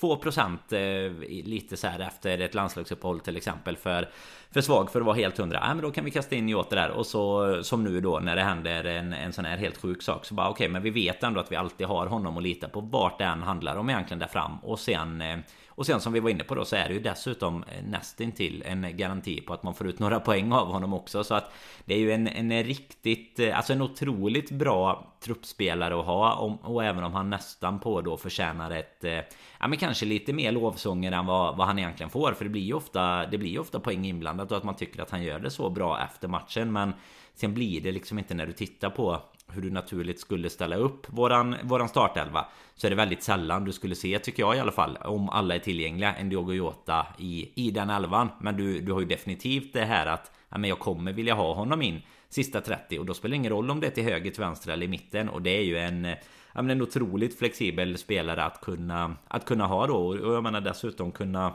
2% 0.00 1.44
lite 1.44 1.76
så 1.76 1.86
här 1.86 2.00
efter 2.00 2.38
ett 2.38 2.54
landslagsuppehåll 2.54 3.20
till 3.20 3.36
exempel 3.38 3.76
för 3.76 4.08
för 4.50 4.60
svag 4.60 4.90
för 4.90 5.00
att 5.00 5.06
vara 5.06 5.16
helt 5.16 5.38
hundra. 5.38 5.58
Ja, 5.62 5.74
men 5.74 5.82
då 5.82 5.90
kan 5.90 6.04
vi 6.04 6.10
kasta 6.10 6.36
in 6.36 6.48
Jota 6.48 6.76
där. 6.76 6.90
Och 6.90 7.06
så 7.06 7.58
som 7.62 7.84
nu 7.84 8.00
då 8.00 8.18
när 8.18 8.36
det 8.36 8.42
händer 8.42 8.84
en, 8.84 9.12
en 9.12 9.32
sån 9.32 9.44
här 9.44 9.56
helt 9.56 9.76
sjuk 9.76 10.02
sak 10.02 10.24
så 10.24 10.34
bara 10.34 10.48
okej, 10.48 10.64
okay, 10.64 10.72
men 10.72 10.82
vi 10.82 10.90
vet 10.90 11.22
ändå 11.22 11.40
att 11.40 11.52
vi 11.52 11.56
alltid 11.56 11.86
har 11.86 12.06
honom 12.06 12.36
att 12.36 12.42
lita 12.42 12.68
på. 12.68 12.80
Vart 12.80 13.18
det 13.18 13.24
än 13.24 13.42
handlar 13.42 13.76
om 13.76 13.90
egentligen 13.90 14.18
där 14.18 14.26
fram. 14.26 14.58
Och 14.58 14.78
sen 14.78 15.20
eh, 15.20 15.38
och 15.78 15.86
sen 15.86 16.00
som 16.00 16.12
vi 16.12 16.20
var 16.20 16.30
inne 16.30 16.44
på 16.44 16.54
då 16.54 16.64
så 16.64 16.76
är 16.76 16.88
det 16.88 16.94
ju 16.94 17.00
dessutom 17.00 17.62
eh, 17.62 17.84
nästintill 17.84 18.62
en 18.66 18.96
garanti 18.96 19.40
på 19.40 19.54
att 19.54 19.62
man 19.62 19.74
får 19.74 19.86
ut 19.86 19.98
några 19.98 20.20
poäng 20.28 20.52
av 20.52 20.66
honom 20.66 20.94
också. 20.94 21.24
Så 21.24 21.34
att 21.34 21.52
det 21.84 21.94
är 21.94 21.98
ju 21.98 22.12
en, 22.12 22.28
en 22.28 22.64
riktigt, 22.64 23.38
eh, 23.38 23.56
alltså 23.56 23.72
en 23.72 23.82
otroligt 23.82 24.50
bra 24.50 25.12
truppspelare 25.20 26.00
att 26.00 26.06
ha. 26.06 26.34
Och, 26.62 26.84
även 26.84 27.04
om 27.04 27.12
han 27.12 27.30
nästan 27.30 27.80
på 27.80 28.00
då 28.00 28.16
förtjänar 28.16 28.70
ett, 28.70 29.04
eh, 29.04 29.20
ja 29.60 29.68
men 29.68 29.78
kanske 29.78 30.06
lite 30.06 30.32
mer 30.32 30.52
lovsånger 30.52 31.12
än 31.12 31.26
vad, 31.26 31.56
vad 31.56 31.66
han 31.66 31.78
egentligen 31.78 32.10
får. 32.10 32.32
För 32.32 32.44
det 32.44 32.50
blir 32.50 32.62
ju 32.62 32.74
ofta, 32.74 33.26
det 33.26 33.38
blir 33.38 33.50
ju 33.50 33.58
ofta 33.58 33.80
poäng 33.80 34.04
inblandat 34.04 34.50
och 34.50 34.56
att 34.58 34.64
man 34.64 34.76
tycker 34.76 35.02
att 35.02 35.10
han 35.10 35.22
gör 35.22 35.38
det 35.38 35.50
så 35.50 35.70
bra 35.70 36.02
efter 36.02 36.28
matchen. 36.28 36.72
Men 36.72 36.92
sen 37.34 37.54
blir 37.54 37.80
det 37.80 37.92
liksom 37.92 38.18
inte 38.18 38.34
när 38.34 38.46
du 38.46 38.52
tittar 38.52 38.90
på 38.90 39.22
hur 39.52 39.62
du 39.62 39.70
naturligt 39.70 40.20
skulle 40.20 40.50
ställa 40.50 40.76
upp 40.76 41.06
våran, 41.08 41.56
våran 41.62 41.88
startelva 41.88 42.46
så 42.74 42.86
är 42.86 42.90
det 42.90 42.96
väldigt 42.96 43.22
sällan 43.22 43.64
du 43.64 43.72
skulle 43.72 43.94
se, 43.94 44.18
tycker 44.18 44.42
jag 44.42 44.56
i 44.56 44.60
alla 44.60 44.72
fall, 44.72 44.96
om 44.96 45.28
alla 45.28 45.54
är 45.54 45.58
tillgängliga, 45.58 46.14
en 46.14 46.28
Diogo 46.28 46.52
Jota 46.52 47.06
i, 47.18 47.52
i 47.54 47.70
den 47.70 47.90
elvan. 47.90 48.28
Men 48.40 48.56
du, 48.56 48.80
du 48.80 48.92
har 48.92 49.00
ju 49.00 49.06
definitivt 49.06 49.72
det 49.72 49.84
här 49.84 50.06
att 50.06 50.30
ja, 50.48 50.58
men 50.58 50.70
jag 50.70 50.78
kommer 50.78 51.12
vilja 51.12 51.34
ha 51.34 51.54
honom 51.54 51.82
in 51.82 52.02
sista 52.28 52.60
30 52.60 52.98
och 52.98 53.06
då 53.06 53.14
spelar 53.14 53.30
det 53.30 53.36
ingen 53.36 53.52
roll 53.52 53.70
om 53.70 53.80
det 53.80 53.86
är 53.86 53.90
till 53.90 54.04
höger, 54.04 54.30
till 54.30 54.40
vänster 54.40 54.72
eller 54.72 54.86
i 54.86 54.88
mitten 54.88 55.28
och 55.28 55.42
det 55.42 55.50
är 55.50 55.62
ju 55.62 55.78
en 55.78 56.04
ja, 56.04 56.62
men 56.62 56.70
en 56.70 56.82
otroligt 56.82 57.38
flexibel 57.38 57.98
spelare 57.98 58.44
att 58.44 58.60
kunna 58.60 59.16
att 59.28 59.44
kunna 59.44 59.66
ha 59.66 59.86
då 59.86 59.96
och 59.96 60.34
jag 60.34 60.42
menar 60.42 60.60
dessutom 60.60 61.12
kunna 61.12 61.54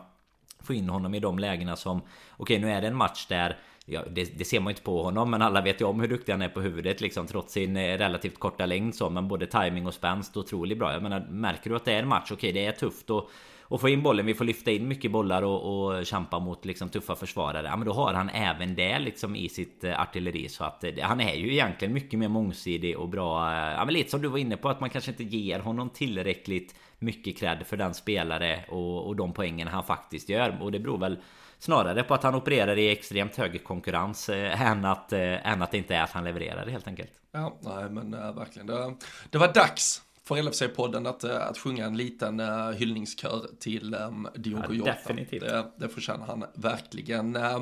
få 0.60 0.74
in 0.74 0.90
honom 0.90 1.14
i 1.14 1.20
de 1.20 1.40
lägena 1.40 1.76
som 1.76 1.98
okej 1.98 2.08
okay, 2.38 2.60
nu 2.60 2.72
är 2.72 2.82
det 2.82 2.88
en 2.88 2.96
match 2.96 3.26
där 3.28 3.58
Ja, 3.86 4.02
det, 4.12 4.38
det, 4.38 4.46
ser 4.46 4.60
man 4.60 4.68
ju 4.68 4.72
inte 4.72 4.82
på 4.82 5.04
honom 5.04 5.32
men 5.32 5.42
alla 5.42 5.62
vet 5.62 5.82
ju 5.82 5.86
om 5.86 6.00
hur 6.00 6.08
duktig 6.08 6.32
han 6.32 6.42
är 6.42 6.50
på 6.50 6.62
huvudet 6.62 7.02
liksom 7.02 7.28
trots 7.28 7.54
sin 7.54 7.78
eh, 7.78 7.98
relativt 7.98 8.40
korta 8.40 8.66
längd 8.66 8.96
så 8.96 9.10
men 9.10 9.28
både 9.28 9.46
timing 9.46 9.88
och 9.88 9.94
spänst 9.94 10.38
otroligt 10.38 10.80
bra. 10.80 10.94
Jag 10.94 11.04
menar 11.04 11.28
märker 11.30 11.70
du 11.70 11.76
att 11.76 11.86
det 11.86 11.94
är 11.94 12.00
en 12.00 12.08
match, 12.08 12.32
okej 12.32 12.50
okay, 12.50 12.62
det 12.62 12.68
är 12.68 12.72
tufft 12.72 13.10
och 13.10 13.30
och 13.74 13.82
få 13.82 13.90
in 13.90 14.04
bollen, 14.04 14.26
vi 14.26 14.34
får 14.34 14.46
lyfta 14.46 14.72
in 14.72 14.88
mycket 14.88 15.12
bollar 15.12 15.42
och, 15.42 15.88
och 15.88 16.06
kämpa 16.06 16.40
mot 16.40 16.66
liksom 16.66 16.90
tuffa 16.90 17.16
försvarare. 17.16 17.68
Ja 17.68 17.76
men 17.76 17.86
då 17.86 17.94
har 17.94 18.14
han 18.14 18.30
även 18.30 18.76
det 18.76 19.00
liksom 19.00 19.36
i 19.36 19.50
sitt 19.50 19.84
eh, 19.84 20.02
artilleri 20.02 20.50
så 20.50 20.64
att 20.64 20.84
eh, 20.84 20.92
han 21.02 21.22
är 21.22 21.36
ju 21.36 21.54
egentligen 21.54 21.94
mycket 21.94 22.20
mer 22.20 22.28
mångsidig 22.28 22.98
och 22.98 23.10
bra. 23.10 23.54
Ja 23.54 23.86
men 23.86 23.94
lite 23.94 24.12
som 24.12 24.22
du 24.22 24.28
var 24.28 24.38
inne 24.38 24.58
på 24.58 24.70
att 24.70 24.80
man 24.80 24.90
kanske 24.90 25.12
inte 25.12 25.24
ger 25.24 25.60
honom 25.60 25.90
tillräckligt 25.90 26.76
mycket 27.00 27.38
cred 27.38 27.68
för 27.68 27.78
den 27.78 27.94
spelare 27.94 28.66
och, 28.70 29.08
och 29.08 29.16
de 29.16 29.34
poängen 29.34 29.68
han 29.68 29.84
faktiskt 29.84 30.30
gör 30.30 30.58
och 30.62 30.72
det 30.72 30.80
beror 30.80 30.98
väl 30.98 31.18
Snarare 31.64 32.04
på 32.04 32.14
att 32.14 32.24
han 32.24 32.36
opererar 32.36 32.78
i 32.78 32.90
extremt 32.92 33.36
hög 33.36 33.64
konkurrens 33.64 34.30
eh, 34.30 34.62
än, 34.62 34.86
att, 34.86 35.14
eh, 35.14 35.48
än 35.48 35.62
att 35.62 35.72
det 35.72 35.78
inte 35.78 35.96
är 35.96 36.04
att 36.04 36.12
han 36.12 36.24
levererar 36.24 36.68
helt 36.68 36.88
enkelt. 36.88 37.12
Ja, 37.32 37.58
nej 37.62 37.90
men 37.90 38.14
äh, 38.14 38.36
verkligen. 38.36 38.68
Det, 38.68 38.96
det 39.30 39.38
var 39.38 39.54
dags 39.54 40.02
för 40.24 40.36
LFC-podden 40.36 41.10
att, 41.10 41.24
att 41.24 41.58
sjunga 41.58 41.86
en 41.86 41.98
liten 41.98 42.40
uh, 42.40 42.72
hyllningskör 42.72 43.48
till 43.60 43.96
um, 43.96 44.28
Diogo 44.36 44.64
ja, 44.70 44.74
Jota. 44.74 44.92
Definitivt. 44.92 45.42
Det, 45.42 45.66
det 45.78 45.90
förtjänar 45.90 46.26
han 46.26 46.46
verkligen. 46.54 47.36
Uh, 47.36 47.62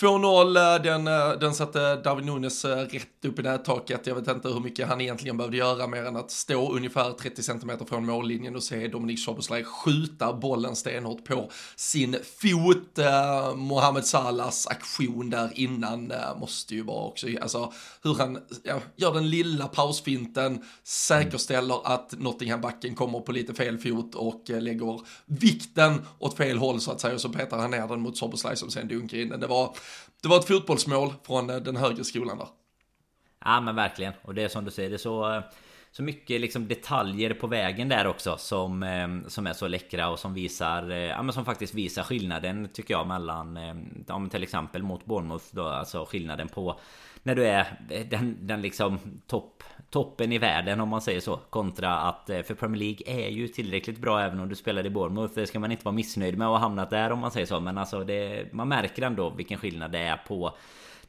2-0, 0.00 0.56
eh, 0.56 0.82
den, 0.82 1.08
eh, 1.08 1.30
den 1.30 1.54
satte 1.54 1.96
David 1.96 2.24
Nunes 2.24 2.64
eh, 2.64 2.76
rätt 2.76 3.24
upp 3.24 3.38
i 3.38 3.42
nättaket. 3.42 4.06
Jag 4.06 4.14
vet 4.14 4.28
inte 4.28 4.48
hur 4.48 4.60
mycket 4.60 4.88
han 4.88 5.00
egentligen 5.00 5.36
behövde 5.36 5.56
göra 5.56 5.86
mer 5.86 6.04
än 6.04 6.16
att 6.16 6.30
stå 6.30 6.72
ungefär 6.72 7.12
30 7.12 7.42
cm 7.42 7.70
från 7.88 8.06
mållinjen 8.06 8.56
och 8.56 8.62
se 8.62 8.88
Dominik 8.88 9.24
Soboslaj 9.24 9.64
skjuta 9.64 10.32
bollen 10.32 10.76
stenhårt 10.76 11.24
på 11.24 11.50
sin 11.76 12.16
fot. 12.40 12.98
Mohamed 13.56 14.04
Salahs 14.04 14.66
aktion 14.66 15.30
där 15.30 15.50
innan 15.54 16.12
måste 16.40 16.74
ju 16.74 16.82
vara 16.82 17.06
också, 17.06 17.26
alltså 17.42 17.72
hur 18.02 18.14
han 18.14 18.38
ja, 18.62 18.80
gör 18.96 19.14
den 19.14 19.30
lilla 19.30 19.68
pausfinten, 19.68 20.64
säkerställer 20.84 21.80
att 21.84 22.14
Nottingham-backen 22.18 22.94
kommer 22.94 23.20
på 23.20 23.32
lite 23.32 23.54
fel 23.54 23.78
fot 23.78 24.14
och 24.14 24.42
lägger 24.48 25.00
vikten 25.26 26.02
åt 26.18 26.36
fel 26.36 26.58
håll 26.58 26.80
så 26.80 26.92
att 26.92 27.00
säga 27.00 27.14
och 27.14 27.20
så 27.20 27.28
petar 27.28 27.58
han 27.58 27.70
ner 27.70 27.88
den 27.88 28.00
mot 28.00 28.16
Soboslaj 28.16 28.56
som 28.56 28.70
sen 28.70 28.88
dunkar 28.88 29.18
in 29.18 29.28
den. 29.28 29.40
Det 29.40 29.46
var 29.46 29.76
det 30.26 30.30
var 30.30 30.38
ett 30.38 30.48
fotbollsmål 30.48 31.12
från 31.22 31.50
eh, 31.50 31.56
den 31.56 31.76
högre 31.76 32.04
skolan 32.04 32.38
där. 32.38 32.48
Ja 33.44 33.60
men 33.60 33.76
verkligen. 33.76 34.12
Och 34.22 34.34
det 34.34 34.42
är 34.42 34.48
som 34.48 34.64
du 34.64 34.70
säger, 34.70 34.90
det 34.90 34.96
är 34.96 34.98
så, 34.98 35.34
eh, 35.34 35.42
så 35.90 36.02
mycket 36.02 36.40
liksom 36.40 36.68
detaljer 36.68 37.34
på 37.34 37.46
vägen 37.46 37.88
där 37.88 38.06
också 38.06 38.36
som, 38.36 38.82
eh, 38.82 39.28
som 39.28 39.46
är 39.46 39.52
så 39.52 39.68
läckra 39.68 40.08
och 40.08 40.18
som 40.18 40.34
visar, 40.34 40.90
ja 40.90 41.22
men 41.22 41.32
som 41.32 41.44
faktiskt 41.44 41.74
visar 41.74 42.02
skillnaden 42.02 42.68
tycker 42.72 42.94
jag 42.94 43.06
mellan, 43.06 43.58
ja, 44.06 44.28
till 44.30 44.42
exempel 44.42 44.82
mot 44.82 45.04
Bournemouth 45.04 45.44
då, 45.50 45.68
alltså 45.68 46.04
skillnaden 46.04 46.48
på 46.48 46.80
när 47.26 47.34
du 47.34 47.46
är 47.46 47.66
den, 48.10 48.46
den 48.46 48.62
liksom 48.62 48.98
topp 49.26 49.62
toppen 49.90 50.32
i 50.32 50.38
världen 50.38 50.80
om 50.80 50.88
man 50.88 51.00
säger 51.00 51.20
så 51.20 51.36
Kontra 51.36 51.98
att 51.98 52.30
eh, 52.30 52.42
för 52.42 52.54
Premier 52.54 52.78
League 52.78 53.26
är 53.26 53.28
ju 53.28 53.48
tillräckligt 53.48 53.98
bra 53.98 54.20
även 54.20 54.40
om 54.40 54.48
du 54.48 54.54
spelar 54.54 54.86
i 54.86 54.90
Bournemouth. 54.90 55.34
Det 55.34 55.46
ska 55.46 55.58
man 55.58 55.72
inte 55.72 55.84
vara 55.84 55.94
missnöjd 55.94 56.38
med 56.38 56.46
att 56.46 56.52
ha 56.52 56.58
hamnat 56.58 56.90
där 56.90 57.12
om 57.12 57.18
man 57.18 57.30
säger 57.30 57.46
så. 57.46 57.60
Men 57.60 57.78
alltså 57.78 58.04
det, 58.04 58.52
man 58.52 58.68
märker 58.68 59.02
ändå 59.02 59.30
vilken 59.30 59.58
skillnad 59.58 59.92
det 59.92 59.98
är 59.98 60.16
på 60.16 60.56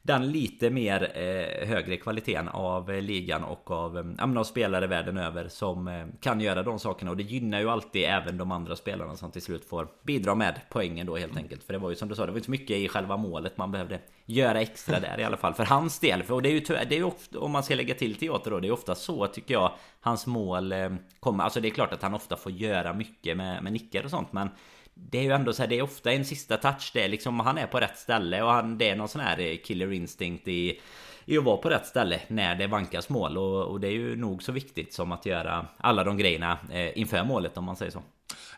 den 0.08 0.32
lite 0.32 0.70
mer 0.70 1.12
eh, 1.16 1.68
högre 1.68 1.98
kvaliteten 1.98 2.48
av 2.48 2.92
eh, 2.92 3.02
ligan 3.02 3.44
och 3.44 3.72
av, 3.72 3.98
eh, 3.98 4.40
av 4.40 4.44
spelare 4.44 4.88
världen 4.88 5.18
över 5.18 5.48
som 5.48 5.88
eh, 5.88 6.06
kan 6.22 6.42
göra 6.42 6.64
de 6.64 6.80
sakerna 6.80 7.12
och 7.12 7.18
det 7.18 7.24
gynnar 7.24 7.60
ju 7.60 7.70
alltid 7.70 8.04
även 8.04 8.38
de 8.38 8.52
andra 8.52 8.76
spelarna 8.76 9.16
som 9.16 9.32
till 9.32 9.42
slut 9.42 9.66
får 9.66 9.88
bidra 10.04 10.36
med 10.36 10.62
poängen 10.70 11.08
då 11.08 11.18
helt 11.18 11.38
enkelt. 11.38 11.64
För 11.64 11.74
det 11.74 11.80
var 11.80 11.90
ju 11.90 11.96
som 11.96 12.10
du 12.10 12.16
sa, 12.16 12.26
det 12.26 12.32
var 12.32 12.38
inte 12.38 12.46
så 12.46 12.52
mycket 12.52 12.78
i 12.78 12.88
själva 12.88 13.18
målet 13.18 13.58
man 13.58 13.72
behövde 13.72 14.00
göra 14.26 14.62
extra 14.62 15.00
där 15.00 15.20
i 15.20 15.24
alla 15.24 15.38
fall 15.38 15.54
för 15.54 15.66
hans 15.66 16.00
del. 16.00 16.24
För, 16.24 16.34
och 16.34 16.42
det 16.42 16.50
är 16.50 16.54
ju 16.54 16.60
det 16.60 16.96
är 16.96 16.98
ju 16.98 17.04
ofta, 17.04 17.40
om 17.40 17.52
man 17.52 17.64
ska 17.64 17.76
lägga 17.76 17.96
till 17.96 18.16
teater 18.16 18.52
då, 18.52 18.60
det 18.60 18.68
är 18.68 18.72
ofta 18.72 18.96
så 18.96 19.28
tycker 19.28 19.54
jag 19.54 19.72
hans 20.02 20.28
mål 20.28 20.72
eh, 20.72 20.90
kommer. 21.20 21.44
Alltså 21.44 21.62
det 21.62 21.68
är 21.68 21.72
klart 21.72 21.94
att 21.94 22.02
han 22.02 22.14
ofta 22.14 22.36
får 22.36 22.52
göra 22.52 22.94
mycket 22.94 23.38
med, 23.38 23.64
med 23.64 23.74
nickar 23.74 24.04
och 24.04 24.10
sånt 24.10 24.34
men 24.34 24.50
det 25.10 25.18
är 25.18 25.24
ju 25.24 25.32
ändå 25.32 25.54
så 25.54 25.62
här, 25.62 25.70
det 25.70 25.78
är 25.78 25.82
ofta 25.82 26.12
en 26.12 26.26
sista 26.26 26.58
touch. 26.58 26.92
Det 26.94 27.04
är 27.04 27.08
liksom, 27.08 27.40
han 27.40 27.58
är 27.58 27.68
på 27.68 27.80
rätt 27.80 27.98
ställe 27.98 28.42
och 28.42 28.52
han, 28.52 28.78
det 28.78 28.90
är 28.90 28.96
någon 28.96 29.08
sån 29.08 29.22
här 29.22 29.40
eh, 29.40 29.58
killer 29.58 29.94
instinct 29.94 30.48
i, 30.48 30.80
i 31.26 31.38
att 31.38 31.44
vara 31.44 31.58
på 31.58 31.70
rätt 31.70 31.86
ställe 31.86 32.22
när 32.28 32.56
det 32.56 32.68
vankas 32.68 33.10
mål. 33.10 33.38
Och, 33.38 33.64
och 33.64 33.80
det 33.80 33.88
är 33.88 33.92
ju 33.92 34.16
nog 34.16 34.44
så 34.44 34.52
viktigt 34.52 34.94
som 34.94 35.12
att 35.12 35.26
göra 35.26 35.66
alla 35.78 36.04
de 36.04 36.18
grejerna 36.18 36.58
eh, 36.72 36.98
inför 36.98 37.24
målet 37.24 37.58
om 37.58 37.66
man 37.66 37.76
säger 37.76 37.92
så. 37.92 38.04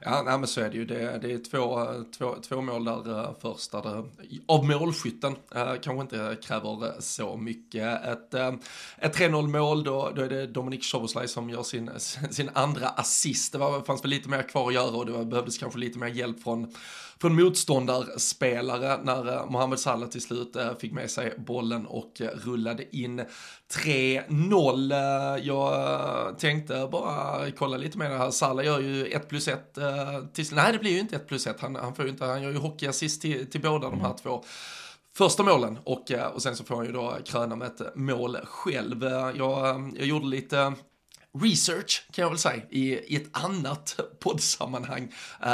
Ja, 0.01 0.21
nej, 0.25 0.37
men 0.37 0.47
så 0.47 0.61
är 0.61 0.69
det 0.69 0.77
ju. 0.77 0.85
Det, 0.85 1.19
det 1.21 1.31
är 1.31 1.37
två, 1.51 1.87
två, 2.17 2.35
två 2.41 2.61
mål 2.61 2.85
där 2.85 3.23
eh, 3.23 3.33
första 3.41 3.59
först 3.59 3.71
där 3.71 4.03
av 4.45 4.65
målskytten 4.65 5.35
eh, 5.55 5.73
kanske 5.81 6.01
inte 6.01 6.37
kräver 6.43 7.01
så 7.01 7.37
mycket. 7.37 8.05
Ett, 8.05 8.33
eh, 8.33 8.53
ett 8.97 9.17
3-0 9.17 9.47
mål, 9.47 9.83
då, 9.83 10.11
då 10.15 10.21
är 10.21 10.29
det 10.29 10.47
Dominik 10.47 10.85
Soboslaj 10.85 11.27
som 11.27 11.49
gör 11.49 11.63
sin, 11.63 11.91
sin 12.29 12.49
andra 12.53 12.87
assist. 12.87 13.51
Det 13.51 13.57
var, 13.57 13.81
fanns 13.81 14.03
väl 14.03 14.09
lite 14.09 14.29
mer 14.29 14.43
kvar 14.43 14.67
att 14.67 14.73
göra 14.73 14.97
och 14.97 15.05
det 15.05 15.11
var, 15.11 15.25
behövdes 15.25 15.57
kanske 15.57 15.79
lite 15.79 15.99
mer 15.99 16.07
hjälp 16.07 16.43
från 16.43 16.73
från 17.21 17.35
motståndarspelare 17.35 18.99
när 19.03 19.33
eh, 19.33 19.49
Mohamed 19.49 19.79
Salah 19.79 20.09
till 20.09 20.21
slut 20.21 20.57
fick 20.79 20.91
med 20.91 21.11
sig 21.11 21.33
bollen 21.37 21.85
och 21.85 22.21
rullade 22.33 22.95
in 22.95 23.21
3-0. 23.73 25.37
Jag 25.39 26.39
tänkte 26.39 26.87
bara 26.91 27.51
kolla 27.51 27.77
lite 27.77 27.97
mer 27.97 28.09
här. 28.09 28.31
Salah 28.31 28.65
gör 28.65 28.79
ju 28.79 29.05
1 29.05 29.29
plus 29.29 29.47
1 29.47 29.77
till, 30.33 30.45
nej 30.51 30.73
det 30.73 30.79
blir 30.79 30.91
ju 30.91 30.99
inte 30.99 31.15
1 31.15 31.27
plus 31.27 31.47
1. 31.47 31.59
Han, 31.59 31.75
han 31.75 31.95
får 31.95 32.05
ju 32.05 32.11
inte, 32.11 32.25
han 32.25 32.43
gör 32.43 32.51
ju 32.51 32.57
hockeyassist 32.57 33.21
till, 33.21 33.49
till 33.49 33.61
båda 33.61 33.89
de 33.89 34.01
här 34.01 34.13
två 34.23 34.43
första 35.13 35.43
målen 35.43 35.79
och, 35.83 36.11
och 36.33 36.41
sen 36.41 36.55
så 36.55 36.63
får 36.63 36.75
han 36.75 36.85
ju 36.85 36.91
då 36.91 37.17
kröna 37.25 37.55
med 37.55 37.67
ett 37.67 37.95
mål 37.95 38.37
själv. 38.43 39.03
Jag, 39.35 39.93
jag 39.97 40.07
gjorde 40.07 40.27
lite 40.27 40.73
research 41.33 42.07
kan 42.11 42.23
jag 42.23 42.29
väl 42.29 42.39
säga 42.39 42.61
i, 42.69 42.93
i 42.93 43.15
ett 43.15 43.29
annat 43.31 43.99
poddsammanhang 44.19 45.03
uh, 45.03 45.47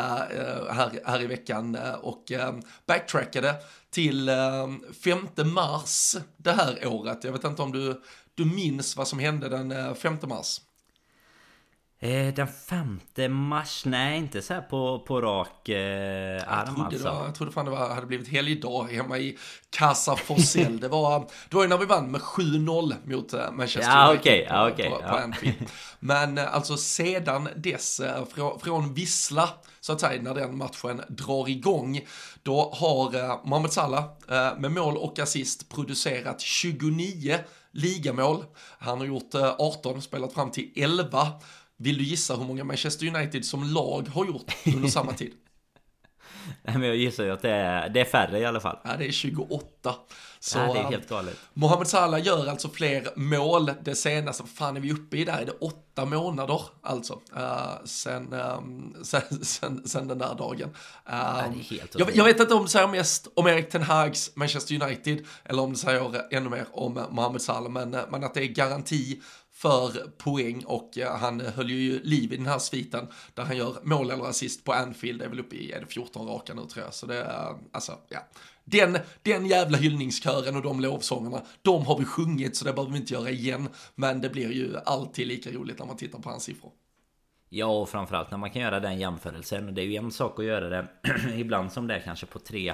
här, 0.71 0.99
här 1.05 1.21
i 1.21 1.27
veckan 1.27 1.77
och 2.01 2.31
uh, 2.31 2.51
backtrackade 2.85 3.55
till 3.95 4.29
eh, 4.29 4.67
5 5.03 5.27
mars 5.53 6.15
det 6.37 6.51
här 6.51 6.87
året. 6.87 7.23
Jag 7.23 7.31
vet 7.31 7.43
inte 7.43 7.61
om 7.61 7.71
du, 7.71 8.01
du 8.35 8.45
minns 8.45 8.97
vad 8.97 9.07
som 9.07 9.19
hände 9.19 9.49
den 9.49 9.71
eh, 9.71 9.93
5 9.93 10.17
mars? 10.23 10.61
Eh, 11.99 12.33
den 12.33 12.47
femte 12.47 13.29
mars? 13.29 13.85
Nej, 13.85 14.17
inte 14.17 14.41
så 14.41 14.53
här 14.53 14.61
på, 14.61 14.99
på 14.99 15.21
rak 15.21 15.69
eh, 15.69 15.77
arm 16.47 16.73
jag 16.77 16.85
alltså. 16.85 17.09
Det 17.09 17.25
jag 17.25 17.35
trodde 17.35 17.51
fan 17.51 17.65
det 17.65 17.71
var, 17.71 17.89
hade 17.89 18.07
blivit 18.07 18.27
helgdag 18.27 18.83
hemma 18.83 19.17
i 19.17 19.37
Casa 19.69 20.15
Forsell. 20.15 20.79
det, 20.81 20.87
var, 20.87 21.19
det 21.49 21.55
var 21.55 21.63
ju 21.63 21.69
när 21.69 21.77
vi 21.77 21.85
vann 21.85 22.11
med 22.11 22.21
7-0 22.21 22.93
mot 23.03 23.33
eh, 23.33 23.51
Manchester 23.51 23.91
Ja, 23.91 24.09
United 24.09 24.19
okej, 24.19 24.47
på, 24.49 24.69
okej, 24.73 24.89
på, 24.89 24.95
på 24.95 25.01
ja. 25.01 25.19
Anfield. 25.19 25.55
Men 25.99 26.37
eh, 26.37 26.55
alltså 26.55 26.77
sedan 26.77 27.49
dess, 27.55 28.01
från, 28.33 28.59
från 28.59 28.93
vissla, 28.93 29.49
så 29.79 29.93
att 29.93 30.01
säga, 30.01 30.21
när 30.21 30.33
den 30.33 30.57
matchen 30.57 31.01
drar 31.07 31.49
igång, 31.49 32.01
då 32.43 32.71
har 32.73 33.15
eh, 33.15 33.39
Mohamed 33.45 33.71
Salah 33.71 34.03
eh, 34.29 34.59
med 34.59 34.71
mål 34.71 34.97
och 34.97 35.19
assist 35.19 35.69
producerat 35.69 36.41
29 36.41 37.39
ligamål. 37.71 38.45
Han 38.79 38.97
har 38.97 39.05
gjort 39.05 39.33
eh, 39.33 39.55
18, 39.59 40.01
spelat 40.01 40.33
fram 40.33 40.51
till 40.51 40.71
11. 40.75 41.27
Vill 41.77 41.97
du 41.97 42.03
gissa 42.03 42.35
hur 42.35 42.45
många 42.45 42.63
Manchester 42.63 43.07
United 43.07 43.45
som 43.45 43.63
lag 43.63 44.07
har 44.07 44.25
gjort 44.25 44.55
under 44.65 44.89
samma 44.89 45.13
tid? 45.13 45.33
Nej, 46.63 46.77
men 46.77 46.87
jag 46.87 46.97
gissar 46.97 47.23
ju 47.23 47.31
att 47.31 47.41
det 47.41 47.51
är, 47.51 47.89
det 47.89 47.99
är 47.99 48.05
färre 48.05 48.39
i 48.39 48.45
alla 48.45 48.59
fall. 48.59 48.77
Ja, 48.83 48.95
det 48.97 49.07
är 49.07 49.11
28. 49.11 49.95
Så, 50.39 50.57
ja, 50.57 50.73
det 50.73 50.79
är 50.79 50.83
eh, 50.83 50.89
helt 50.89 51.09
galet. 51.09 51.37
Mohamed 51.53 51.87
Salah 51.87 52.25
gör 52.25 52.47
alltså 52.47 52.69
fler 52.69 53.07
mål 53.15 53.71
det 53.83 53.95
senaste, 53.95 54.43
vad 54.43 54.49
fan 54.49 54.77
är 54.77 54.81
vi 54.81 54.91
uppe 54.91 55.17
i 55.17 55.25
där? 55.25 55.41
Är 55.41 55.45
det 55.45 55.51
åtta 55.51 56.05
månader 56.05 56.61
alltså? 56.81 57.13
Uh, 57.37 57.85
sen, 57.85 58.33
um, 58.33 58.95
sen, 59.03 59.45
sen, 59.45 59.87
sen 59.87 60.07
den 60.07 60.17
där 60.17 60.35
dagen. 60.35 60.69
Um, 61.05 61.13
är 61.13 61.63
helt 61.69 61.99
jag, 61.99 62.15
jag 62.15 62.25
vet 62.25 62.39
inte 62.39 62.53
om 62.53 62.63
det 62.63 62.69
säger 62.69 62.87
mest 62.87 63.27
om 63.35 63.47
Erik 63.47 63.69
Ten 63.69 63.83
Hags 63.83 64.35
Manchester 64.35 64.83
United 64.83 65.25
eller 65.43 65.61
om 65.61 65.71
det 65.71 65.79
säger 65.79 66.33
ännu 66.33 66.49
mer 66.49 66.65
om 66.71 67.05
Mohamed 67.09 67.41
Salah, 67.41 67.71
men, 67.71 67.93
eh, 67.93 68.01
men 68.09 68.23
att 68.23 68.33
det 68.33 68.43
är 68.43 68.47
garanti 68.47 69.21
för 69.55 70.11
poäng 70.17 70.63
och 70.65 70.97
eh, 70.97 71.17
han 71.17 71.39
höll 71.39 71.69
ju 71.69 72.03
liv 72.03 72.33
i 72.33 72.37
den 72.37 72.45
här 72.45 72.59
sviten 72.59 73.07
där 73.33 73.43
han 73.43 73.57
gör 73.57 73.77
mål 73.83 74.11
eller 74.11 74.25
assist 74.25 74.63
på 74.63 74.73
Anfield, 74.73 75.19
det 75.19 75.25
är 75.25 75.29
väl 75.29 75.39
uppe 75.39 75.55
i 75.55 75.71
är 75.71 75.79
det 75.79 75.87
14 75.87 76.27
raka 76.27 76.53
nu 76.53 76.61
tror 76.61 76.85
jag. 76.85 76.93
Så 76.93 77.05
det 77.05 77.17
är, 77.17 77.55
alltså, 77.71 77.97
ja. 78.09 78.19
Den, 78.63 78.97
den 79.21 79.45
jävla 79.45 79.77
hyllningskören 79.77 80.55
och 80.55 80.61
de 80.61 80.79
lovsångerna, 80.79 81.41
de 81.61 81.85
har 81.85 81.99
vi 81.99 82.05
sjungit 82.05 82.55
så 82.55 82.65
det 82.65 82.73
behöver 82.73 82.91
vi 82.91 82.99
inte 82.99 83.13
göra 83.13 83.29
igen. 83.29 83.69
Men 83.95 84.21
det 84.21 84.29
blir 84.29 84.51
ju 84.51 84.77
alltid 84.85 85.27
lika 85.27 85.51
roligt 85.51 85.79
när 85.79 85.85
man 85.85 85.97
tittar 85.97 86.19
på 86.19 86.29
hans 86.29 86.43
siffror. 86.43 86.71
Ja, 87.49 87.65
och 87.65 87.89
framförallt 87.89 88.31
när 88.31 88.37
man 88.37 88.51
kan 88.51 88.61
göra 88.61 88.79
den 88.79 88.99
jämförelsen. 88.99 89.75
Det 89.75 89.81
är 89.81 89.85
ju 89.85 89.95
en 89.95 90.11
sak 90.11 90.39
att 90.39 90.45
göra 90.45 90.69
det 90.69 90.87
ibland 91.35 91.71
som 91.71 91.87
det 91.87 91.95
är 91.95 91.99
kanske 91.99 92.25
på 92.25 92.39
tre 92.39 92.73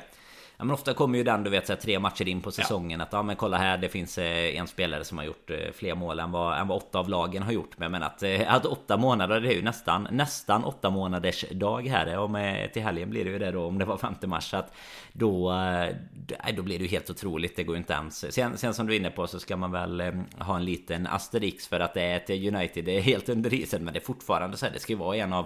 Ja, 0.62 0.66
men 0.66 0.74
ofta 0.74 0.94
kommer 0.94 1.18
ju 1.18 1.24
den 1.24 1.44
du 1.44 1.50
vet 1.50 1.68
så 1.68 1.74
här, 1.74 1.80
tre 1.80 2.00
matcher 2.00 2.28
in 2.28 2.42
på 2.42 2.52
säsongen 2.52 3.00
ja. 3.00 3.06
att 3.06 3.14
ja 3.14 3.24
men 3.24 3.36
kolla 3.36 3.58
här 3.58 3.78
det 3.78 3.90
finns 3.90 4.18
eh, 4.18 4.58
en 4.58 4.68
spelare 4.68 5.04
som 5.04 5.18
har 5.18 5.26
gjort 5.26 5.50
eh, 5.50 5.58
fler 5.74 5.96
mål 5.96 6.20
än 6.20 6.32
vad, 6.32 6.60
än 6.60 6.68
vad 6.68 6.78
åtta 6.78 7.00
av 7.00 7.10
lagen 7.10 7.44
har 7.44 7.52
gjort. 7.52 7.78
Men, 7.78 7.92
men 7.92 8.04
att, 8.04 8.24
eh, 8.24 8.54
att 8.54 8.66
åtta 8.66 8.98
månader 8.98 9.42
det 9.42 9.50
är 9.50 9.54
ju 9.54 9.62
nästan 9.62 10.08
nästan 10.12 10.64
åtta 10.64 10.90
månaders 10.90 11.46
dag 11.52 11.88
här. 11.88 12.18
Om 12.18 12.56
till 12.74 12.82
helgen 12.82 13.10
blir 13.10 13.26
det 13.26 13.32
ju 13.32 13.40
det 13.40 13.52
då 13.52 13.66
om 13.66 13.78
det 13.78 13.86
var 13.86 13.98
5 13.98 14.14
mars. 14.26 14.50
Så 14.50 14.58
att 14.58 14.74
då, 15.14 15.54
då 16.56 16.62
blir 16.64 16.78
det 16.78 16.84
ju 16.84 16.90
helt 16.90 17.10
otroligt. 17.10 17.56
Det 17.56 17.64
går 17.64 17.76
ju 17.76 17.80
inte 17.80 17.94
ens. 17.94 18.34
Sen, 18.34 18.58
sen 18.58 18.74
som 18.74 18.88
du 18.88 18.94
är 18.94 19.00
inne 19.00 19.12
på 19.12 19.28
så 19.28 19.40
ska 19.40 19.58
man 19.58 19.72
väl 19.72 20.24
ha 20.40 20.56
en 20.56 20.66
liten 20.66 21.08
asterix 21.08 21.68
för 21.68 21.80
att 21.80 21.94
det 21.94 22.02
är 22.02 22.16
ett 22.16 22.30
United. 22.30 22.86
Det 22.86 22.98
är 22.98 23.02
helt 23.02 23.30
under 23.30 23.54
isen 23.54 23.84
men 23.84 23.94
det 23.94 24.00
är 24.00 24.06
fortfarande 24.06 24.58
så 24.58 24.66
här. 24.66 24.74
Det 24.74 24.80
ska 24.80 24.94
ju 24.94 25.00
vara 25.00 25.16
en 25.16 25.34
av 25.34 25.46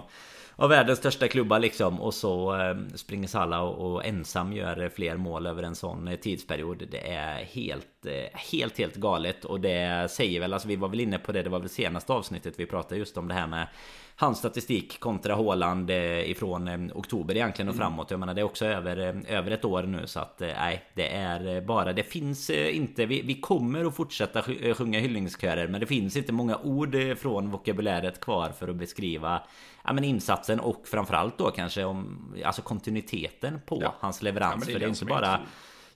av 0.56 0.68
världens 0.68 0.98
största 0.98 1.28
klubbar 1.28 1.58
liksom 1.58 2.00
och 2.00 2.14
så 2.14 2.54
eh, 2.60 2.76
springer 2.94 3.28
Salah 3.28 3.60
och, 3.60 3.92
och, 3.92 4.06
ensam 4.06 4.52
gör 4.52 4.88
fler 4.88 5.16
mål 5.16 5.46
över 5.46 5.62
en 5.62 5.74
sån 5.74 6.08
eh, 6.08 6.16
tidsperiod. 6.16 6.88
Det 6.90 7.12
är 7.12 7.44
helt, 7.44 8.06
eh, 8.06 8.38
helt, 8.52 8.78
helt 8.78 8.96
galet 8.96 9.44
och 9.44 9.60
det 9.60 10.10
säger 10.10 10.40
väl, 10.40 10.52
alltså 10.52 10.68
vi 10.68 10.76
var 10.76 10.88
väl 10.88 11.00
inne 11.00 11.18
på 11.18 11.32
det, 11.32 11.42
det 11.42 11.50
var 11.50 11.60
väl 11.60 11.68
senaste 11.68 12.12
avsnittet 12.12 12.54
vi 12.56 12.66
pratade 12.66 12.98
just 12.98 13.16
om 13.16 13.28
det 13.28 13.34
här 13.34 13.46
med 13.46 13.68
hans 14.18 14.38
statistik 14.38 15.00
kontra 15.00 15.34
Haaland 15.34 15.90
eh, 15.90 16.30
ifrån 16.30 16.68
eh, 16.68 16.96
oktober 16.96 17.36
egentligen 17.36 17.68
och 17.68 17.74
mm. 17.74 17.86
framåt. 17.86 18.10
Jag 18.10 18.20
menar 18.20 18.34
det 18.34 18.40
är 18.40 18.44
också 18.44 18.66
över, 18.66 18.96
eh, 18.96 19.38
över 19.38 19.50
ett 19.50 19.64
år 19.64 19.82
nu 19.82 20.06
så 20.06 20.20
att 20.20 20.40
nej, 20.40 20.84
det 20.94 21.14
är 21.14 21.60
bara, 21.60 21.92
det 21.92 22.02
finns 22.02 22.50
inte, 22.50 23.06
vi, 23.06 23.22
vi 23.22 23.40
kommer 23.40 23.84
att 23.84 23.96
fortsätta 23.96 24.42
sjunga 24.74 25.00
hyllningskörer 25.00 25.68
men 25.68 25.80
det 25.80 25.86
finns 25.86 26.16
inte 26.16 26.32
många 26.32 26.58
ord 26.58 26.96
från 27.18 27.50
vokabuläret 27.50 28.20
kvar 28.20 28.50
för 28.58 28.68
att 28.68 28.76
beskriva 28.76 29.42
ja, 29.84 29.92
men 29.92 30.04
insatsen 30.04 30.60
och 30.60 30.88
framförallt 30.88 31.38
då 31.38 31.50
kanske 31.50 31.84
om 31.84 32.34
alltså 32.44 32.62
kontinuiteten 32.62 33.60
på 33.66 33.78
ja. 33.82 33.94
hans 34.00 34.22
leverans. 34.22 34.54
Ja, 34.54 34.66
det 34.66 34.72
för 34.72 34.80
det 34.80 34.86
är 34.86 34.88
inte 34.88 35.04
bara... 35.04 35.40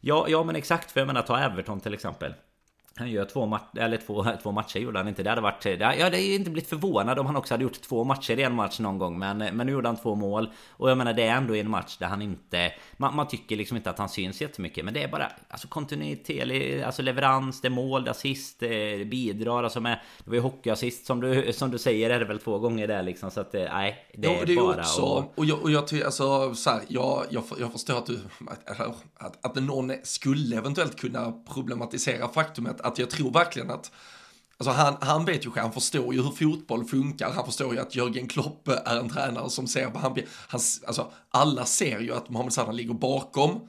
Ja, 0.00 0.26
ja 0.28 0.44
men 0.44 0.56
exakt, 0.56 0.90
för 0.90 1.00
jag 1.00 1.06
menar 1.06 1.22
ta 1.22 1.38
Everton 1.38 1.80
till 1.80 1.94
exempel. 1.94 2.34
Han 3.00 3.10
gör 3.10 3.24
två, 3.24 3.46
mat 3.46 3.78
eller 3.78 3.96
två, 3.96 4.26
två 4.42 4.52
matcher 4.52 4.78
gjorde 4.78 4.98
han 4.98 5.08
inte. 5.08 5.22
Det 5.22 5.30
hade 5.30 5.42
varit... 5.42 5.64
Jag 5.64 6.04
hade 6.04 6.22
inte 6.22 6.50
blivit 6.50 6.68
förvånad 6.68 7.18
om 7.18 7.26
han 7.26 7.36
också 7.36 7.54
hade 7.54 7.64
gjort 7.64 7.80
två 7.80 8.04
matcher 8.04 8.38
i 8.38 8.42
en 8.42 8.54
match 8.54 8.78
någon 8.78 8.98
gång. 8.98 9.18
Men, 9.18 9.38
men 9.38 9.66
nu 9.66 9.72
gjorde 9.72 9.88
han 9.88 9.96
två 9.96 10.14
mål. 10.14 10.50
Och 10.70 10.90
jag 10.90 10.98
menar 10.98 11.12
det 11.12 11.22
är 11.22 11.36
ändå 11.36 11.56
en 11.56 11.70
match 11.70 11.96
där 11.96 12.06
han 12.06 12.22
inte... 12.22 12.72
Man, 12.96 13.16
man 13.16 13.28
tycker 13.28 13.56
liksom 13.56 13.76
inte 13.76 13.90
att 13.90 13.98
han 13.98 14.08
syns 14.08 14.40
jättemycket. 14.40 14.84
Men 14.84 14.94
det 14.94 15.02
är 15.02 15.08
bara 15.08 15.32
alltså 15.48 15.68
kontinuitet, 15.68 16.86
alltså 16.86 17.02
leverans, 17.02 17.60
det 17.60 17.68
är 17.68 17.70
mål, 17.70 18.04
det 18.04 18.10
assist, 18.10 18.60
det 18.60 19.04
bidrar. 19.06 19.64
Alltså 19.64 19.80
med, 19.80 20.00
det 20.24 20.30
var 20.30 20.34
ju 20.34 20.42
hockeyassist 20.42 21.06
som 21.06 21.20
du, 21.20 21.52
som 21.52 21.70
du 21.70 21.78
säger 21.78 22.10
är 22.10 22.18
det 22.18 22.24
väl 22.24 22.38
två 22.38 22.58
gånger 22.58 22.88
där 22.88 23.02
liksom. 23.02 23.30
Så 23.30 23.40
att 23.40 23.52
nej, 23.52 24.06
det 24.14 24.28
är, 24.28 24.38
ja, 24.38 24.44
det 24.46 24.52
är 24.52 24.56
bara... 24.56 24.80
Också, 24.80 25.02
och, 25.02 25.32
och 25.38 25.44
jag, 25.44 25.62
och 25.62 25.70
jag 25.70 25.86
tycker 25.86 26.04
alltså 26.04 26.54
så 26.54 26.70
här, 26.70 26.80
jag, 26.88 27.26
jag, 27.30 27.44
jag 27.58 27.72
förstår 27.72 27.98
att 27.98 28.06
du... 28.06 28.18
Att, 29.14 29.44
att 29.44 29.54
någon 29.54 29.92
skulle 30.02 30.56
eventuellt 30.56 31.00
kunna 31.00 31.32
problematisera 31.54 32.28
faktumet 32.28 32.80
att 32.90 32.98
jag 32.98 33.10
tror 33.10 33.30
verkligen 33.30 33.70
att 33.70 33.92
Alltså 34.60 34.70
han, 34.70 34.96
han 35.00 35.24
vet 35.24 35.46
ju, 35.46 35.50
han 35.56 35.72
förstår 35.72 36.14
ju 36.14 36.22
hur 36.22 36.30
fotboll 36.30 36.84
funkar, 36.84 37.30
han 37.30 37.46
förstår 37.46 37.74
ju 37.74 37.80
att 37.80 37.96
Jörgen 37.96 38.28
Klopp 38.28 38.68
är 38.68 38.96
en 39.00 39.08
tränare 39.08 39.50
som 39.50 39.66
ser, 39.66 39.84
han, 39.84 40.16
han, 40.48 40.60
alltså 40.86 41.12
alla 41.30 41.64
ser 41.64 42.00
ju 42.00 42.14
att 42.14 42.30
Mohamed 42.30 42.52
Salah 42.52 42.74
ligger 42.74 42.94
bakom 42.94 43.68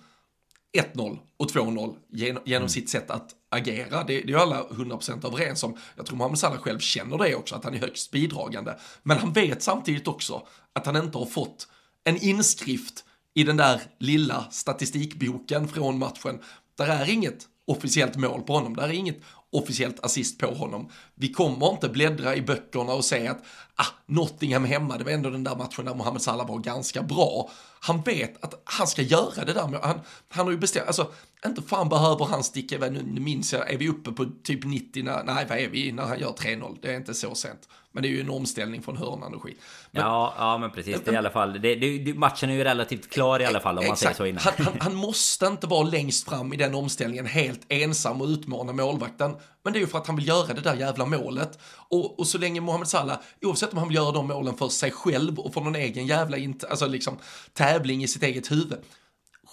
1-0 0.77 1.19
och 1.37 1.51
2-0 1.51 1.95
genom, 2.09 2.43
genom 2.45 2.61
mm. 2.61 2.69
sitt 2.69 2.89
sätt 2.89 3.11
att 3.11 3.35
agera. 3.49 4.03
Det, 4.03 4.03
det 4.03 4.23
är 4.23 4.27
ju 4.27 4.39
alla 4.39 4.63
100% 4.63 5.27
överens 5.27 5.63
om. 5.63 5.77
Jag 5.95 6.05
tror 6.05 6.17
Mohamed 6.17 6.39
Salah 6.39 6.57
själv 6.57 6.79
känner 6.79 7.17
det 7.17 7.35
också, 7.35 7.55
att 7.55 7.63
han 7.63 7.73
är 7.73 7.79
högst 7.79 8.11
bidragande. 8.11 8.77
Men 9.03 9.17
han 9.17 9.33
vet 9.33 9.63
samtidigt 9.63 10.07
också 10.07 10.47
att 10.73 10.85
han 10.85 10.95
inte 10.95 11.17
har 11.17 11.25
fått 11.25 11.67
en 12.03 12.17
inskrift 12.17 13.05
i 13.33 13.43
den 13.43 13.57
där 13.57 13.81
lilla 13.99 14.45
statistikboken 14.51 15.67
från 15.67 15.99
matchen. 15.99 16.39
Där 16.77 16.87
är 16.87 17.09
inget 17.09 17.47
officiellt 17.71 18.15
mål 18.15 18.41
på 18.41 18.53
honom. 18.53 18.75
Det 18.75 18.81
här 18.81 18.89
är 18.89 18.93
inget 18.93 19.21
officiellt 19.51 20.05
assist 20.05 20.39
på 20.39 20.47
honom. 20.47 20.89
Vi 21.15 21.33
kommer 21.33 21.71
inte 21.71 21.89
bläddra 21.89 22.35
i 22.35 22.41
böckerna 22.41 22.93
och 22.93 23.05
säga 23.05 23.31
att 23.31 23.43
ah, 23.75 23.85
Nottingham 24.05 24.65
hemma, 24.65 24.97
det 24.97 25.03
var 25.03 25.11
ändå 25.11 25.29
den 25.29 25.43
där 25.43 25.55
matchen 25.55 25.85
där 25.85 25.95
Mohamed 25.95 26.21
Salah 26.21 26.47
var 26.47 26.59
ganska 26.59 27.03
bra. 27.03 27.49
Han 27.79 28.01
vet 28.01 28.43
att 28.43 28.61
han 28.63 28.87
ska 28.87 29.01
göra 29.01 29.45
det 29.45 29.53
där, 29.53 29.61
han, 29.61 29.99
han 30.29 30.45
har 30.45 30.51
ju 30.51 30.57
bestämt, 30.57 30.87
alltså 30.87 31.11
inte 31.45 31.61
fan 31.61 31.89
behöver 31.89 32.25
han 32.25 32.43
sticka 32.43 32.75
iväg, 32.75 32.91
nu, 32.91 33.03
nu 33.03 33.21
minns 33.21 33.53
jag, 33.53 33.73
är 33.73 33.77
vi 33.77 33.89
uppe 33.89 34.11
på 34.11 34.25
typ 34.43 34.65
90, 34.65 35.03
när, 35.03 35.23
nej 35.23 35.45
vad 35.49 35.57
är 35.57 35.69
vi 35.69 35.91
när 35.91 36.03
han 36.03 36.19
gör 36.19 36.31
3-0, 36.31 36.77
det 36.81 36.91
är 36.91 36.97
inte 36.97 37.13
så 37.13 37.35
sent. 37.35 37.69
Men 37.93 38.03
det 38.03 38.09
är 38.09 38.11
ju 38.11 38.21
en 38.21 38.29
omställning 38.29 38.81
från 38.81 38.97
hörnan 38.97 39.33
och 39.33 39.43
skit. 39.43 39.57
Men, 39.91 40.03
ja, 40.03 40.33
ja, 40.37 40.57
men 40.57 40.71
precis. 40.71 41.01
Det 41.05 41.11
är 41.11 41.13
i 41.13 41.17
alla 41.17 41.29
fall, 41.29 41.61
det, 41.61 41.75
det, 41.75 42.13
matchen 42.13 42.49
är 42.49 42.53
ju 42.53 42.63
relativt 42.63 43.09
klar 43.09 43.39
i 43.39 43.45
alla 43.45 43.59
fall 43.59 43.77
om 43.77 43.83
exakt. 43.83 43.89
man 43.89 43.97
säger 43.97 44.15
så 44.15 44.25
innan. 44.25 44.41
Han, 44.43 44.65
han, 44.65 44.81
han, 44.81 44.95
måste 44.95 45.45
inte 45.45 45.67
vara 45.67 45.83
längst 45.83 46.29
fram 46.29 46.53
i 46.53 46.57
den 46.57 46.75
omställningen 46.75 47.25
helt 47.25 47.61
ensam 47.69 48.21
och 48.21 48.27
utmana 48.27 48.73
målvakten. 48.73 49.35
Men 49.63 49.73
det 49.73 49.79
är 49.79 49.81
ju 49.81 49.87
för 49.87 49.97
att 49.97 50.07
han 50.07 50.15
vill 50.15 50.27
göra 50.27 50.53
det 50.53 50.61
där 50.61 50.75
jävla 50.75 51.05
målet. 51.05 51.59
Och, 51.89 52.19
och 52.19 52.27
så 52.27 52.37
länge 52.37 52.61
Mohamed 52.61 52.87
Salah, 52.87 53.19
oavsett 53.41 53.71
om 53.71 53.77
han 53.77 53.87
vill 53.87 53.95
göra 53.95 54.11
de 54.11 54.27
målen 54.27 54.57
för 54.57 54.69
sig 54.69 54.91
själv 54.91 55.39
och 55.39 55.53
för 55.53 55.61
någon 55.61 55.75
egen 55.75 56.07
jävla 56.07 56.37
alltså 56.69 56.87
liksom, 56.87 57.17
tävling 57.53 58.03
i 58.03 58.07
sitt 58.07 58.23
eget 58.23 58.51
huvud, 58.51 58.79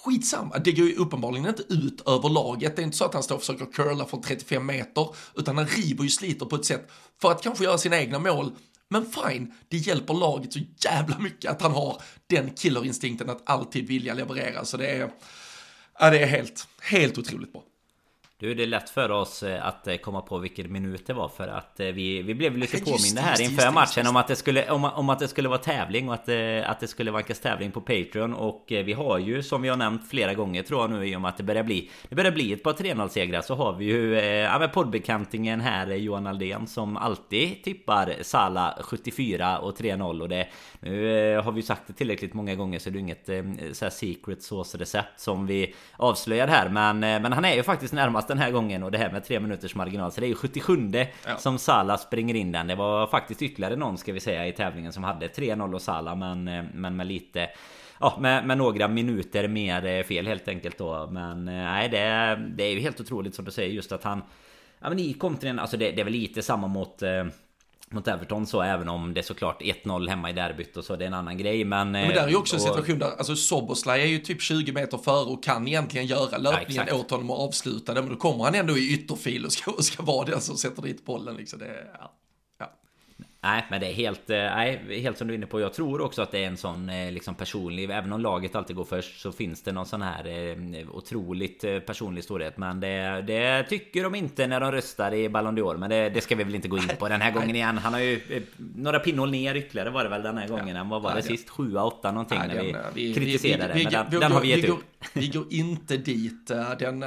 skitsamma, 0.05 0.57
det 0.57 0.71
går 0.71 0.87
ju 0.87 0.95
uppenbarligen 0.95 1.47
inte 1.47 1.63
ut 1.69 2.07
över 2.07 2.29
laget. 2.29 2.75
Det 2.75 2.81
är 2.81 2.83
inte 2.83 2.97
så 2.97 3.05
att 3.05 3.13
han 3.13 3.23
står 3.23 3.35
och 3.35 3.41
försöker 3.41 3.65
curla 3.65 4.05
från 4.05 4.21
35 4.21 4.65
meter, 4.65 5.07
utan 5.35 5.57
han 5.57 5.67
river 5.67 6.03
ju 6.03 6.09
sliter 6.09 6.45
på 6.45 6.55
ett 6.55 6.65
sätt 6.65 6.91
för 7.21 7.31
att 7.31 7.43
kanske 7.43 7.63
göra 7.63 7.77
sina 7.77 7.99
egna 7.99 8.19
mål. 8.19 8.51
Men 8.89 9.05
fine, 9.05 9.53
det 9.67 9.77
hjälper 9.77 10.13
laget 10.13 10.53
så 10.53 10.59
jävla 10.85 11.19
mycket 11.19 11.51
att 11.51 11.61
han 11.61 11.71
har 11.71 12.01
den 12.27 12.49
killerinstinkten 12.49 13.29
att 13.29 13.49
alltid 13.49 13.87
vilja 13.87 14.13
leverera. 14.13 14.65
Så 14.65 14.77
det 14.77 14.87
är, 14.87 15.11
ja, 15.99 16.09
det 16.09 16.19
är 16.19 16.27
helt, 16.27 16.67
helt 16.81 17.17
otroligt 17.17 17.53
bra. 17.53 17.63
Du, 18.41 18.53
det 18.53 18.63
är 18.63 18.67
lätt 18.67 18.89
för 18.89 19.11
oss 19.11 19.43
eh, 19.43 19.67
att 19.67 19.87
eh, 19.87 19.95
komma 19.95 20.21
på 20.21 20.37
vilken 20.37 20.71
minut 20.71 21.07
det 21.07 21.13
var 21.13 21.29
för 21.29 21.47
att 21.47 21.79
eh, 21.79 21.87
vi, 21.87 22.21
vi 22.21 22.35
blev 22.35 22.57
lite 22.57 22.77
påminda 22.77 23.21
här 23.21 23.41
inför 23.41 23.63
just, 23.63 23.73
matchen 23.73 24.07
om 24.07 24.15
att 24.15 24.27
det 24.27 24.35
skulle 24.35 24.69
om, 24.69 24.83
om 24.85 25.09
att 25.09 25.19
det 25.19 25.27
skulle 25.27 25.49
vara 25.49 25.59
tävling 25.59 26.09
och 26.09 26.13
att, 26.13 26.29
att 26.65 26.79
det 26.79 26.87
skulle 26.87 27.11
vankas 27.11 27.39
tävling 27.39 27.71
på 27.71 27.81
Patreon. 27.81 28.33
Och 28.33 28.65
vi 28.67 28.93
har 28.93 29.17
ju 29.17 29.43
som 29.43 29.61
vi 29.61 29.69
har 29.69 29.77
nämnt 29.77 30.09
flera 30.09 30.33
gånger 30.33 30.63
tror 30.63 30.81
jag 30.81 30.89
nu 30.89 31.07
i 31.07 31.15
och 31.15 31.21
med 31.21 31.29
att 31.29 31.37
det 31.37 31.43
börjar 31.43 31.63
bli 31.63 31.89
Det 32.09 32.15
börjar 32.15 32.31
bli 32.31 32.53
ett 32.53 32.63
par 32.63 32.73
3-0 32.73 33.07
segrar 33.07 33.41
så 33.41 33.55
har 33.55 33.73
vi 33.73 33.85
ju 33.85 34.13
ja, 34.19 34.59
med 34.59 34.73
poddbekantingen 34.73 35.61
här 35.61 35.87
Johan 35.87 36.27
Aldén 36.27 36.67
som 36.67 36.97
alltid 36.97 37.63
tippar 37.63 38.13
Sala 38.21 38.77
74 38.81 39.59
och 39.59 39.77
3-0 39.77 40.21
och 40.21 40.29
det 40.29 40.47
Nu 40.79 41.37
har 41.43 41.51
vi 41.51 41.61
sagt 41.61 41.81
det 41.87 41.93
tillräckligt 41.93 42.33
många 42.33 42.55
gånger 42.55 42.79
så 42.79 42.89
det 42.89 42.97
är 42.97 42.99
inget 42.99 43.25
så 43.77 43.85
här 43.85 43.89
secret 43.89 44.43
sauce 44.43 44.77
recept 44.77 45.19
som 45.19 45.47
vi 45.47 45.75
avslöjar 45.97 46.47
här. 46.47 46.69
Men, 46.69 46.99
men 46.99 47.33
han 47.33 47.45
är 47.45 47.55
ju 47.55 47.63
faktiskt 47.63 47.93
närmast 47.93 48.28
den 48.29 48.37
här 48.37 48.51
gången 48.51 48.83
och 48.83 48.91
det 48.91 48.97
här 48.97 49.11
med 49.11 49.23
tre 49.23 49.39
minuters 49.39 49.75
marginal. 49.75 50.11
Så 50.11 50.21
det 50.21 50.25
är 50.25 50.29
ju 50.29 50.35
77 50.35 50.91
ja. 50.93 51.37
som 51.37 51.57
Salah 51.57 51.97
springer 51.97 52.35
in 52.35 52.51
den. 52.51 52.67
Det 52.67 52.75
var 52.75 53.07
faktiskt 53.07 53.41
ytterligare 53.41 53.75
någon 53.75 53.97
ska 53.97 54.13
vi 54.13 54.19
säga 54.19 54.47
i 54.47 54.51
tävlingen 54.51 54.93
som 54.93 55.03
hade 55.03 55.27
3-0 55.27 55.73
och 55.73 55.81
Salah 55.81 56.15
men, 56.15 56.47
eh, 56.47 56.63
men 56.73 56.95
med 56.95 57.07
lite 57.07 57.49
Ja, 58.01 58.17
med, 58.19 58.47
med, 58.47 58.57
några 58.57 58.87
minuter 58.87 59.47
mer 59.47 59.85
eh, 59.85 60.03
fel 60.03 60.27
helt 60.27 60.47
enkelt 60.47 60.77
då. 60.77 61.09
Men 61.11 61.45
nej, 61.45 61.89
det, 61.89 61.99
det 62.57 62.63
är 62.63 62.71
ju 62.71 62.79
helt 62.79 62.99
otroligt 62.99 63.35
som 63.35 63.45
du 63.45 63.51
säger 63.51 63.69
just 63.69 63.91
att 63.91 64.03
han... 64.03 64.21
Ja 64.79 64.89
men 64.89 64.99
i 64.99 65.13
kontringen, 65.13 65.59
alltså 65.59 65.77
det, 65.77 65.91
det 65.91 66.01
är 66.01 66.03
väl 66.03 66.13
lite 66.13 66.41
samma 66.41 66.67
mot 66.67 67.03
mot 67.91 68.07
Everton 68.07 68.47
så 68.47 68.61
även 68.61 68.89
om 68.89 69.13
det 69.13 69.19
är 69.19 69.23
såklart 69.23 69.61
1-0 69.61 70.09
hemma 70.09 70.29
i 70.29 70.33
derbyt 70.33 70.77
och 70.77 70.83
så 70.83 70.95
det 70.95 71.05
är 71.05 71.07
en 71.07 71.13
annan 71.13 71.37
grej 71.37 71.65
men... 71.65 71.91
Men 71.91 72.09
där 72.09 72.23
är 72.23 72.29
ju 72.29 72.35
också 72.35 72.55
en 72.55 72.61
situation 72.61 72.99
där, 72.99 73.11
alltså 73.17 73.35
Soboslaj 73.35 74.01
är 74.01 74.05
ju 74.05 74.17
typ 74.17 74.41
20 74.41 74.71
meter 74.71 74.97
före 74.97 75.25
och 75.25 75.43
kan 75.43 75.67
egentligen 75.67 76.07
göra 76.07 76.37
löpningen 76.37 76.85
ja, 76.87 76.95
åt 76.95 77.11
honom 77.11 77.29
och 77.29 77.43
avsluta 77.43 77.93
det 77.93 78.01
men 78.01 78.09
då 78.09 78.15
kommer 78.15 78.43
han 78.43 78.55
ändå 78.55 78.77
i 78.77 78.93
ytterfil 78.93 79.45
och 79.45 79.51
ska, 79.51 79.71
och 79.71 79.85
ska 79.85 80.03
vara 80.03 80.25
den 80.25 80.41
som 80.41 80.57
sätter 80.57 80.81
dit 80.81 81.05
bollen 81.05 81.35
liksom. 81.35 81.59
Det, 81.59 81.87
ja. 81.99 82.15
Nej 83.41 83.65
men 83.69 83.79
det 83.79 83.87
är 83.87 83.93
helt, 83.93 84.29
eh, 84.29 84.37
nej, 84.37 85.01
helt 85.01 85.17
som 85.17 85.27
du 85.27 85.33
är 85.33 85.37
inne 85.37 85.45
på. 85.45 85.59
Jag 85.59 85.73
tror 85.73 86.01
också 86.01 86.21
att 86.21 86.31
det 86.31 86.43
är 86.43 86.47
en 86.47 86.57
sån 86.57 86.89
eh, 86.89 87.11
liksom 87.11 87.35
personlig, 87.35 87.83
även 87.83 88.13
om 88.13 88.21
laget 88.21 88.55
alltid 88.55 88.75
går 88.75 88.83
först 88.83 89.21
så 89.21 89.31
finns 89.31 89.63
det 89.63 89.71
någon 89.71 89.85
sån 89.85 90.01
här 90.01 90.27
eh, 90.27 90.89
otroligt 90.91 91.61
personlig 91.85 92.23
storhet. 92.23 92.57
Men 92.57 92.79
det, 92.79 93.23
det 93.27 93.63
tycker 93.63 94.03
de 94.03 94.15
inte 94.15 94.47
när 94.47 94.59
de 94.59 94.71
röstar 94.71 95.13
i 95.13 95.29
Ballon 95.29 95.57
d'Or. 95.57 95.77
Men 95.77 95.89
det, 95.89 96.09
det, 96.09 96.21
ska 96.21 96.35
vi 96.35 96.43
väl 96.43 96.55
inte 96.55 96.67
gå 96.67 96.77
in 96.77 96.87
på 96.99 97.07
den 97.07 97.21
här 97.21 97.31
gången 97.39 97.55
igen. 97.55 97.77
Han 97.77 97.93
har 97.93 97.99
ju 97.99 98.21
några 98.75 98.99
pinnhål 98.99 99.31
ner 99.31 99.55
ytterligare 99.55 99.89
var 99.89 100.03
det 100.03 100.09
väl 100.09 100.23
den 100.23 100.37
här 100.37 100.47
gången. 100.47 100.75
Ja. 100.75 100.83
Vad 100.83 101.01
var 101.01 101.15
det 101.15 101.21
sist? 101.21 101.49
7 101.49 101.77
8 101.77 102.11
någonting 102.11 102.39
när 102.39 102.63
vi, 102.63 102.75
vi 102.93 103.13
kritiserade. 103.13 103.73
Vi, 103.73 103.79
vi, 103.79 103.83
men 103.83 104.09
den, 104.11 104.19
den 104.19 104.31
har 104.31 104.41
vi 104.41 104.47
gett 104.47 104.69
upp. 104.69 104.83
Vi 105.13 105.27
går 105.27 105.45
inte 105.49 105.97
dit. 105.97 106.51
Den, 106.79 107.05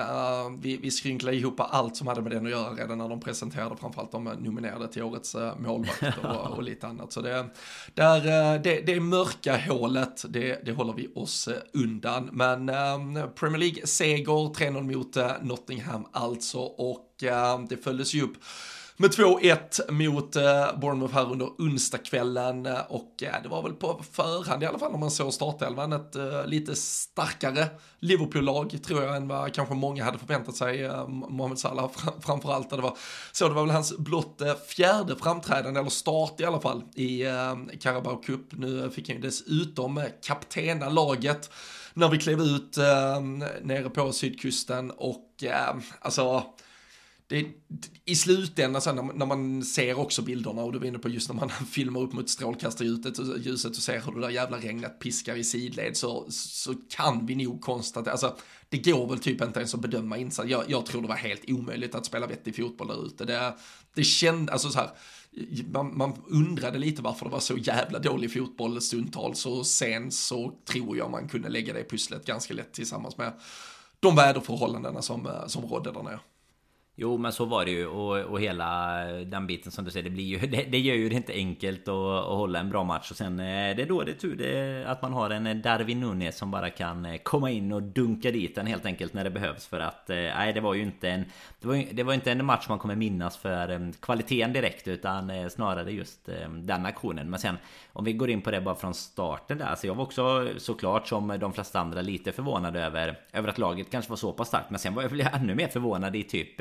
vi, 0.60 0.76
vi 0.76 0.90
skrynklar 0.90 1.32
ihop 1.32 1.56
allt 1.58 1.96
som 1.96 2.06
hade 2.06 2.22
med 2.22 2.32
den 2.32 2.46
att 2.46 2.52
göra 2.52 2.70
redan 2.74 2.98
när 2.98 3.08
de 3.08 3.20
presenterade 3.20 3.76
framförallt 3.76 4.12
de 4.12 4.24
nominerade 4.24 4.88
till 4.88 5.02
årets 5.02 5.36
målvakt 5.58 6.02
och, 6.24 6.56
och, 6.56 6.62
lite 6.62 6.86
annat. 6.86 7.12
Så 7.12 7.20
det, 7.20 7.46
där, 7.94 8.16
eh, 8.16 8.62
det, 8.62 8.80
det 8.80 9.00
mörka 9.00 9.56
hålet, 9.56 10.24
det, 10.28 10.60
det 10.64 10.72
håller 10.72 10.92
vi 10.92 11.08
oss 11.14 11.48
eh, 11.48 11.54
undan. 11.72 12.28
Men 12.32 12.68
eh, 12.68 13.26
Premier 13.26 13.58
League-seger, 13.58 14.54
3-0 14.54 14.96
mot 14.96 15.16
eh, 15.16 15.32
Nottingham 15.42 16.06
alltså, 16.12 16.58
och 16.58 17.08
det 17.68 17.76
följdes 17.84 18.14
ju 18.14 18.22
upp 18.22 18.36
med 19.02 19.10
2-1 19.10 19.90
mot 19.92 20.36
eh, 20.36 20.78
Bournemouth 20.80 21.14
här 21.14 21.32
under 21.32 21.46
onsdagskvällen 21.46 22.68
och 22.88 23.22
eh, 23.22 23.42
det 23.42 23.48
var 23.48 23.62
väl 23.62 23.72
på 23.72 24.02
förhand 24.12 24.62
i 24.62 24.66
alla 24.66 24.78
fall 24.78 24.92
när 24.92 24.98
man 24.98 25.10
såg 25.10 25.34
startelvan 25.34 25.92
ett 25.92 26.16
eh, 26.16 26.46
lite 26.46 26.74
starkare 26.76 27.66
Liverpool-lag 27.98 28.78
tror 28.82 29.02
jag 29.02 29.16
än 29.16 29.28
vad 29.28 29.54
kanske 29.54 29.74
många 29.74 30.04
hade 30.04 30.18
förväntat 30.18 30.56
sig. 30.56 30.90
Mohamed 31.08 31.58
Salah 31.58 31.90
framförallt. 32.20 32.70
Det 32.70 32.76
var, 32.76 32.96
så 33.32 33.48
det 33.48 33.54
var 33.54 33.62
väl 33.62 33.70
hans 33.70 33.98
blott 33.98 34.42
fjärde 34.68 35.16
framträdande, 35.16 35.80
eller 35.80 35.90
start 35.90 36.40
i 36.40 36.44
alla 36.44 36.60
fall, 36.60 36.82
i 36.94 37.24
Carabao 37.80 38.16
Cup. 38.16 38.46
Nu 38.50 38.90
fick 38.90 39.08
han 39.08 39.16
ju 39.16 39.22
dessutom 39.22 40.04
kaptena 40.22 40.88
laget 40.88 41.50
när 41.94 42.08
vi 42.08 42.18
klev 42.18 42.40
ut 42.40 42.76
nere 43.62 43.90
på 43.90 44.12
sydkusten 44.12 44.90
och 44.90 45.44
alltså 46.00 46.44
det, 47.26 47.46
i 48.04 48.16
slutändan 48.16 48.82
sen 48.82 48.96
när, 48.96 49.02
när, 49.02 49.26
man 49.26 49.62
ser 49.62 49.98
också 49.98 50.22
bilderna 50.22 50.62
och 50.62 50.72
du 50.72 50.78
var 50.78 50.86
inne 50.86 50.98
på 50.98 51.08
just 51.08 51.28
när 51.28 51.36
man 51.36 51.50
filmar 51.70 52.00
upp 52.00 52.12
mot 52.12 52.30
strålkastarljuset 52.30 53.18
och 53.18 53.38
ljuset 53.38 53.70
och 53.70 53.82
ser 53.82 54.00
hur 54.00 54.12
det 54.12 54.20
där 54.20 54.30
jävla 54.30 54.58
regnet 54.58 54.98
piskar 55.00 55.36
i 55.36 55.44
sidled 55.44 55.96
så, 55.96 56.26
så 56.30 56.74
kan 56.88 57.26
vi 57.26 57.34
nog 57.34 57.60
konstatera, 57.60 58.12
alltså 58.12 58.36
det 58.68 58.78
går 58.78 59.08
väl 59.08 59.18
typ 59.18 59.42
inte 59.42 59.58
ens 59.58 59.74
att 59.74 59.80
bedöma 59.80 60.18
insats. 60.18 60.48
Jag, 60.48 60.64
jag 60.68 60.86
tror 60.86 61.02
det 61.02 61.08
var 61.08 61.14
helt 61.14 61.50
omöjligt 61.50 61.94
att 61.94 62.06
spela 62.06 62.26
vettig 62.26 62.56
fotboll 62.56 62.88
där 62.88 63.06
ute. 63.06 63.24
Det, 63.24 63.54
det 63.94 64.04
kändes, 64.04 64.52
alltså 64.52 64.70
så 64.70 64.78
här, 64.78 64.90
man, 65.72 65.96
man, 65.96 66.12
undrade 66.26 66.78
lite 66.78 67.02
varför 67.02 67.24
det 67.24 67.32
var 67.32 67.40
så 67.40 67.56
jävla 67.56 67.98
dålig 67.98 68.32
fotboll 68.32 68.80
stundtals 68.80 69.46
och 69.46 69.66
sen 69.66 70.10
så 70.10 70.52
tror 70.64 70.96
jag 70.96 71.10
man 71.10 71.28
kunde 71.28 71.48
lägga 71.48 71.72
det 71.72 71.84
pusslet 71.84 72.26
ganska 72.26 72.54
lätt 72.54 72.72
tillsammans 72.72 73.16
med 73.16 73.32
de 74.00 74.16
väderförhållandena 74.16 75.02
som, 75.02 75.26
eh, 75.26 75.46
som 75.46 75.64
rådde 75.66 75.92
där 75.92 76.02
nere. 76.02 76.20
Jo 76.94 77.18
men 77.18 77.32
så 77.32 77.44
var 77.44 77.64
det 77.64 77.70
ju. 77.70 77.86
Och, 77.86 78.18
och 78.18 78.40
hela 78.40 78.96
den 79.04 79.46
biten 79.46 79.72
som 79.72 79.84
du 79.84 79.90
säger 79.90 80.04
det 80.04 80.10
blir 80.10 80.24
ju 80.24 80.38
Det, 80.52 80.62
det 80.62 80.78
gör 80.78 80.94
ju 80.94 81.08
det 81.08 81.14
inte 81.14 81.32
enkelt 81.32 81.88
att, 81.88 81.94
att 81.94 82.36
hålla 82.36 82.58
en 82.58 82.70
bra 82.70 82.84
match. 82.84 83.10
Och 83.10 83.16
sen 83.16 83.40
är 83.40 83.74
det 83.74 83.82
är 83.82 83.86
då 83.86 84.02
det 84.02 84.12
är 84.12 84.16
tur 84.16 84.36
det, 84.36 84.84
att 84.86 85.02
man 85.02 85.12
har 85.12 85.30
en 85.30 85.46
eh, 85.46 85.56
Darwin 85.56 86.00
Nunez 86.00 86.36
som 86.36 86.50
bara 86.50 86.70
kan 86.70 87.04
eh, 87.04 87.16
komma 87.16 87.50
in 87.50 87.72
och 87.72 87.82
dunka 87.82 88.30
dit 88.30 88.54
den 88.54 88.66
helt 88.66 88.86
enkelt 88.86 89.14
när 89.14 89.24
det 89.24 89.30
behövs. 89.30 89.66
För 89.66 89.80
att 89.80 90.08
Nej 90.08 90.52
det 90.52 90.60
var 90.60 90.74
ju 90.74 90.82
inte 90.82 91.08
en 91.08 91.24
Det 91.60 91.68
var, 91.68 91.84
det 91.92 92.02
var 92.02 92.14
inte 92.14 92.32
en 92.32 92.44
match 92.44 92.68
man 92.68 92.78
kommer 92.78 92.96
minnas 92.96 93.36
för 93.36 93.92
kvaliteten 94.00 94.52
direkt 94.52 94.88
utan 94.88 95.50
snarare 95.50 95.92
just 95.92 96.28
den 96.48 96.86
aktionen. 96.86 97.30
Men 97.30 97.40
sen 97.40 97.56
Om 97.92 98.04
vi 98.04 98.12
går 98.12 98.30
in 98.30 98.42
på 98.42 98.50
det 98.50 98.60
bara 98.60 98.74
från 98.74 98.94
starten 98.94 99.58
där 99.58 99.74
så 99.74 99.86
jag 99.86 99.94
var 99.94 100.04
också 100.04 100.48
såklart 100.56 101.08
som 101.08 101.38
de 101.40 101.52
flesta 101.52 101.80
andra 101.80 102.00
lite 102.00 102.32
förvånad 102.32 102.76
över 102.76 103.18
Över 103.32 103.48
att 103.48 103.58
laget 103.58 103.90
kanske 103.90 104.10
var 104.10 104.16
så 104.16 104.32
pass 104.32 104.48
starkt. 104.48 104.70
Men 104.70 104.78
sen 104.78 104.94
var 104.94 105.02
jag 105.02 105.34
ännu 105.34 105.54
mer 105.54 105.68
förvånad 105.68 106.16
i 106.16 106.22
typ 106.22 106.60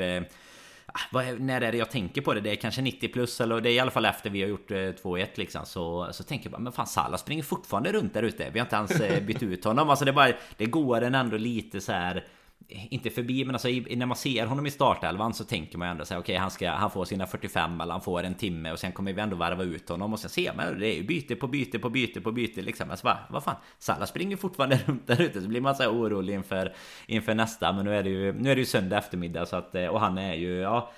Ah, 0.86 1.00
vad, 1.10 1.40
när 1.40 1.60
är 1.60 1.72
det 1.72 1.78
jag 1.78 1.90
tänker 1.90 2.20
på 2.20 2.34
det? 2.34 2.40
Det 2.40 2.50
är 2.50 2.56
kanske 2.56 2.82
90 2.82 3.08
plus 3.08 3.40
eller 3.40 3.60
det 3.60 3.70
är 3.70 3.72
i 3.72 3.80
alla 3.80 3.90
fall 3.90 4.04
efter 4.04 4.30
vi 4.30 4.42
har 4.42 4.48
gjort 4.48 4.70
eh, 4.70 4.74
2-1 4.74 5.26
liksom. 5.34 5.66
Så, 5.66 6.08
så 6.12 6.24
tänker 6.24 6.44
jag 6.46 6.52
bara 6.52 6.62
men 6.62 6.72
fan 6.72 6.86
Salah 6.86 7.18
springer 7.18 7.42
fortfarande 7.42 7.92
runt 7.92 8.14
där 8.14 8.22
ute. 8.22 8.50
Vi 8.52 8.58
har 8.58 8.66
inte 8.66 8.76
ens 8.76 9.00
eh, 9.00 9.22
bytt 9.22 9.42
ut 9.42 9.64
honom. 9.64 9.90
Alltså 9.90 10.04
det, 10.04 10.12
bara, 10.12 10.32
det 10.56 10.66
går 10.66 11.02
en 11.02 11.14
ändå 11.14 11.36
lite 11.36 11.80
så 11.80 11.92
här 11.92 12.24
inte 12.68 13.10
förbi 13.10 13.44
men 13.44 13.54
alltså 13.54 13.68
när 13.68 14.06
man 14.06 14.16
ser 14.16 14.46
honom 14.46 14.66
i 14.66 14.70
startelvan 14.70 15.34
så 15.34 15.44
tänker 15.44 15.78
man 15.78 15.88
ju 15.88 15.90
ändå 15.90 16.04
så 16.04 16.14
okej 16.14 16.20
okay, 16.20 16.36
han 16.36 16.50
ska 16.50 16.70
han 16.70 16.90
får 16.90 17.04
sina 17.04 17.26
45 17.26 17.80
eller 17.80 17.92
han 17.92 18.00
får 18.00 18.22
en 18.22 18.34
timme 18.34 18.72
och 18.72 18.78
sen 18.78 18.92
kommer 18.92 19.12
vi 19.12 19.20
ändå 19.20 19.36
varva 19.36 19.64
ut 19.64 19.88
honom 19.88 20.12
och 20.12 20.18
sen 20.18 20.30
ser 20.30 20.54
man 20.54 20.78
det 20.78 20.86
är 20.86 20.96
ju 20.96 21.02
byte 21.02 21.36
på 21.36 21.46
byte 21.46 21.78
på 21.78 21.90
byte 21.90 22.20
på 22.20 22.32
byte 22.32 22.62
liksom. 22.62 22.90
Alltså 22.90 23.04
bara, 23.04 23.18
vad 23.30 23.44
fan, 23.44 23.56
Salah 23.78 24.06
springer 24.06 24.36
fortfarande 24.36 24.80
runt 24.86 25.06
där 25.06 25.22
ute 25.22 25.42
så 25.42 25.48
blir 25.48 25.60
man 25.60 25.74
så 25.74 25.82
här 25.82 25.90
orolig 25.90 26.34
inför 26.34 26.74
inför 27.06 27.34
nästa 27.34 27.72
men 27.72 27.84
nu 27.84 27.96
är 27.96 28.02
det 28.02 28.10
ju 28.10 28.32
nu 28.32 28.50
är 28.50 28.54
det 28.54 28.60
ju 28.60 28.66
söndag 28.66 28.98
eftermiddag 28.98 29.46
så 29.46 29.56
att 29.56 29.74
eh, 29.74 29.86
och 29.86 30.00
han 30.00 30.18
är 30.18 30.34
ju 30.34 30.56
ja 30.56 30.92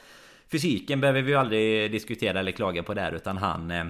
fysiken 0.49 1.01
behöver 1.01 1.23
vi 1.23 1.31
ju 1.31 1.39
aldrig 1.39 1.93
diskutera 1.93 2.41
eller 2.41 2.53
klaga 2.53 2.83
på 2.83 2.95
där 2.95 3.12
utan 3.12 3.37
han 3.37 3.71
eh, 3.71 3.85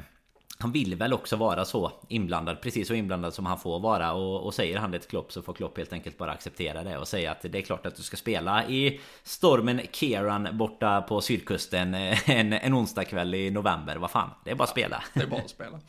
han 0.59 0.73
vill 0.73 0.95
väl 0.95 1.13
också 1.13 1.37
vara 1.37 1.65
så 1.65 1.93
inblandad, 2.09 2.61
precis 2.61 2.89
så 2.89 2.95
inblandad 2.95 3.35
som 3.35 3.47
han 3.47 3.59
får 3.59 3.81
vara 3.81 4.13
och, 4.13 4.47
och 4.47 4.55
säger 4.55 4.79
han 4.79 4.91
det 4.91 4.99
till 4.99 5.11
Klopp 5.11 5.33
så 5.33 5.43
får 5.43 5.53
Klopp 5.53 5.77
helt 5.77 5.93
enkelt 5.93 6.19
bara 6.19 6.33
acceptera 6.33 6.85
det 6.85 6.99
och 6.99 7.09
säga 7.09 7.31
att 7.31 7.43
det 7.43 7.59
är 7.59 7.63
klart 7.63 7.87
att 7.87 7.97
du 7.97 8.03
ska 8.03 8.17
spela 8.17 8.69
i 8.69 9.01
stormen 9.23 9.81
Kieran 9.93 10.49
borta 10.53 11.03
på 11.03 11.21
sydkusten 11.21 11.95
eh, 11.95 12.31
en, 12.31 12.53
en 12.53 12.75
onsdagkväll 12.75 13.35
i 13.35 13.51
november. 13.51 13.97
Vad 13.97 14.11
fan, 14.11 14.31
det 14.45 14.51
är 14.51 14.55
bara 14.55 14.65
att 14.65 14.71
spela. 14.71 15.03
Det 15.15 15.23
är 15.23 15.27
bara 15.27 15.41
att 15.41 15.51
spela. 15.51 15.81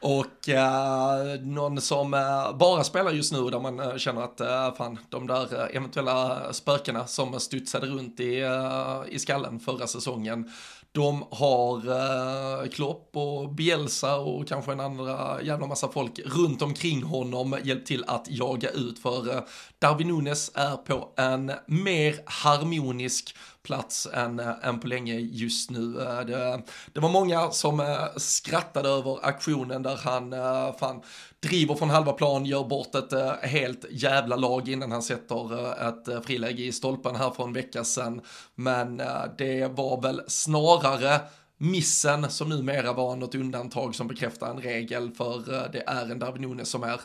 Och 0.00 0.48
eh, 0.48 1.40
någon 1.40 1.80
som 1.80 2.14
eh, 2.14 2.56
bara 2.56 2.84
spelar 2.84 3.10
just 3.10 3.32
nu 3.32 3.50
där 3.50 3.60
man 3.60 3.80
eh, 3.80 3.96
känner 3.96 4.22
att 4.22 4.40
eh, 4.40 4.74
fan, 4.74 4.98
de 5.08 5.26
där 5.26 5.60
eh, 5.60 5.76
eventuella 5.76 6.52
spökena 6.52 7.06
som 7.06 7.40
studsade 7.40 7.86
runt 7.86 8.20
i, 8.20 8.40
eh, 8.40 9.02
i 9.08 9.18
skallen 9.18 9.60
förra 9.60 9.86
säsongen 9.86 10.52
de 10.96 11.24
har 11.30 11.76
eh, 11.88 12.68
Klopp 12.68 13.10
och 13.12 13.54
Bielsa 13.54 14.16
och 14.16 14.48
kanske 14.48 14.72
en 14.72 14.80
andra 14.80 15.42
jävla 15.42 15.66
massa 15.66 15.88
folk 15.88 16.18
runt 16.24 16.62
omkring 16.62 17.02
honom 17.02 17.58
hjälpt 17.64 17.86
till 17.86 18.04
att 18.06 18.26
jaga 18.28 18.70
ut 18.70 18.98
för 18.98 19.34
eh, 19.34 19.40
Darwin 19.78 20.08
Nunes 20.08 20.50
är 20.54 20.76
på 20.76 21.12
en 21.16 21.52
mer 21.66 22.14
harmonisk 22.26 23.36
plats 23.66 24.08
än, 24.12 24.40
eh, 24.40 24.52
än 24.62 24.80
på 24.80 24.86
länge 24.86 25.14
just 25.14 25.70
nu. 25.70 26.00
Eh, 26.00 26.20
det, 26.20 26.62
det 26.92 27.00
var 27.00 27.08
många 27.08 27.50
som 27.50 27.80
eh, 27.80 28.06
skrattade 28.16 28.88
över 28.88 29.18
aktionen 29.22 29.82
där 29.82 29.96
han 29.96 30.30
fan 30.78 31.02
driver 31.40 31.74
från 31.74 31.90
halva 31.90 32.12
plan, 32.12 32.44
gör 32.44 32.64
bort 32.64 32.94
ett 32.94 33.42
helt 33.42 33.84
jävla 33.90 34.36
lag 34.36 34.68
innan 34.68 34.92
han 34.92 35.02
sätter 35.02 35.72
ett 35.88 36.26
friläge 36.26 36.62
i 36.62 36.72
stolpen 36.72 37.16
här 37.16 37.30
för 37.30 37.44
en 37.44 37.52
vecka 37.52 37.84
sedan. 37.84 38.20
Men 38.54 38.96
det 39.38 39.76
var 39.76 40.02
väl 40.02 40.22
snarare 40.26 41.20
missen 41.58 42.30
som 42.30 42.48
numera 42.48 42.92
var 42.92 43.16
något 43.16 43.34
undantag 43.34 43.94
som 43.94 44.08
bekräftar 44.08 44.50
en 44.50 44.60
regel 44.60 45.10
för 45.10 45.68
det 45.72 45.82
är 45.86 46.10
en 46.10 46.18
Darwin 46.18 46.66
som 46.66 46.82
är 46.82 47.00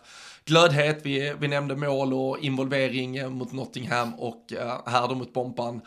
glödhet. 0.46 1.00
Vi, 1.04 1.34
vi 1.40 1.48
nämnde 1.48 1.76
mål 1.76 2.14
och 2.14 2.40
involvering 2.40 3.32
mot 3.32 3.52
Nottingham 3.52 4.14
och 4.14 4.54
här 4.86 5.08
då 5.08 5.16
mot 5.16 5.34
Bompan 5.34 5.82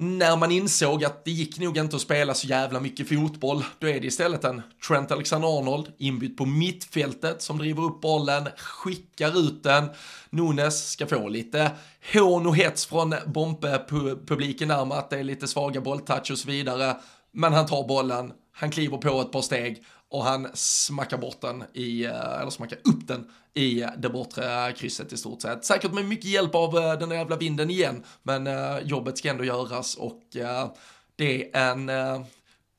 när 0.00 0.36
man 0.36 0.50
insåg 0.50 1.04
att 1.04 1.24
det 1.24 1.30
gick 1.30 1.58
nog 1.58 1.78
inte 1.78 1.96
att 1.96 2.02
spela 2.02 2.34
så 2.34 2.46
jävla 2.46 2.80
mycket 2.80 3.08
fotboll, 3.08 3.64
då 3.78 3.88
är 3.88 4.00
det 4.00 4.06
istället 4.06 4.44
en 4.44 4.62
Trent 4.88 5.10
Alexander-Arnold 5.10 5.86
inbytt 5.98 6.36
på 6.36 6.46
mittfältet 6.46 7.42
som 7.42 7.58
driver 7.58 7.82
upp 7.82 8.00
bollen, 8.00 8.48
skickar 8.56 9.38
ut 9.38 9.62
den. 9.62 9.88
Nunes 10.30 10.90
ska 10.90 11.06
få 11.06 11.28
lite 11.28 11.70
hån 12.12 12.46
och 12.46 12.56
hets 12.56 12.86
från 12.86 13.14
Bompe-publiken 13.26 14.68
där 14.68 14.84
med 14.84 14.98
att 14.98 15.10
det 15.10 15.18
är 15.18 15.24
lite 15.24 15.48
svaga 15.48 15.80
bolltouch 15.80 16.30
och 16.30 16.38
så 16.38 16.48
vidare. 16.48 16.96
Men 17.32 17.52
han 17.52 17.66
tar 17.66 17.88
bollen, 17.88 18.32
han 18.52 18.70
kliver 18.70 18.96
på 18.96 19.20
ett 19.20 19.32
par 19.32 19.42
steg 19.42 19.84
och 20.10 20.24
han 20.24 20.48
smackar 20.54 21.18
bort 21.18 21.40
den 21.40 21.64
i, 21.74 22.04
eh, 22.04 22.40
eller 22.40 22.50
smackar 22.50 22.78
upp 22.84 23.06
den 23.08 23.26
i 23.58 23.86
det 23.98 24.08
bortre 24.08 24.72
krysset 24.72 25.12
i 25.12 25.16
stort 25.16 25.42
sett. 25.42 25.64
Säkert 25.64 25.92
med 25.92 26.04
mycket 26.04 26.30
hjälp 26.30 26.54
av 26.54 26.78
eh, 26.78 26.98
den 26.98 27.10
jävla 27.10 27.36
vinden 27.36 27.70
igen, 27.70 28.04
men 28.22 28.46
eh, 28.46 28.78
jobbet 28.84 29.18
ska 29.18 29.30
ändå 29.30 29.44
göras 29.44 29.94
och 29.94 30.36
eh, 30.36 30.70
det 31.16 31.56
är 31.56 31.70
en 31.70 31.90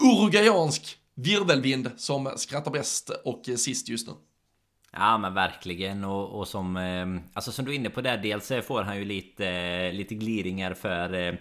uruguayansk 0.04 0.98
virvelvind 1.16 1.92
som 1.98 2.32
skrattar 2.36 2.72
bäst 2.72 3.10
och 3.10 3.50
sist 3.58 3.90
just 3.90 4.08
nu. 4.08 4.14
Ja 4.92 5.18
men 5.18 5.34
verkligen 5.34 6.04
och, 6.04 6.40
och 6.40 6.48
som 6.48 6.76
Alltså 7.34 7.52
som 7.52 7.66
du 7.66 7.72
är 7.72 7.76
inne 7.76 7.90
på 7.90 8.02
där 8.02 8.18
Dels 8.18 8.52
får 8.66 8.82
han 8.82 8.98
ju 8.98 9.06
lite 9.06 9.92
Lite 9.92 10.16
gliringar 10.16 10.74
för 10.74 11.40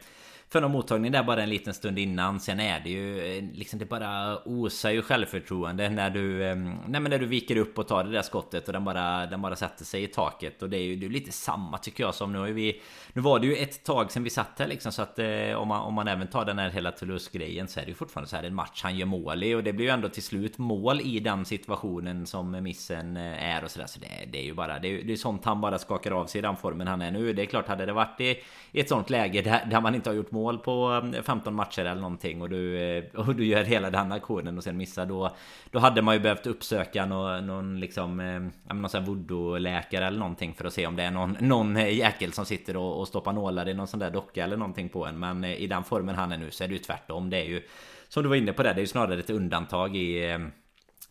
för 0.51 0.61
någon 0.61 0.73
mottagning 0.73 1.13
där 1.13 1.23
bara 1.23 1.43
en 1.43 1.51
liten 1.51 1.75
stund 1.75 1.99
innan. 1.99 2.41
Sen 2.41 2.61
är 2.61 2.81
det 2.81 2.91
ju 2.91 3.37
eh, 3.39 3.45
liksom 3.53 3.79
det 3.79 3.85
bara 3.85 4.39
osar 4.45 4.91
ju 4.91 5.03
självförtroende 5.03 5.89
när 5.89 6.11
du 6.11 6.47
ehm, 6.47 6.77
Nej 6.87 7.01
men 7.01 7.11
när 7.11 7.19
du 7.19 7.27
viker 7.27 7.57
upp 7.57 7.79
och 7.79 7.89
tar 7.89 8.05
det 8.05 8.11
där 8.11 8.23
skottet 8.23 8.67
och 8.67 8.73
den 8.73 8.85
bara 8.85 9.27
Den 9.27 9.43
bara 9.43 9.57
sätter 9.57 9.85
sig 9.85 10.03
i 10.03 10.07
taket 10.07 10.63
och 10.63 10.71
det 10.71 10.77
är 10.77 10.83
ju 10.83 10.97
det 10.97 11.07
är 11.07 11.11
lite 11.11 11.33
samma 11.33 11.79
tycker 11.79 12.05
jag 12.05 12.15
som 12.15 12.33
nu 12.33 12.39
har 12.39 12.47
vi 12.47 12.81
Nu 13.13 13.23
var 13.23 13.39
det 13.39 13.47
ju 13.47 13.57
ett 13.57 13.85
tag 13.85 14.13
sen 14.13 14.25
vi 14.25 14.31
satt 14.31 14.59
här 14.59 14.67
liksom 14.67 14.93
så 14.93 15.03
att 15.03 15.19
eh, 15.19 15.55
om 15.55 15.69
man, 15.69 15.81
om 15.81 15.95
man 15.95 16.09
även 16.09 16.27
tar 16.27 16.45
den 16.45 16.59
här 16.59 16.71
hela 16.71 16.91
Toulouse-grejen 16.91 17.69
så 17.69 17.81
är 17.81 17.85
det 17.85 17.89
ju 17.89 17.95
fortfarande 17.95 18.31
så 18.31 18.37
här 18.37 18.45
en 18.45 18.55
match 18.55 18.81
han 18.83 18.97
gör 18.97 19.07
mål 19.07 19.45
i 19.45 19.55
och 19.55 19.65
det 19.65 19.73
blir 19.73 19.87
ju 19.87 19.93
ändå 19.93 20.09
till 20.09 20.23
slut 20.23 20.59
mål 20.59 21.01
i 21.01 21.21
den 21.21 21.45
situationen 21.45 22.27
som 22.27 22.63
missen 22.63 23.17
eh, 23.17 23.57
är 23.57 23.65
och 23.65 23.71
sådär 23.71 23.87
så 23.87 24.01
det, 24.01 24.07
det 24.33 24.39
är 24.39 24.45
ju 24.45 24.55
bara 24.55 24.79
det 24.79 24.89
är, 24.89 25.03
det 25.03 25.13
är 25.13 25.17
sånt 25.17 25.45
han 25.45 25.61
bara 25.61 25.79
skakar 25.79 26.11
av 26.11 26.27
sig 26.27 26.39
i 26.39 26.43
den 26.43 26.57
formen 26.57 26.87
han 26.87 27.03
är 27.03 27.11
nu. 27.11 27.33
Det 27.33 27.43
är 27.43 27.47
klart 27.47 27.69
hade 27.69 27.87
det 27.87 27.93
varit 27.93 28.21
i, 28.21 28.37
i 28.73 28.81
ett 28.81 28.89
sånt 28.89 29.11
läge 29.11 29.43
där, 29.43 29.67
där 29.71 29.81
man 29.81 29.95
inte 29.95 30.11
har 30.11 30.15
gjort 30.15 30.31
mål 30.31 30.38
på 30.65 31.03
eh, 31.15 31.23
15 31.23 31.55
matcher 31.55 31.85
eller 31.85 32.01
någonting 32.01 32.43
och 32.43 32.49
du, 32.49 32.81
eh, 32.81 33.05
och 33.15 33.35
du 33.35 33.47
gör 33.47 33.65
hela 33.65 33.91
den 33.91 34.13
aktionen 34.13 34.59
och 34.59 34.65
sen 34.65 34.77
missar 34.77 35.07
då 35.07 35.37
Då 35.71 35.79
hade 35.79 36.03
man 36.03 36.15
ju 36.15 36.21
behövt 36.21 36.47
uppsöka 36.47 37.07
någon, 37.07 37.47
någon 37.47 37.81
liksom 37.81 38.21
eh, 38.21 38.75
Någon 38.75 38.89
sån 38.89 39.01
här 39.01 39.09
voodoo-läkare 39.09 40.07
eller 40.07 40.19
någonting 40.19 40.55
för 40.55 40.65
att 40.65 40.73
se 40.73 40.87
om 40.87 40.97
det 40.97 41.03
är 41.03 41.11
någon, 41.11 41.37
någon 41.41 41.77
jäkel 41.77 42.33
som 42.33 42.45
sitter 42.45 42.77
och, 42.77 43.01
och 43.01 43.09
stoppar 43.09 43.33
nålar 43.33 43.69
i 43.69 43.75
någon 43.75 43.87
sån 43.87 44.01
där 44.01 44.11
docka 44.11 44.45
eller 44.45 44.57
någonting 44.57 44.89
på 44.89 45.07
en. 45.07 45.19
Men 45.19 45.45
eh, 45.45 45.63
i 45.63 45.67
den 45.67 45.85
formen 45.85 46.15
han 46.15 46.33
är 46.33 46.39
nu 46.39 46.51
så 46.51 46.65
är 46.65 46.69
det 46.69 46.75
ju 46.75 46.79
tvärtom. 46.79 47.31
Det 47.31 47.37
är 47.37 47.47
ju 47.49 47.63
Som 48.09 48.23
du 48.23 48.29
var 48.29 48.37
inne 48.37 48.53
på 48.53 48.63
där, 48.63 48.75
det 48.75 48.79
är 48.79 48.83
ju 48.83 48.87
snarare 48.87 49.19
ett 49.19 49.31
undantag 49.31 49.97
i 49.97 50.39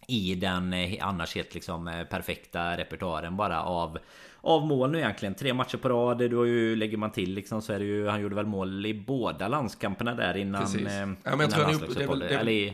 i 0.10 0.36
den 0.36 0.76
annars 1.02 1.36
helt 1.36 1.54
liksom 1.54 2.06
perfekta 2.10 2.78
repertoaren 2.78 3.38
bara 3.38 3.64
av 3.64 3.98
av 4.48 4.68
mål 4.68 4.92
nu 4.92 4.98
egentligen. 4.98 5.36
Tre 5.36 5.54
matcher 5.54 5.78
på 5.78 5.90
rad. 5.90 6.32
Då 6.32 6.48
ju, 6.48 6.76
lägger 6.76 6.98
man 6.98 7.12
till 7.12 7.34
liksom 7.34 7.62
så 7.62 7.74
är 7.74 7.80
det 7.80 7.86
ju... 7.86 8.08
Han 8.08 8.22
gjorde 8.22 8.36
väl 8.36 8.46
mål 8.46 8.86
i 8.86 8.94
båda 8.94 9.48
landskamperna 9.48 10.16
där 10.16 10.38
innan... 10.38 10.62
Precis. 10.62 10.88
Eh, 10.88 10.94
ja, 11.24 11.36
men 11.36 11.40
jag 11.40 11.52
tror 11.52 11.64
det 12.44 12.52
i... 12.52 12.74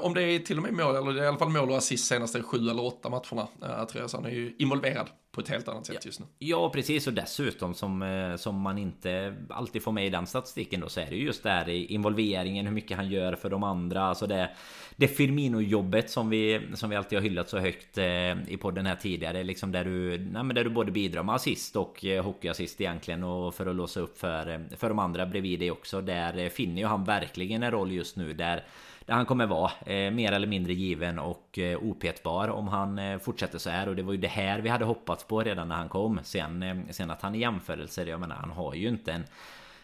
om 0.00 0.14
det 0.14 0.22
är 0.22 0.38
till 0.38 0.56
och 0.56 0.62
med 0.62 0.72
mål, 0.72 0.96
eller 0.96 1.12
det 1.12 1.20
är 1.20 1.24
i 1.24 1.28
alla 1.28 1.38
fall 1.38 1.48
mål 1.48 1.70
och 1.70 1.76
assist 1.76 2.06
senaste 2.06 2.42
sju 2.42 2.58
eller 2.58 2.84
åtta 2.84 3.08
matcherna. 3.08 3.48
Jag 3.60 3.88
tror 3.88 4.02
jag, 4.02 4.10
så 4.10 4.16
han 4.16 4.26
är 4.26 4.30
ju 4.30 4.54
involverad 4.58 5.06
på 5.36 5.42
ett 5.42 5.48
helt 5.48 5.68
annat 5.68 5.86
sätt 5.86 5.96
ja. 6.00 6.06
just 6.06 6.20
nu. 6.20 6.26
Ja, 6.38 6.70
precis. 6.70 7.06
Och 7.06 7.12
dessutom 7.12 7.74
som, 7.74 8.02
eh, 8.02 8.36
som 8.36 8.60
man 8.60 8.78
inte 8.78 9.36
alltid 9.50 9.82
får 9.82 9.92
med 9.92 10.06
i 10.06 10.10
den 10.10 10.26
statistiken 10.26 10.80
då 10.80 10.88
så 10.88 11.00
är 11.00 11.06
det 11.06 11.16
ju 11.16 11.24
just 11.24 11.42
där 11.42 11.68
involveringen, 11.68 12.66
hur 12.66 12.72
mycket 12.72 12.96
han 12.96 13.10
gör 13.10 13.34
för 13.34 13.50
de 13.50 13.62
andra. 13.62 14.02
Alltså 14.02 14.26
det, 14.26 14.50
det 14.96 15.08
Firmino-jobbet 15.08 16.10
som 16.10 16.30
vi, 16.30 16.60
som 16.74 16.90
vi 16.90 16.96
alltid 16.96 17.18
har 17.18 17.22
hyllat 17.22 17.48
så 17.48 17.58
högt 17.58 17.98
eh, 17.98 18.04
i 18.48 18.58
podden 18.60 18.86
här 18.86 18.96
tidigare. 18.96 19.42
Liksom 19.42 19.72
där 19.72 19.84
du, 19.84 20.18
nej, 20.18 20.54
där 20.54 20.64
du 20.64 20.70
både 20.70 20.92
bidrar 20.92 21.22
med 21.22 21.34
assist 21.34 21.76
och 21.76 22.04
eh, 22.04 22.24
hockeyassist 22.24 22.80
egentligen. 22.80 23.24
Och 23.24 23.54
för 23.54 23.66
att 23.66 23.76
låsa 23.76 24.00
upp 24.00 24.18
för, 24.18 24.76
för 24.76 24.88
de 24.88 24.98
andra 24.98 25.26
bredvid 25.26 25.60
det 25.60 25.70
också. 25.70 26.00
Där 26.00 26.48
finner 26.48 26.82
ju 26.82 26.86
han 26.86 27.04
verkligen 27.04 27.62
en 27.62 27.70
roll 27.70 27.92
just 27.92 28.16
nu. 28.16 28.32
Där 28.32 28.64
där 29.06 29.14
han 29.14 29.26
kommer 29.26 29.46
vara 29.46 29.70
eh, 29.86 30.10
mer 30.10 30.32
eller 30.32 30.46
mindre 30.46 30.72
given 30.72 31.18
och 31.18 31.58
eh, 31.58 31.78
opetbar 31.78 32.48
om 32.48 32.68
han 32.68 32.98
eh, 32.98 33.18
fortsätter 33.18 33.58
så 33.58 33.70
här. 33.70 33.88
Och 33.88 33.96
det 33.96 34.02
var 34.02 34.12
ju 34.12 34.18
det 34.18 34.28
här 34.28 34.60
vi 34.60 34.68
hade 34.68 34.84
hoppats 34.84 35.24
på 35.24 35.42
redan 35.42 35.68
när 35.68 35.76
han 35.76 35.88
kom. 35.88 36.20
Sen, 36.22 36.86
sen 36.90 37.10
att 37.10 37.22
han 37.22 37.34
i 37.34 37.38
jämförelser, 37.38 38.06
jag 38.06 38.20
menar 38.20 38.36
han 38.36 38.50
har 38.50 38.74
ju 38.74 38.88
inte 38.88 39.12
en 39.12 39.24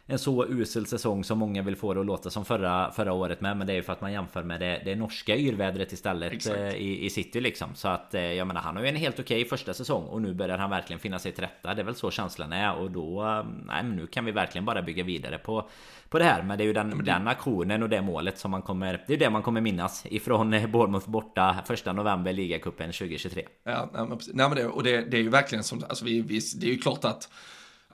en 0.07 0.19
så 0.19 0.47
usel 0.47 0.87
säsong 0.87 1.25
som 1.25 1.39
många 1.39 1.63
vill 1.63 1.77
få 1.77 1.95
det 1.95 2.01
att 2.01 2.07
låta 2.07 2.31
som 2.31 2.45
förra, 2.45 2.93
förra 2.93 3.13
året 3.13 3.41
med. 3.41 3.57
Men 3.57 3.67
det 3.67 3.73
är 3.73 3.75
ju 3.75 3.83
för 3.83 3.93
att 3.93 4.01
man 4.01 4.13
jämför 4.13 4.43
med 4.43 4.61
det, 4.61 4.83
det 4.85 4.97
norska 4.97 5.37
yrvädret 5.37 5.93
istället 5.93 6.47
eh, 6.47 6.69
i, 6.69 7.05
i 7.05 7.11
city 7.11 7.41
liksom. 7.41 7.69
Så 7.75 7.89
att 7.89 8.15
eh, 8.15 8.21
jag 8.23 8.47
menar 8.47 8.61
han 8.61 8.77
har 8.77 8.83
ju 8.83 8.89
en 8.89 8.97
helt 8.97 9.21
okej 9.21 9.37
okay 9.37 9.49
första 9.49 9.75
säsong 9.75 10.05
och 10.05 10.23
nu 10.23 10.35
börjar 10.35 10.59
han 10.59 10.71
verkligen 10.71 11.01
finna 11.01 11.19
sig 11.19 11.33
till 11.33 11.45
rätta. 11.45 11.75
Det 11.75 11.83
är 11.83 11.85
väl 11.85 11.95
så 11.95 12.11
känslan 12.11 12.53
är 12.53 12.75
och 12.75 12.91
då, 12.91 13.23
eh, 13.23 13.45
nej 13.67 13.83
men 13.83 13.97
nu 13.97 14.07
kan 14.07 14.25
vi 14.25 14.33
verkligen 14.33 14.65
bara 14.65 14.83
bygga 14.83 15.05
vidare 15.05 15.39
på 15.39 15.69
på 16.13 16.19
det 16.19 16.25
här. 16.25 16.43
Men 16.43 16.59
det 16.59 16.65
är 16.65 16.67
ju 16.67 16.73
den, 16.73 16.99
det... 16.99 17.05
den 17.05 17.29
aktionen 17.29 17.83
och 17.83 17.89
det 17.89 18.03
målet 18.03 18.39
som 18.39 18.51
man 18.51 18.63
kommer... 18.63 19.05
Det 19.07 19.15
är 19.15 19.19
det 19.19 19.31
man 19.31 19.43
kommer 19.43 19.61
minnas 19.61 20.07
ifrån 20.07 20.51
Bournemouth 20.73 21.11
borta 21.11 21.57
första 21.67 21.93
november 21.93 22.33
ligacupen 22.33 22.93
2023. 22.93 23.47
Ja, 23.65 23.91
nej 23.93 24.07
men, 24.09 24.19
nej, 24.33 24.49
men 24.49 24.57
det, 24.57 24.67
och 24.67 24.83
det, 24.83 25.11
det 25.11 25.17
är 25.17 25.23
ju 25.23 25.29
verkligen 25.29 25.65
som... 25.65 25.85
Alltså 25.89 26.05
vi, 26.05 26.21
vi, 26.21 26.41
det 26.61 26.67
är 26.67 26.71
ju 26.71 26.79
klart 26.79 27.05
att 27.05 27.29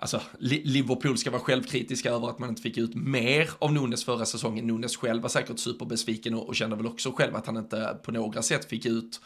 Alltså, 0.00 0.20
Liverpool 0.40 1.18
ska 1.18 1.30
vara 1.30 1.42
självkritiska 1.42 2.10
över 2.10 2.28
att 2.28 2.38
man 2.38 2.48
inte 2.48 2.62
fick 2.62 2.78
ut 2.78 2.94
mer 2.94 3.50
av 3.58 3.72
Nunes 3.72 4.04
förra 4.04 4.26
säsongen. 4.26 4.66
Nunes 4.66 4.96
själv 4.96 5.22
var 5.22 5.28
säkert 5.28 5.58
superbesviken 5.58 6.34
och, 6.34 6.48
och 6.48 6.56
kände 6.56 6.76
väl 6.76 6.86
också 6.86 7.12
själv 7.12 7.36
att 7.36 7.46
han 7.46 7.56
inte 7.56 7.98
på 8.02 8.12
några 8.12 8.42
sätt 8.42 8.64
fick 8.64 8.86
ut 8.86 9.20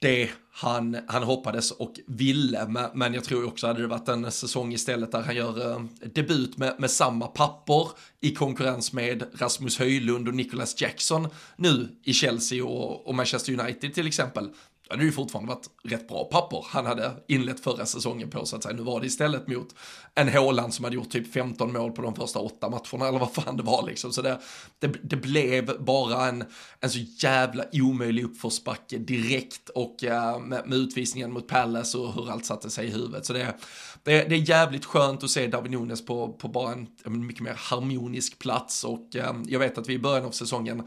det 0.00 0.30
han, 0.52 0.96
han 1.06 1.22
hoppades 1.22 1.70
och 1.70 1.94
ville. 2.06 2.66
Men, 2.68 2.90
men 2.94 3.14
jag 3.14 3.24
tror 3.24 3.46
också 3.46 3.66
hade 3.66 3.80
det 3.80 3.86
varit 3.86 4.08
en 4.08 4.32
säsong 4.32 4.72
istället 4.72 5.12
där 5.12 5.22
han 5.22 5.36
gör 5.36 5.70
eh, 5.70 5.84
debut 6.14 6.56
med, 6.56 6.74
med 6.78 6.90
samma 6.90 7.26
papper 7.26 7.88
i 8.20 8.34
konkurrens 8.34 8.92
med 8.92 9.24
Rasmus 9.34 9.78
Höjlund 9.78 10.28
och 10.28 10.34
Nicholas 10.34 10.80
Jackson 10.80 11.28
nu 11.56 11.88
i 12.04 12.12
Chelsea 12.12 12.64
och, 12.64 13.06
och 13.06 13.14
Manchester 13.14 13.60
United 13.60 13.94
till 13.94 14.06
exempel 14.06 14.50
det 14.88 14.94
hade 14.94 15.04
ju 15.04 15.12
fortfarande 15.12 15.54
varit 15.54 15.70
rätt 15.82 16.08
bra 16.08 16.24
papper 16.24 16.66
han 16.68 16.86
hade 16.86 17.12
inlett 17.28 17.60
förra 17.60 17.86
säsongen 17.86 18.30
på 18.30 18.46
så 18.46 18.56
att 18.56 18.62
säga. 18.62 18.76
Nu 18.76 18.82
var 18.82 19.00
det 19.00 19.06
istället 19.06 19.48
mot 19.48 19.74
en 20.14 20.28
Håland 20.28 20.74
som 20.74 20.84
hade 20.84 20.96
gjort 20.96 21.10
typ 21.10 21.32
15 21.32 21.72
mål 21.72 21.92
på 21.92 22.02
de 22.02 22.14
första 22.14 22.38
åtta 22.38 22.70
matcherna 22.70 23.08
eller 23.08 23.18
vad 23.18 23.32
fan 23.32 23.56
det 23.56 23.62
var 23.62 23.86
liksom. 23.86 24.12
Så 24.12 24.22
det, 24.22 24.40
det, 24.78 24.86
det 25.02 25.16
blev 25.16 25.84
bara 25.84 26.28
en, 26.28 26.44
en 26.80 26.90
så 26.90 26.98
jävla 26.98 27.64
omöjlig 27.72 28.24
uppförsbacke 28.24 28.98
direkt 28.98 29.68
och 29.68 30.04
äh, 30.04 30.40
med, 30.40 30.68
med, 30.68 30.78
utvisningen 30.78 31.32
mot 31.32 31.48
Palace 31.48 31.98
och 31.98 32.14
hur 32.14 32.30
allt 32.30 32.46
satte 32.46 32.70
sig 32.70 32.86
i 32.86 32.90
huvudet. 32.90 33.26
Så 33.26 33.32
det, 33.32 33.54
det, 34.02 34.24
det 34.28 34.34
är 34.34 34.48
jävligt 34.48 34.84
skönt 34.84 35.24
att 35.24 35.30
se 35.30 35.46
Darwin 35.46 35.72
Nunes 35.72 36.06
på, 36.06 36.32
på 36.32 36.48
bara 36.48 36.72
en, 36.72 36.86
en 37.04 37.26
mycket 37.26 37.42
mer 37.42 37.54
harmonisk 37.56 38.38
plats 38.38 38.84
och 38.84 39.16
äh, 39.16 39.34
jag 39.46 39.58
vet 39.58 39.78
att 39.78 39.88
vi 39.88 39.94
i 39.94 39.98
början 39.98 40.24
av 40.24 40.30
säsongen 40.30 40.82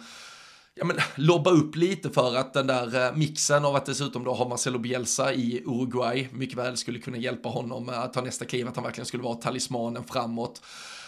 ja, 0.79 0.85
men, 0.85 0.97
lobba 1.15 1.51
upp 1.51 1.75
lite 1.75 2.09
för 2.09 2.35
att 2.35 2.53
den 2.53 2.67
där 2.67 3.05
eh, 3.05 3.15
mixen 3.15 3.65
av 3.65 3.75
att 3.75 3.85
dessutom 3.85 4.23
då 4.23 4.33
ha 4.33 4.47
Marcelo 4.47 4.79
Bielsa 4.79 5.33
i 5.33 5.63
Uruguay 5.65 6.29
mycket 6.31 6.57
väl 6.57 6.77
skulle 6.77 6.99
kunna 6.99 7.17
hjälpa 7.17 7.49
honom 7.49 7.89
eh, 7.89 7.99
att 7.99 8.13
ta 8.13 8.21
nästa 8.21 8.45
kliv, 8.45 8.67
att 8.67 8.75
han 8.75 8.83
verkligen 8.83 9.05
skulle 9.05 9.23
vara 9.23 9.35
talismanen 9.35 10.03
framåt 10.03 10.61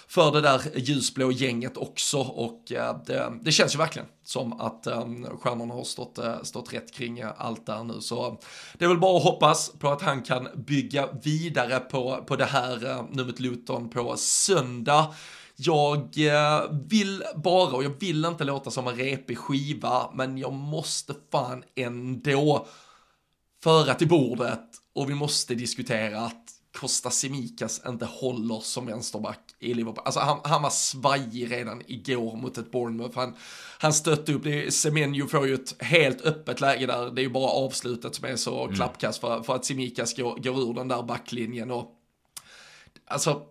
för 0.08 0.32
det 0.32 0.42
där 0.42 0.62
ljusblå 0.76 1.32
gänget 1.32 1.78
också 1.78 2.18
och 2.20 2.72
eh, 2.72 2.98
det, 3.06 3.34
det, 3.42 3.52
känns 3.52 3.76
ju 3.76 3.78
verkligen 3.78 4.08
som 4.24 4.62
att 4.62 4.88
um, 4.88 5.28
stjärnorna 5.40 5.74
har 5.74 5.84
stått, 5.84 6.20
stått 6.44 6.74
rätt 6.74 6.94
kring 6.94 7.22
allt 7.38 7.66
där 7.66 7.84
nu 7.84 8.02
så 8.02 8.40
det 8.74 8.86
är 8.86 8.90
väl 8.90 9.00
bara 9.00 9.18
att 9.18 9.24
hoppas 9.24 9.72
på 9.80 9.90
att 9.90 10.02
han 10.02 10.22
kan 10.22 10.48
bygga 10.56 11.10
vidare 11.24 11.80
på, 11.80 12.24
på 12.28 12.36
det 12.36 12.46
här 12.46 13.06
numret 13.12 13.40
Luton 13.40 13.90
på 13.90 14.18
söndag. 14.18 15.14
Jag 15.62 16.18
eh, 16.18 16.72
vill 16.90 17.24
bara, 17.36 17.76
och 17.76 17.84
jag 17.84 18.00
vill 18.00 18.26
inte 18.26 18.44
låta 18.44 18.72
som 18.72 18.88
en 18.88 18.96
repig 18.96 19.38
skiva, 19.38 20.12
men 20.14 20.38
jag 20.38 20.54
måste 20.54 21.14
fan 21.32 21.64
ändå 21.76 22.68
föra 23.64 23.94
till 23.94 24.08
bordet 24.08 24.66
och 24.96 25.10
vi 25.10 25.14
måste 25.14 25.56
diskutera 25.56 26.20
att 26.20 26.46
Costa 26.78 27.10
Simikas 27.10 27.82
inte 27.88 28.06
håller 28.06 28.60
som 28.60 28.86
vänsterback 28.86 29.40
i 29.60 29.74
Liverpool. 29.74 30.04
Alltså 30.06 30.20
han, 30.20 30.40
han 30.44 30.62
var 30.62 30.70
svajig 30.70 31.52
redan 31.52 31.82
igår 31.88 32.36
mot 32.36 32.58
ett 32.58 32.72
Bournemouth. 32.72 33.18
Han, 33.18 33.36
han 33.80 33.94
stötte 33.94 34.34
upp, 34.34 34.44
det 34.44 34.74
Semenyo 34.74 35.28
får 35.28 35.48
ju 35.48 35.54
ett 35.54 35.84
helt 35.84 36.22
öppet 36.22 36.62
läge 36.62 36.86
där. 36.86 37.12
Det 37.12 37.22
är 37.22 37.24
ju 37.24 37.30
bara 37.30 37.52
avslutet 37.52 38.16
som 38.16 38.26
är 38.26 38.36
så 38.36 38.64
mm. 38.64 38.76
klappkast 38.76 39.22
för, 39.22 39.44
för 39.44 39.56
att 39.56 39.66
Simikas 39.66 40.14
går, 40.18 40.36
går 40.36 40.70
ur 40.70 40.74
den 40.74 40.88
där 40.88 41.04
backlinjen 41.04 41.72
och 41.72 41.99
Alltså, 43.12 43.46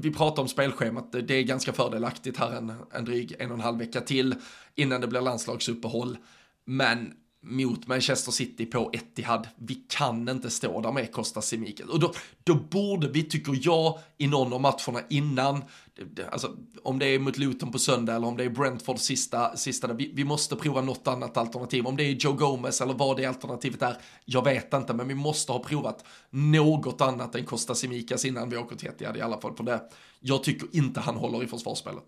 vi 0.00 0.12
pratar 0.16 0.42
om 0.42 0.48
spelschemat, 0.48 1.12
det 1.12 1.34
är 1.34 1.42
ganska 1.42 1.72
fördelaktigt 1.72 2.38
här 2.38 2.52
en, 2.52 2.72
en 2.92 3.04
dryg 3.04 3.36
en 3.38 3.50
och 3.50 3.56
en 3.56 3.60
halv 3.60 3.78
vecka 3.78 4.00
till 4.00 4.34
innan 4.74 5.00
det 5.00 5.06
blir 5.06 5.20
landslagsuppehåll. 5.20 6.16
Men 6.64 7.12
mot 7.42 7.86
Manchester 7.86 8.32
City 8.32 8.66
på 8.66 8.90
Etihad. 8.92 9.48
Vi 9.56 9.74
kan 9.74 10.28
inte 10.28 10.50
stå 10.50 10.80
där 10.80 10.92
med 10.92 11.12
Costa 11.12 11.42
Simikas. 11.42 11.88
Och 11.88 12.00
då, 12.00 12.12
då 12.44 12.54
borde 12.54 13.08
vi, 13.08 13.22
tycker 13.22 13.58
jag, 13.62 13.98
i 14.18 14.26
någon 14.26 14.52
av 14.52 14.60
matcherna 14.60 15.06
innan, 15.10 15.64
alltså 16.30 16.56
om 16.82 16.98
det 16.98 17.06
är 17.06 17.18
mot 17.18 17.38
Luton 17.38 17.72
på 17.72 17.78
söndag 17.78 18.14
eller 18.14 18.26
om 18.26 18.36
det 18.36 18.44
är 18.44 18.50
Brentford 18.50 18.98
sista, 18.98 19.56
sista 19.56 19.92
vi, 19.92 20.12
vi 20.14 20.24
måste 20.24 20.56
prova 20.56 20.80
något 20.80 21.08
annat 21.08 21.36
alternativ. 21.36 21.86
Om 21.86 21.96
det 21.96 22.02
är 22.02 22.12
Joe 22.12 22.32
Gomez 22.32 22.80
eller 22.80 22.94
vad 22.94 23.16
det 23.16 23.26
alternativet 23.26 23.82
är, 23.82 23.96
jag 24.24 24.44
vet 24.44 24.74
inte, 24.74 24.94
men 24.94 25.08
vi 25.08 25.14
måste 25.14 25.52
ha 25.52 25.58
provat 25.58 26.04
något 26.30 27.00
annat 27.00 27.34
än 27.34 27.44
Costa 27.44 27.74
Simicas 27.74 28.24
innan 28.24 28.50
vi 28.50 28.56
åker 28.56 28.76
till 28.76 28.88
Etihad 28.88 29.16
i 29.16 29.20
alla 29.20 29.40
fall. 29.40 29.56
För 29.56 29.64
det, 29.64 29.80
jag 30.20 30.44
tycker 30.44 30.68
inte 30.72 31.00
han 31.00 31.16
håller 31.16 31.42
i 31.42 31.46
försvarsspelet. 31.46 32.04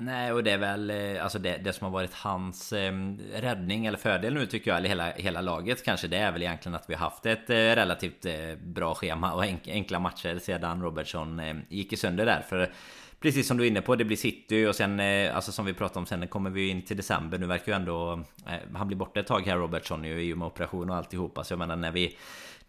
Nej 0.00 0.32
och 0.32 0.44
det 0.44 0.50
är 0.50 0.58
väl 0.58 0.90
eh, 0.90 1.22
alltså 1.22 1.38
det, 1.38 1.56
det 1.56 1.72
som 1.72 1.84
har 1.84 1.92
varit 1.92 2.14
hans 2.14 2.72
eh, 2.72 2.92
räddning 3.34 3.86
eller 3.86 3.98
fördel 3.98 4.34
nu 4.34 4.46
tycker 4.46 4.70
jag, 4.70 4.78
eller 4.78 4.88
hela, 4.88 5.10
hela 5.10 5.40
laget 5.40 5.84
kanske 5.84 6.08
Det 6.08 6.16
är 6.16 6.32
väl 6.32 6.42
egentligen 6.42 6.74
att 6.76 6.90
vi 6.90 6.94
har 6.94 7.00
haft 7.00 7.26
ett 7.26 7.50
eh, 7.50 7.54
relativt 7.54 8.26
eh, 8.26 8.54
bra 8.62 8.94
schema 8.94 9.32
och 9.32 9.44
enk, 9.44 9.68
enkla 9.68 9.98
matcher 9.98 10.38
sedan 10.38 10.82
Robertson 10.82 11.40
eh, 11.40 11.56
gick 11.68 11.92
i 11.92 11.96
sönder 11.96 12.26
där. 12.26 12.40
För 12.40 12.72
Precis 13.20 13.48
som 13.48 13.56
du 13.56 13.64
är 13.64 13.68
inne 13.68 13.80
på, 13.80 13.96
det 13.96 14.04
blir 14.04 14.16
City 14.16 14.66
och 14.66 14.76
sen 14.76 15.00
eh, 15.00 15.36
Alltså 15.36 15.52
som 15.52 15.66
vi 15.66 15.74
pratade 15.74 15.98
om 15.98 16.06
sen 16.06 16.28
kommer 16.28 16.50
vi 16.50 16.68
in 16.68 16.82
till 16.82 16.96
december. 16.96 17.38
Nu 17.38 17.46
verkar 17.46 17.72
ju 17.72 17.76
ändå 17.76 18.12
eh, 18.46 18.76
Han 18.76 18.86
blir 18.86 18.96
borta 18.96 19.20
ett 19.20 19.26
tag 19.26 19.46
här 19.46 19.56
Robertson 19.56 20.04
ju 20.04 20.22
i 20.22 20.34
och 20.34 20.38
med 20.38 20.46
operation 20.46 20.90
och 20.90 20.96
alltihopa. 20.96 21.44
Så 21.44 21.52
jag 21.52 21.58
menar 21.58 21.76
när 21.76 21.90
vi 21.90 22.16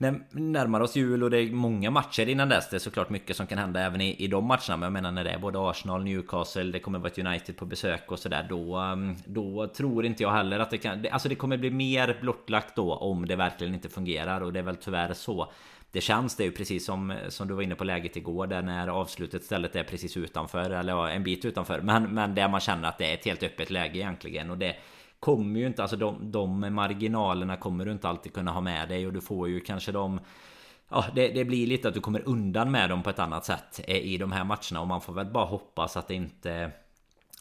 när 0.02 0.22
närmar 0.32 0.82
oss 0.82 0.96
jul 0.96 1.24
och 1.24 1.30
det 1.30 1.38
är 1.38 1.52
många 1.52 1.92
matcher 1.92 2.30
innan 2.30 2.50
dess. 2.50 2.70
Det 2.70 2.78
är 2.78 2.80
såklart 2.80 3.10
mycket 3.10 3.36
som 3.36 3.48
kan 3.48 3.58
hända 3.58 3.82
även 3.82 4.02
i, 4.02 4.16
i 4.24 4.28
de 4.28 4.46
matcherna. 4.46 4.78
Men 4.78 4.82
jag 4.82 4.94
menar 4.94 5.12
när 5.12 5.24
det 5.24 5.30
är 5.30 5.40
både 5.40 5.60
Arsenal, 5.70 6.04
Newcastle, 6.04 6.64
det 6.64 6.80
kommer 6.80 7.00
vara 7.00 7.10
ett 7.10 7.18
United 7.18 7.58
på 7.58 7.66
besök 7.66 8.12
och 8.12 8.20
sådär. 8.20 8.46
Då, 8.50 8.78
um, 8.78 9.16
då 9.26 9.68
tror 9.68 10.06
inte 10.06 10.24
jag 10.24 10.32
heller 10.32 10.60
att 10.60 10.72
det 10.72 10.78
kan... 10.78 11.06
Alltså 11.12 11.30
det 11.30 11.36
kommer 11.36 11.58
bli 11.58 11.72
mer 11.72 12.18
blottlagt 12.22 12.76
då 12.76 12.94
om 12.94 13.28
det 13.28 13.36
verkligen 13.36 13.74
inte 13.74 13.90
fungerar. 13.90 14.42
Och 14.42 14.54
det 14.54 14.60
är 14.60 14.64
väl 14.64 14.76
tyvärr 14.76 15.14
så. 15.14 15.52
Det 15.92 16.02
känns 16.02 16.36
det 16.36 16.44
är 16.44 16.46
ju 16.46 16.52
precis 16.52 16.86
som, 16.86 17.14
som 17.30 17.48
du 17.48 17.54
var 17.54 17.62
inne 17.62 17.76
på 17.76 17.84
läget 17.84 18.18
igår 18.18 18.48
där 18.48 18.62
när 18.62 18.88
avslutet 18.88 19.44
stället 19.44 19.76
är 19.76 19.84
precis 19.84 20.18
utanför 20.18 20.70
eller 20.70 20.94
ja, 20.94 21.10
en 21.10 21.24
bit 21.24 21.46
utanför 21.46 21.82
men, 21.82 22.04
men 22.04 22.36
där 22.36 22.48
man 22.48 22.60
känner 22.60 22.90
att 22.90 22.98
det 22.98 23.12
är 23.12 23.14
ett 23.14 23.26
helt 23.26 23.44
öppet 23.44 23.70
läge 23.70 24.00
egentligen 24.00 24.50
och 24.50 24.58
det 24.58 24.76
kommer 25.20 25.60
ju 25.60 25.68
inte, 25.68 25.82
alltså 25.82 25.98
de, 25.98 26.32
de 26.32 26.74
marginalerna 26.74 27.58
kommer 27.58 27.86
du 27.86 27.92
inte 27.92 28.10
alltid 28.10 28.34
kunna 28.34 28.52
ha 28.52 28.62
med 28.62 28.90
dig 28.90 29.08
och 29.08 29.14
du 29.14 29.22
får 29.22 29.50
ju 29.50 29.60
kanske 29.60 29.92
de 29.92 30.20
Ja, 30.92 31.06
det, 31.16 31.28
det, 31.28 31.46
blir 31.46 31.68
lite 31.68 31.88
att 31.88 31.94
du 31.94 32.00
kommer 32.00 32.28
undan 32.28 32.72
med 32.72 32.90
dem 32.90 33.04
på 33.04 33.10
ett 33.10 33.20
annat 33.20 33.46
sätt 33.46 33.82
eh, 33.88 33.98
i 33.98 34.18
de 34.18 34.32
här 34.32 34.44
matcherna 34.44 34.82
och 34.82 34.88
man 34.88 35.02
får 35.02 35.14
väl 35.14 35.26
bara 35.26 35.46
hoppas 35.46 35.98
att 35.98 36.08
det 36.08 36.14
inte 36.14 36.72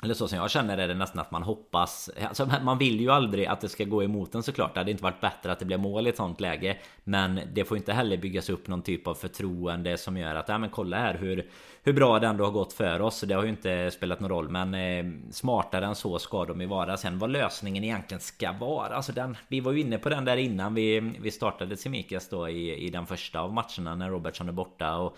eller 0.03 0.15
så 0.15 0.29
som 0.29 0.39
jag 0.39 0.51
känner 0.51 0.79
är 0.79 0.89
det 0.89 0.95
nästan 0.95 1.21
att 1.21 1.31
man 1.31 1.43
hoppas. 1.43 2.11
Alltså 2.29 2.49
Man 2.63 2.79
vill 2.79 3.01
ju 3.01 3.11
aldrig 3.11 3.47
att 3.47 3.61
det 3.61 3.69
ska 3.69 3.85
gå 3.85 4.03
emot 4.03 4.35
en 4.35 4.43
såklart. 4.43 4.75
Det 4.75 4.81
hade 4.81 4.91
inte 4.91 5.03
varit 5.03 5.21
bättre 5.21 5.53
att 5.53 5.59
det 5.59 5.65
blev 5.65 5.81
mål 5.81 6.07
i 6.07 6.11
ett 6.11 6.17
sånt 6.17 6.41
läge. 6.41 6.77
Men 7.05 7.41
det 7.53 7.65
får 7.65 7.77
inte 7.77 7.93
heller 7.93 8.17
byggas 8.17 8.51
upp 8.51 8.69
någon 8.69 8.83
typ 8.83 9.07
av 9.07 9.15
förtroende 9.15 9.97
som 9.97 10.17
gör 10.17 10.35
att 10.35 10.49
ja 10.49 10.59
men 10.59 10.71
kolla 10.71 10.97
här 10.97 11.15
hur 11.15 11.51
Hur 11.83 11.93
bra 11.93 12.19
det 12.19 12.27
ändå 12.27 12.45
har 12.45 12.51
gått 12.51 12.73
för 12.73 13.01
oss. 13.01 13.21
Det 13.21 13.35
har 13.35 13.43
ju 13.43 13.49
inte 13.49 13.91
spelat 13.91 14.21
någon 14.21 14.31
roll 14.31 14.49
men 14.49 14.75
eh, 14.75 15.31
Smartare 15.31 15.87
än 15.87 15.95
så 15.95 16.19
ska 16.19 16.45
de 16.45 16.61
ju 16.61 16.67
vara. 16.67 16.97
Sen 16.97 17.19
vad 17.19 17.31
lösningen 17.31 17.85
egentligen 17.85 18.21
ska 18.21 18.53
vara. 18.53 18.95
Alltså 18.95 19.13
den 19.13 19.37
Vi 19.49 19.61
var 19.61 19.73
ju 19.73 19.81
inne 19.81 19.99
på 19.99 20.09
den 20.09 20.25
där 20.25 20.37
innan 20.37 20.75
vi, 20.75 21.01
vi 21.21 21.31
startade 21.31 21.77
Semikas 21.77 22.29
då 22.29 22.49
i, 22.49 22.87
i 22.87 22.91
den 22.91 23.07
första 23.07 23.41
av 23.41 23.53
matcherna 23.53 23.95
när 23.95 24.11
Robertson 24.11 24.49
är 24.49 24.53
borta 24.53 24.97
och 24.97 25.17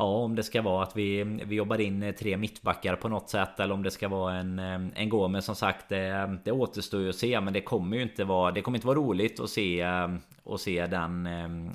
Ja, 0.00 0.04
om 0.04 0.34
det 0.34 0.42
ska 0.42 0.62
vara 0.62 0.82
att 0.82 0.96
vi, 0.96 1.22
vi 1.22 1.56
jobbar 1.56 1.80
in 1.80 2.02
eh, 2.02 2.14
tre 2.14 2.36
mittbackar 2.36 2.96
på 2.96 3.08
något 3.08 3.30
sätt 3.30 3.60
eller 3.60 3.74
om 3.74 3.82
det 3.82 3.90
ska 3.90 4.08
vara 4.08 4.34
en, 4.34 4.58
eh, 4.58 4.80
en 4.94 5.08
Gomes 5.08 5.44
som 5.44 5.54
sagt 5.54 5.88
det, 5.88 6.38
det 6.44 6.52
återstår 6.52 7.00
ju 7.00 7.08
att 7.08 7.16
se 7.16 7.40
men 7.40 7.52
det 7.52 7.60
kommer 7.60 7.96
ju 7.96 8.02
inte 8.02 8.24
vara 8.24 8.50
Det 8.50 8.62
kommer 8.62 8.78
inte 8.78 8.86
vara 8.86 8.98
roligt 8.98 9.40
att 9.40 9.50
se 9.50 9.80
eh, 9.80 10.08
att 10.44 10.60
se 10.60 10.86
den 10.86 11.28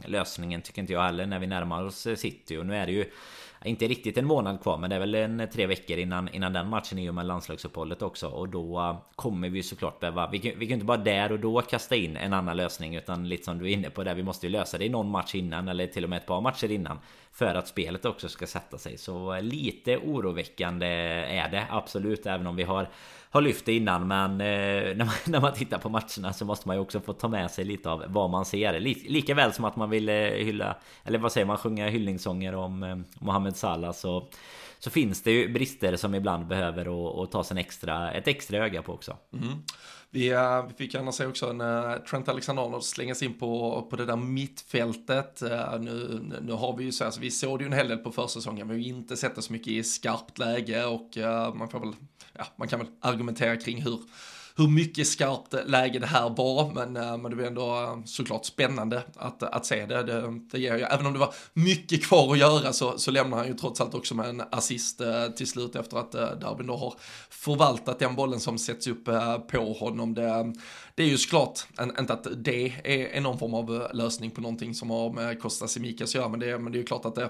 lösningen 0.05 0.61
tycker 0.61 0.81
inte 0.81 0.93
jag 0.93 1.01
heller 1.01 1.25
när 1.25 1.39
vi 1.39 1.47
närmar 1.47 1.83
oss 1.83 2.07
City. 2.15 2.57
Och 2.57 2.65
nu 2.65 2.75
är 2.75 2.85
det 2.85 2.91
ju 2.91 3.05
inte 3.65 3.87
riktigt 3.87 4.17
en 4.17 4.25
månad 4.25 4.61
kvar 4.61 4.77
men 4.77 4.89
det 4.89 4.95
är 4.95 4.99
väl 4.99 5.15
en 5.15 5.39
eh, 5.39 5.49
tre 5.49 5.65
veckor 5.65 5.97
innan, 5.97 6.29
innan 6.29 6.53
den 6.53 6.69
matchen 6.69 6.99
i 6.99 7.09
och 7.09 7.15
med 7.15 7.25
landslagsuppehållet 7.25 8.01
också. 8.01 8.27
Och 8.27 8.49
då 8.49 8.79
eh, 8.79 8.97
kommer 9.15 9.49
vi 9.49 9.63
såklart 9.63 9.99
behöva 9.99 10.29
vi 10.29 10.39
kan, 10.39 10.51
vi 10.59 10.67
kan 10.67 10.73
inte 10.73 10.85
bara 10.85 10.97
där 10.97 11.31
och 11.31 11.39
då 11.39 11.61
kasta 11.61 11.95
in 11.95 12.17
en 12.17 12.33
annan 12.33 12.57
lösning 12.57 12.95
utan 12.95 13.29
lite 13.29 13.43
som 13.43 13.59
du 13.59 13.65
är 13.65 13.73
inne 13.73 13.89
på 13.89 14.03
där 14.03 14.15
vi 14.15 14.23
måste 14.23 14.45
ju 14.45 14.51
lösa 14.51 14.77
det 14.77 14.85
i 14.85 14.89
någon 14.89 15.09
match 15.09 15.35
innan 15.35 15.67
eller 15.67 15.87
till 15.87 16.03
och 16.03 16.09
med 16.09 16.17
ett 16.17 16.25
par 16.25 16.41
matcher 16.41 16.71
innan 16.71 16.99
för 17.31 17.55
att 17.55 17.67
spelet 17.67 18.05
också 18.05 18.29
ska 18.29 18.47
sätta 18.47 18.77
sig. 18.77 18.97
Så 18.97 19.33
eh, 19.33 19.41
lite 19.41 19.97
oroväckande 19.97 20.87
är 20.87 21.49
det 21.49 21.67
absolut 21.69 22.25
även 22.25 22.47
om 22.47 22.55
vi 22.55 22.63
har 22.63 22.89
har 23.33 23.41
lyft 23.41 23.65
det 23.65 23.73
innan 23.73 24.07
men 24.07 24.31
eh, 24.31 24.37
när, 24.95 25.05
man, 25.05 25.15
när 25.25 25.41
man 25.41 25.53
tittar 25.53 25.77
på 25.77 25.89
matcherna 25.89 26.33
så 26.33 26.45
måste 26.45 26.67
man 26.67 26.75
ju 26.75 26.81
också 26.81 26.99
få 26.99 27.13
ta 27.13 27.27
med 27.27 27.51
sig 27.51 27.65
lite 27.65 27.89
av 27.89 28.03
vad 28.07 28.29
man 28.29 28.45
ser. 28.45 28.79
Lika 29.09 29.33
väl 29.33 29.53
som 29.53 29.65
att 29.65 29.75
man 29.75 29.89
vill 29.89 30.09
eh, 30.09 30.15
hylla, 30.15 30.77
eller 31.03 31.19
vad 31.19 31.31
säger 31.31 31.45
man, 31.45 31.57
sjunga 31.57 31.89
hyllningssånger 31.89 32.55
om 32.55 32.83
eh, 32.83 32.97
Mohamed 33.19 33.55
Salah 33.55 33.91
så 33.91 34.27
så 34.83 34.89
finns 34.89 35.23
det 35.23 35.31
ju 35.31 35.53
brister 35.53 35.95
som 35.95 36.15
ibland 36.15 36.47
behöver 36.47 36.87
och, 36.87 37.31
ta 37.31 37.37
tas 37.37 37.51
en 37.51 37.57
extra, 37.57 38.11
ett 38.11 38.27
extra 38.27 38.57
öga 38.57 38.81
på 38.81 38.93
också. 38.93 39.17
Mm. 39.33 39.53
Vi, 40.09 40.31
eh, 40.31 40.65
vi 40.67 40.73
fick 40.73 40.93
gärna 40.93 41.11
se 41.11 41.25
också 41.25 41.49
en 41.49 41.61
eh, 41.61 41.95
Trent 41.95 42.27
Alexander-Arnold 42.27 42.83
slängas 42.83 43.23
in 43.23 43.33
på, 43.33 43.81
på 43.89 43.95
det 43.95 44.05
där 44.05 44.15
mittfältet. 44.15 45.41
Eh, 45.41 45.79
nu, 45.79 46.19
nu 46.41 46.53
har 46.53 46.77
vi 46.77 46.83
ju 46.83 46.91
så, 46.91 47.05
alltså, 47.05 47.21
vi 47.21 47.31
såg 47.31 47.59
det 47.59 47.63
ju 47.63 47.67
en 47.67 47.73
hel 47.73 47.87
del 47.87 47.97
på 47.97 48.11
försäsongen, 48.11 48.67
men 48.67 48.75
vi 48.75 48.83
har 48.83 48.87
ju 48.87 48.95
inte 48.95 49.17
sett 49.17 49.35
det 49.35 49.41
så 49.41 49.53
mycket 49.53 49.67
i 49.67 49.83
skarpt 49.83 50.37
läge 50.37 50.85
och 50.85 51.09
man 51.55 51.69
får 51.69 51.79
väl, 51.79 51.93
ja, 52.33 52.45
man 52.55 52.67
kan 52.67 52.79
väl 52.79 52.87
argumentera 53.01 53.57
kring 53.57 53.81
hur 53.81 53.99
hur 54.55 54.67
mycket 54.67 55.07
skarpt 55.07 55.55
läge 55.65 55.99
det 55.99 56.07
här 56.07 56.29
var, 56.29 56.71
men, 56.73 56.97
eh, 56.97 57.17
men 57.17 57.31
det 57.31 57.37
var 57.37 57.43
ändå 57.43 57.81
eh, 57.81 58.03
såklart 58.05 58.45
spännande 58.45 59.03
att, 59.15 59.43
att 59.43 59.65
se 59.65 59.85
det. 59.85 60.03
det, 60.03 60.39
det 60.51 60.59
ger 60.59 60.73
även 60.73 61.05
om 61.05 61.13
det 61.13 61.19
var 61.19 61.33
mycket 61.53 62.03
kvar 62.03 62.33
att 62.33 62.39
göra 62.39 62.73
så, 62.73 62.97
så 62.97 63.11
lämnar 63.11 63.37
han 63.37 63.47
ju 63.47 63.53
trots 63.53 63.81
allt 63.81 63.93
också 63.93 64.15
med 64.15 64.29
en 64.29 64.43
assist 64.51 65.01
eh, 65.01 65.27
till 65.27 65.47
slut 65.47 65.75
efter 65.75 65.97
att 65.97 66.11
Darwin 66.11 66.67
då 66.67 66.75
har 66.75 66.93
förvaltat 67.29 67.99
den 67.99 68.15
bollen 68.15 68.39
som 68.39 68.57
sätts 68.57 68.87
upp 68.87 69.05
på 69.51 69.73
honom. 69.79 70.13
Det, 70.13 70.53
det 70.95 71.03
är 71.03 71.07
ju 71.07 71.17
såklart 71.17 71.59
inte 71.99 72.13
att 72.13 72.27
det 72.35 72.73
är 73.15 73.21
någon 73.21 73.39
form 73.39 73.53
av 73.53 73.87
lösning 73.93 74.31
på 74.31 74.41
någonting 74.41 74.75
som 74.75 74.89
har 74.89 75.13
med 75.13 75.41
Costa 75.41 75.67
Simikas 75.67 76.09
att 76.09 76.15
göra, 76.15 76.29
men 76.29 76.39
det, 76.39 76.59
men 76.59 76.71
det 76.71 76.77
är 76.77 76.79
ju 76.79 76.85
klart 76.85 77.05
att 77.05 77.15
det 77.15 77.29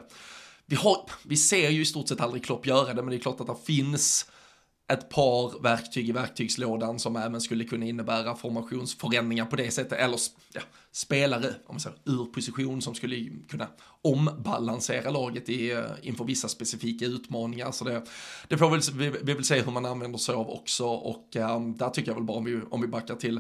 vi, 0.66 0.76
har, 0.76 0.98
vi 1.24 1.38
ser 1.38 1.70
ju 1.70 1.82
i 1.82 1.86
stort 1.86 2.08
sett 2.08 2.22
aldrig 2.22 2.46
Klopp 2.46 2.66
göra 2.66 2.94
det, 2.94 3.02
men 3.02 3.10
det 3.10 3.16
är 3.16 3.20
klart 3.20 3.42
att 3.42 3.48
det 3.48 3.56
finns 3.66 4.26
ett 4.92 5.10
par 5.10 5.62
verktyg 5.64 6.10
i 6.10 6.12
verktygslådan 6.12 7.00
som 7.00 7.16
även 7.16 7.42
skulle 7.42 7.64
kunna 7.64 7.86
innebära 7.86 8.36
formationsförändringar 8.36 9.46
på 9.46 9.56
det 9.56 9.72
sättet, 9.72 10.00
eller 10.00 10.20
ja, 10.54 10.62
spelare, 10.92 11.48
om 11.48 11.76
man 11.76 11.80
säger, 11.80 11.98
ur 12.06 12.26
position 12.26 12.82
som 12.82 12.96
skulle 12.96 13.30
kunna 13.50 13.68
ombalansera 14.02 15.12
laget 15.12 15.50
i, 15.50 15.72
eh, 15.72 15.84
inför 16.02 16.26
vissa 16.26 16.48
specifika 16.48 17.06
utmaningar. 17.06 17.72
Så 17.72 17.86
det, 17.86 18.04
det 18.48 18.58
får 18.58 18.94
vi, 18.98 19.10
vi 19.10 19.34
vill 19.34 19.44
se 19.44 19.62
hur 19.62 19.72
man 19.72 19.86
använder 19.86 20.20
sig 20.20 20.36
av 20.36 20.50
också 20.50 20.86
och 20.86 21.36
um, 21.36 21.78
där 21.78 21.90
tycker 21.90 22.12
jag 22.12 22.16
väl 22.16 22.24
bara 22.24 22.38
om 22.38 22.46
vi, 22.46 22.62
om 22.70 22.82
vi 22.82 22.88
backar 22.88 23.16
till 23.16 23.40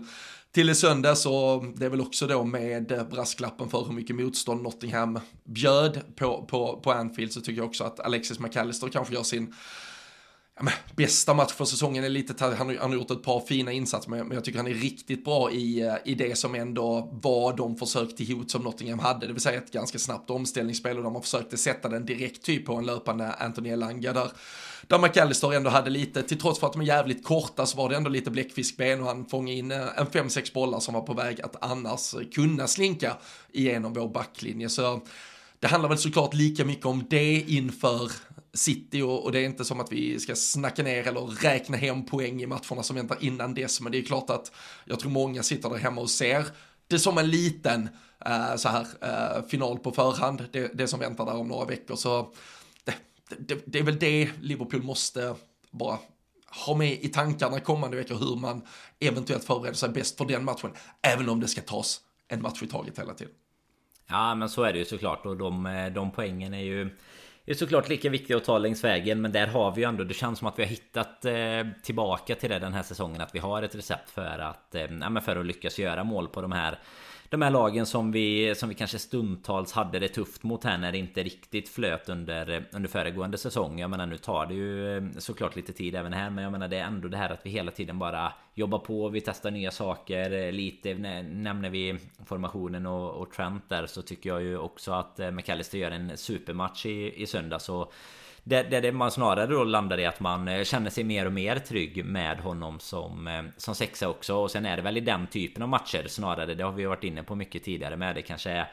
till 0.53 0.69
i 0.69 0.75
söndag 0.75 1.15
så 1.15 1.59
det 1.75 1.85
är 1.85 1.89
väl 1.89 2.01
också 2.01 2.27
då 2.27 2.43
med 2.43 2.91
eh, 2.91 3.03
brasklappen 3.03 3.69
för 3.69 3.85
hur 3.85 3.93
mycket 3.93 4.15
motstånd 4.15 4.63
Nottingham 4.63 5.19
bjöd 5.43 6.01
på, 6.15 6.45
på, 6.45 6.79
på 6.83 6.91
Anfield 6.91 7.31
så 7.31 7.41
tycker 7.41 7.61
jag 7.61 7.67
också 7.67 7.83
att 7.83 7.99
Alexis 7.99 8.39
McAllister 8.39 8.87
kanske 8.87 9.13
gör 9.13 9.23
sin 9.23 9.53
ja, 10.55 10.63
men, 10.63 10.73
bästa 10.95 11.33
match 11.33 11.51
för 11.51 11.65
säsongen 11.65 12.03
är 12.03 12.09
lite, 12.09 12.45
han, 12.55 12.77
han 12.77 12.91
har 12.91 12.93
gjort 12.93 13.11
ett 13.11 13.23
par 13.23 13.39
fina 13.39 13.71
insatser 13.71 14.09
men, 14.09 14.27
men 14.27 14.35
jag 14.35 14.45
tycker 14.45 14.59
han 14.59 14.67
är 14.67 14.73
riktigt 14.73 15.25
bra 15.25 15.51
i, 15.51 15.81
eh, 15.81 15.95
i 16.05 16.15
det 16.15 16.37
som 16.37 16.55
ändå 16.55 17.09
var 17.11 17.57
de 17.57 17.75
försök 17.75 18.15
till 18.15 18.35
hot 18.35 18.51
som 18.51 18.61
Nottingham 18.61 18.99
hade, 18.99 19.27
det 19.27 19.33
vill 19.33 19.41
säga 19.41 19.57
ett 19.57 19.71
ganska 19.71 19.99
snabbt 19.99 20.29
omställningsspel 20.29 20.97
och 20.97 21.03
de 21.03 21.15
har 21.15 21.21
försökt 21.21 21.59
sätta 21.59 21.89
den 21.89 22.05
direkt 22.05 22.43
typ 22.43 22.65
på 22.65 22.75
en 22.75 22.85
löpande 22.85 23.33
Anthony 23.33 23.69
Elanga 23.69 24.13
där 24.13 24.31
där 24.87 24.99
McAllister 24.99 25.53
ändå 25.53 25.69
hade 25.69 25.89
lite, 25.89 26.23
till 26.23 26.39
trots 26.39 26.59
för 26.59 26.67
att 26.67 26.73
de 26.73 26.81
är 26.81 26.85
jävligt 26.85 27.23
korta 27.23 27.65
så 27.65 27.77
var 27.77 27.89
det 27.89 27.95
ändå 27.95 28.09
lite 28.09 28.31
bläckfiskben 28.31 29.01
och 29.01 29.07
han 29.07 29.25
fångade 29.25 29.57
in 29.57 29.71
eh, 29.71 29.81
en 29.97 30.07
5-6 30.07 30.53
bollar 30.53 30.79
som 30.79 30.93
var 30.93 31.01
på 31.01 31.13
väg 31.13 31.41
att 31.41 31.55
annars 31.63 32.13
eh, 32.13 32.21
kunna 32.33 32.67
slinka 32.67 33.17
igenom 33.51 33.93
vår 33.93 34.09
backlinje. 34.09 34.69
Så 34.69 35.01
det 35.59 35.67
handlar 35.67 35.89
väl 35.89 35.97
såklart 35.97 36.33
lika 36.33 36.65
mycket 36.65 36.85
om 36.85 37.05
det 37.09 37.33
inför 37.33 38.11
City 38.53 39.01
och, 39.01 39.23
och, 39.23 39.31
det 39.31 39.39
är 39.39 39.45
inte 39.45 39.65
som 39.65 39.79
att 39.79 39.91
vi 39.91 40.19
ska 40.19 40.35
snacka 40.35 40.83
ner 40.83 41.07
eller 41.07 41.21
räkna 41.21 41.77
hem 41.77 42.05
poäng 42.05 42.41
i 42.41 42.45
matcherna 42.45 42.83
som 42.83 42.95
väntar 42.95 43.17
innan 43.21 43.53
dess, 43.53 43.81
men 43.81 43.91
det 43.91 43.97
är 43.97 44.03
klart 44.03 44.29
att 44.29 44.51
jag 44.85 44.99
tror 44.99 45.11
många 45.11 45.43
sitter 45.43 45.69
där 45.69 45.77
hemma 45.77 46.01
och 46.01 46.09
ser 46.09 46.45
det 46.87 46.99
som 46.99 47.17
en 47.17 47.29
liten 47.29 47.89
uh, 48.27 48.55
så 48.55 48.69
här, 48.69 48.81
uh, 49.03 49.47
final 49.47 49.79
på 49.79 49.91
förhand, 49.91 50.45
det, 50.51 50.71
det, 50.73 50.87
som 50.87 50.99
väntar 50.99 51.25
där 51.25 51.35
om 51.35 51.47
några 51.47 51.65
veckor. 51.65 51.95
Så 51.95 52.33
det, 52.83 52.95
det, 53.37 53.63
det 53.65 53.79
är 53.79 53.83
väl 53.83 53.99
det 53.99 54.29
Liverpool 54.41 54.83
måste 54.83 55.35
bara 55.71 55.97
ha 56.65 56.75
med 56.75 56.91
i 56.91 57.07
tankarna 57.07 57.59
kommande 57.59 57.97
veckor 57.97 58.15
hur 58.15 58.35
man 58.35 58.61
eventuellt 58.99 59.43
förbereder 59.43 59.77
sig 59.77 59.89
bäst 59.89 60.17
för 60.17 60.25
den 60.25 60.45
matchen, 60.45 60.71
även 61.01 61.29
om 61.29 61.39
det 61.39 61.47
ska 61.47 61.61
tas 61.61 62.01
en 62.27 62.41
match 62.41 62.63
i 62.63 62.67
taget 62.67 62.99
hela 62.99 63.13
tiden. 63.13 63.33
Ja 64.07 64.35
men 64.35 64.49
så 64.49 64.63
är 64.63 64.73
det 64.73 64.79
ju 64.79 64.85
såklart 64.85 65.25
och 65.25 65.37
de, 65.37 65.65
eh, 65.65 65.93
de 65.93 66.11
poängen 66.11 66.53
är 66.53 66.63
ju 66.63 66.97
är 67.51 67.53
såklart 67.53 67.89
lika 67.89 68.09
viktiga 68.09 68.37
att 68.37 68.43
ta 68.43 68.57
längs 68.57 68.83
vägen 68.83 69.21
Men 69.21 69.31
där 69.31 69.47
har 69.47 69.71
vi 69.71 69.81
ju 69.81 69.87
ändå 69.87 70.03
Det 70.03 70.13
känns 70.13 70.39
som 70.39 70.47
att 70.47 70.59
vi 70.59 70.63
har 70.63 70.69
hittat 70.69 71.25
eh, 71.25 71.81
Tillbaka 71.83 72.35
till 72.35 72.49
det 72.49 72.59
den 72.59 72.73
här 72.73 72.83
säsongen 72.83 73.21
Att 73.21 73.35
vi 73.35 73.39
har 73.39 73.63
ett 73.63 73.75
recept 73.75 74.09
för 74.09 74.39
att 74.39 74.75
eh, 74.75 75.19
För 75.25 75.35
att 75.35 75.45
lyckas 75.45 75.79
göra 75.79 76.03
mål 76.03 76.27
på 76.27 76.41
de 76.41 76.51
här 76.51 76.79
de 77.33 77.41
här 77.41 77.51
lagen 77.51 77.85
som 77.85 78.11
vi, 78.11 78.55
som 78.55 78.69
vi 78.69 78.75
kanske 78.75 78.99
stundtals 78.99 79.73
hade 79.73 79.99
det 79.99 80.07
tufft 80.07 80.43
mot 80.43 80.63
här 80.63 80.77
när 80.77 80.91
det 80.91 80.97
inte 80.97 81.23
riktigt 81.23 81.69
flöt 81.69 82.09
under, 82.09 82.65
under 82.71 82.89
föregående 82.89 83.37
säsong. 83.37 83.79
Jag 83.79 83.89
menar 83.89 84.05
nu 84.05 84.17
tar 84.17 84.45
det 84.45 84.53
ju 84.53 84.97
eh, 84.97 85.03
såklart 85.17 85.55
lite 85.55 85.73
tid 85.73 85.95
även 85.95 86.13
här 86.13 86.29
men 86.29 86.43
jag 86.43 86.51
menar 86.51 86.67
det 86.67 86.77
är 86.77 86.83
ändå 86.83 87.07
det 87.07 87.17
här 87.17 87.29
att 87.29 87.45
vi 87.45 87.49
hela 87.49 87.71
tiden 87.71 87.99
bara 87.99 88.33
jobbar 88.53 88.79
på, 88.79 89.09
vi 89.09 89.21
testar 89.21 89.51
nya 89.51 89.71
saker 89.71 90.31
eh, 90.31 90.51
lite. 90.51 90.93
Nämner 90.93 91.69
vi 91.69 91.99
formationen 92.25 92.85
och, 92.85 93.11
och 93.11 93.31
Trent 93.31 93.69
där 93.69 93.85
så 93.85 94.01
tycker 94.01 94.29
jag 94.29 94.41
ju 94.41 94.57
också 94.57 94.91
att 94.91 95.19
eh, 95.19 95.31
McAllister 95.31 95.77
gör 95.77 95.91
en 95.91 96.17
supermatch 96.17 96.85
i, 96.85 97.23
i 97.23 97.25
söndags. 97.25 97.69
Och 97.69 97.93
där, 98.43 98.81
där 98.81 98.91
man 98.91 99.11
snarare 99.11 99.47
då 99.47 99.63
landar 99.63 99.99
i 99.99 100.05
att 100.05 100.19
man 100.19 100.47
eh, 100.47 100.63
känner 100.63 100.89
sig 100.89 101.03
mer 101.03 101.25
och 101.25 101.33
mer 101.33 101.55
trygg 101.59 102.05
med 102.05 102.39
honom 102.39 102.79
som, 102.79 103.27
eh, 103.27 103.43
som 103.57 103.75
sexa 103.75 104.09
också. 104.09 104.35
Och 104.35 104.51
sen 104.51 104.65
är 104.65 104.75
det 104.75 104.83
väl 104.83 104.97
i 104.97 105.01
den 105.01 105.27
typen 105.27 105.63
av 105.63 105.69
matcher 105.69 106.07
snarare. 106.07 106.53
Det 106.53 106.63
har 106.63 106.71
vi 106.71 106.85
varit 106.85 107.03
inne 107.03 107.23
på 107.23 107.35
mycket 107.35 107.63
tidigare 107.63 107.97
med. 107.97 108.15
Det 108.15 108.21
kanske 108.21 108.51
är 108.51 108.71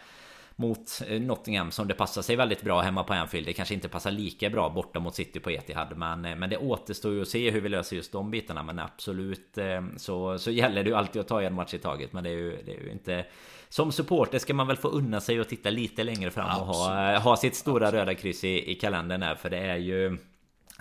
mot 0.61 1.03
eh, 1.09 1.21
Nottingham 1.21 1.71
som 1.71 1.89
det 1.89 1.95
passar 1.95 2.23
sig 2.23 2.37
väldigt 2.37 2.63
bra 2.63 2.81
hemma 2.81 3.05
på 3.05 3.13
Anfield. 3.13 3.47
Det 3.47 3.53
kanske 3.53 3.75
inte 3.75 3.89
passar 3.89 4.11
lika 4.11 4.51
bra 4.51 4.71
borta 4.71 5.01
mot 5.01 5.15
City 5.15 5.41
på 5.41 5.51
Etihad. 5.51 5.97
Men, 5.97 6.21
men 6.21 6.51
det 6.51 6.57
återstår 6.57 7.13
ju 7.13 7.23
att 7.23 7.29
se 7.29 7.51
hur 7.51 7.61
vi 7.61 7.69
löser 7.69 7.97
just 7.97 8.13
de 8.13 8.31
bitarna. 8.31 8.63
Men 8.63 8.79
absolut 8.79 9.59
så, 9.97 10.39
så 10.39 10.51
gäller 10.51 10.85
det 10.85 10.91
ju 10.91 10.97
alltid 10.97 11.21
att 11.21 11.29
ta 11.29 11.43
en 11.43 11.55
match 11.55 11.75
i 11.75 11.79
taget. 11.79 12.13
Men 12.13 12.25
det 12.25 12.31
är 12.31 12.35
ju, 12.35 12.63
det 12.67 12.77
är 12.77 12.81
ju 12.81 12.93
inte 12.93 13.25
som 13.69 13.93
supporter 13.93 14.39
ska 14.39 14.55
man 14.55 14.67
väl 14.67 14.77
få 14.77 14.89
unna 14.89 15.21
sig 15.21 15.41
att 15.41 15.49
titta 15.49 15.71
lite 15.71 16.05
längre 16.05 16.31
fram 16.31 16.61
och 16.61 16.67
ha, 16.67 17.19
ha 17.19 17.37
sitt 17.37 17.55
stora 17.55 17.93
röda 17.93 18.15
kryss 18.15 18.45
i, 18.45 18.71
i 18.71 18.75
kalendern 18.75 19.23
här. 19.23 19.35
För 19.35 19.51
det 19.51 19.59
är 19.59 19.77
ju... 19.77 20.19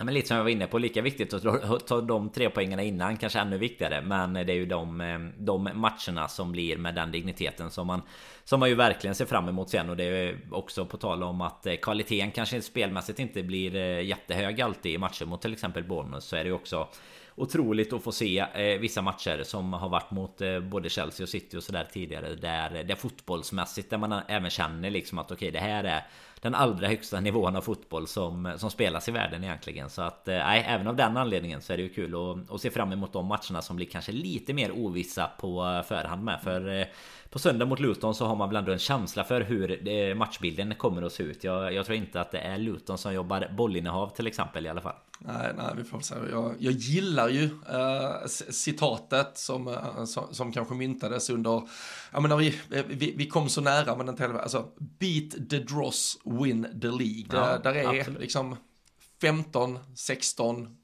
Ja, 0.00 0.04
men 0.04 0.14
lite 0.14 0.28
som 0.28 0.36
jag 0.36 0.44
var 0.44 0.50
inne 0.50 0.66
på, 0.66 0.78
lika 0.78 1.02
viktigt 1.02 1.34
att 1.34 1.86
ta 1.86 2.00
de 2.00 2.30
tre 2.30 2.50
poängerna 2.50 2.82
innan, 2.82 3.16
kanske 3.16 3.38
ännu 3.38 3.58
viktigare. 3.58 4.02
Men 4.02 4.32
det 4.32 4.40
är 4.40 4.56
ju 4.56 4.66
de, 4.66 5.00
eh, 5.00 5.18
de 5.38 5.70
matcherna 5.74 6.28
som 6.28 6.52
blir 6.52 6.76
med 6.76 6.94
den 6.94 7.12
digniteten 7.12 7.70
som 7.70 7.86
man 7.86 8.02
Som 8.44 8.60
man 8.60 8.68
ju 8.68 8.74
verkligen 8.74 9.14
ser 9.14 9.24
fram 9.24 9.48
emot 9.48 9.70
sen 9.70 9.90
och 9.90 9.96
det 9.96 10.04
är 10.04 10.38
också 10.50 10.86
på 10.86 10.96
tal 10.96 11.22
om 11.22 11.40
att 11.40 11.66
eh, 11.66 11.74
kvaliteten 11.74 12.30
kanske 12.30 12.62
spelmässigt 12.62 13.18
inte 13.18 13.42
blir 13.42 13.76
eh, 13.76 14.02
jättehög 14.02 14.60
alltid 14.60 14.92
i 14.92 14.98
matcher 14.98 15.24
mot 15.24 15.42
till 15.42 15.52
exempel 15.52 15.84
Bournemouth 15.84 16.26
så 16.26 16.36
är 16.36 16.44
det 16.44 16.48
ju 16.48 16.54
också 16.54 16.88
otroligt 17.34 17.92
att 17.92 18.02
få 18.02 18.12
se 18.12 18.46
vissa 18.80 19.02
matcher 19.02 19.42
som 19.42 19.72
har 19.72 19.88
varit 19.88 20.10
mot 20.10 20.40
både 20.62 20.88
Chelsea 20.88 21.24
och 21.24 21.28
City 21.28 21.56
och 21.56 21.62
sådär 21.62 21.88
tidigare. 21.92 22.34
Där, 22.34 22.84
där 22.84 22.94
fotbollsmässigt 22.94 23.90
där 23.90 23.98
man 23.98 24.12
även 24.28 24.50
känner 24.50 24.90
liksom 24.90 25.18
att 25.18 25.30
okej 25.30 25.48
okay, 25.48 25.50
det 25.50 25.66
här 25.66 25.84
är 25.84 26.06
den 26.40 26.54
allra 26.54 26.88
högsta 26.88 27.20
nivån 27.20 27.56
av 27.56 27.60
fotboll 27.60 28.06
som, 28.06 28.54
som 28.56 28.70
spelas 28.70 29.08
i 29.08 29.12
världen 29.12 29.44
egentligen. 29.44 29.90
Så 29.90 30.02
att 30.02 30.28
eh, 30.28 30.34
nej, 30.34 30.64
även 30.68 30.86
av 30.86 30.96
den 30.96 31.16
anledningen 31.16 31.62
så 31.62 31.72
är 31.72 31.76
det 31.76 31.82
ju 31.82 31.88
kul 31.88 32.14
att, 32.14 32.54
att 32.54 32.60
se 32.60 32.70
fram 32.70 32.92
emot 32.92 33.12
de 33.12 33.26
matcherna 33.26 33.62
som 33.62 33.76
blir 33.76 33.86
kanske 33.86 34.12
lite 34.12 34.52
mer 34.52 34.72
ovissa 34.72 35.30
på 35.40 35.64
eh, 35.66 35.82
förhand 35.82 36.24
med. 36.24 36.40
För 36.42 36.80
eh, 36.80 36.86
på 37.30 37.38
söndag 37.38 37.66
mot 37.66 37.80
Luton 37.80 38.14
så 38.14 38.26
har 38.26 38.36
man 38.36 38.48
väl 38.48 38.56
ändå 38.56 38.72
en 38.72 38.78
känsla 38.78 39.24
för 39.24 39.40
hur 39.40 40.14
matchbilden 40.14 40.74
kommer 40.74 41.02
att 41.02 41.12
se 41.12 41.22
ut. 41.22 41.44
Jag, 41.44 41.74
jag 41.74 41.86
tror 41.86 41.98
inte 41.98 42.20
att 42.20 42.30
det 42.30 42.38
är 42.38 42.58
Luton 42.58 42.98
som 42.98 43.14
jobbar 43.14 43.52
bollinnehav 43.56 44.08
till 44.08 44.26
exempel 44.26 44.66
i 44.66 44.68
alla 44.68 44.80
fall. 44.80 44.96
Nej, 45.18 45.52
nej, 45.56 45.66
vi 45.76 45.84
får 45.84 46.00
se. 46.00 46.14
Jag, 46.30 46.54
jag 46.58 46.72
gillar 46.72 47.28
ju 47.28 47.44
äh, 47.44 48.26
citatet 48.50 49.38
som, 49.38 49.68
äh, 49.68 50.04
som, 50.04 50.34
som, 50.34 50.52
kanske 50.52 50.74
myntades 50.74 51.30
under, 51.30 51.62
ja 52.12 52.20
men 52.20 52.28
när 52.28 52.36
vi, 52.36 52.54
vi, 52.88 53.14
vi 53.16 53.26
kom 53.26 53.48
så 53.48 53.60
nära 53.60 53.96
men 53.96 54.08
inte 54.08 54.22
heller, 54.22 54.38
alltså 54.38 54.68
beat 54.78 55.50
the 55.50 55.58
dross, 55.58 56.18
win 56.24 56.80
the 56.80 56.88
League. 56.88 57.26
Ja, 57.32 57.58
där, 57.58 57.58
där 57.58 57.74
är 57.74 58.00
absolut. 58.00 58.20
liksom 58.20 58.56
15, 59.20 59.78
16, 59.94 60.76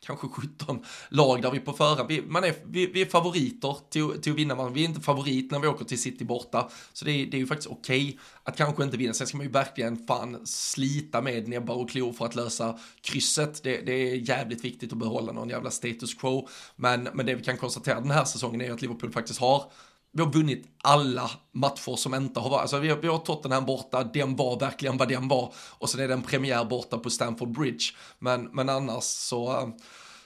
kanske 0.00 0.28
17 0.28 0.84
lag 1.08 1.42
där 1.42 1.50
vi 1.50 1.60
på 1.60 1.72
förhand, 1.72 2.08
vi, 2.08 2.22
man 2.22 2.44
är, 2.44 2.54
vi, 2.64 2.86
vi 2.86 3.02
är 3.02 3.06
favoriter 3.06 3.76
till, 3.90 4.22
till 4.22 4.32
att 4.32 4.38
vinna, 4.38 4.54
man, 4.54 4.72
vi 4.72 4.84
är 4.84 4.88
inte 4.88 5.00
favorit 5.00 5.50
när 5.50 5.58
vi 5.58 5.68
åker 5.68 5.84
till 5.84 6.02
City 6.02 6.24
borta, 6.24 6.68
så 6.92 7.04
det 7.04 7.10
är, 7.10 7.26
det 7.26 7.36
är 7.36 7.38
ju 7.38 7.46
faktiskt 7.46 7.70
okej 7.70 8.04
okay 8.04 8.18
att 8.42 8.56
kanske 8.56 8.84
inte 8.84 8.96
vinna, 8.96 9.14
sen 9.14 9.26
ska 9.26 9.36
man 9.36 9.46
ju 9.46 9.52
verkligen 9.52 10.06
fan 10.06 10.46
slita 10.46 11.20
med 11.20 11.48
näbbar 11.48 11.74
och 11.74 11.90
klor 11.90 12.12
för 12.12 12.24
att 12.24 12.34
lösa 12.34 12.78
krysset, 13.00 13.62
det, 13.62 13.80
det 13.80 13.92
är 13.92 14.14
jävligt 14.14 14.64
viktigt 14.64 14.92
att 14.92 14.98
behålla 14.98 15.32
någon 15.32 15.48
jävla 15.48 15.70
status 15.70 16.14
quo, 16.14 16.48
men, 16.76 17.08
men 17.14 17.26
det 17.26 17.34
vi 17.34 17.44
kan 17.44 17.56
konstatera 17.56 18.00
den 18.00 18.10
här 18.10 18.24
säsongen 18.24 18.60
är 18.60 18.72
att 18.72 18.82
Liverpool 18.82 19.12
faktiskt 19.12 19.40
har 19.40 19.72
vi 20.18 20.24
har 20.24 20.32
vunnit 20.32 20.66
alla 20.82 21.30
matcher 21.52 21.96
som 21.96 22.14
inte 22.14 22.40
har 22.40 22.50
varit, 22.50 22.60
alltså 22.60 22.78
vi 22.78 22.88
har, 22.88 22.96
vi 22.96 23.08
har 23.08 23.18
Tottenham 23.18 23.66
borta, 23.66 24.04
den 24.04 24.36
var 24.36 24.60
verkligen 24.60 24.96
vad 24.96 25.08
den 25.08 25.28
var 25.28 25.54
och 25.78 25.90
sen 25.90 26.00
är 26.00 26.08
det 26.08 26.14
en 26.14 26.22
premiär 26.22 26.64
borta 26.64 26.98
på 26.98 27.10
Stamford 27.10 27.48
Bridge. 27.48 27.84
Men, 28.18 28.44
men 28.44 28.68
annars 28.68 29.04
så, 29.04 29.72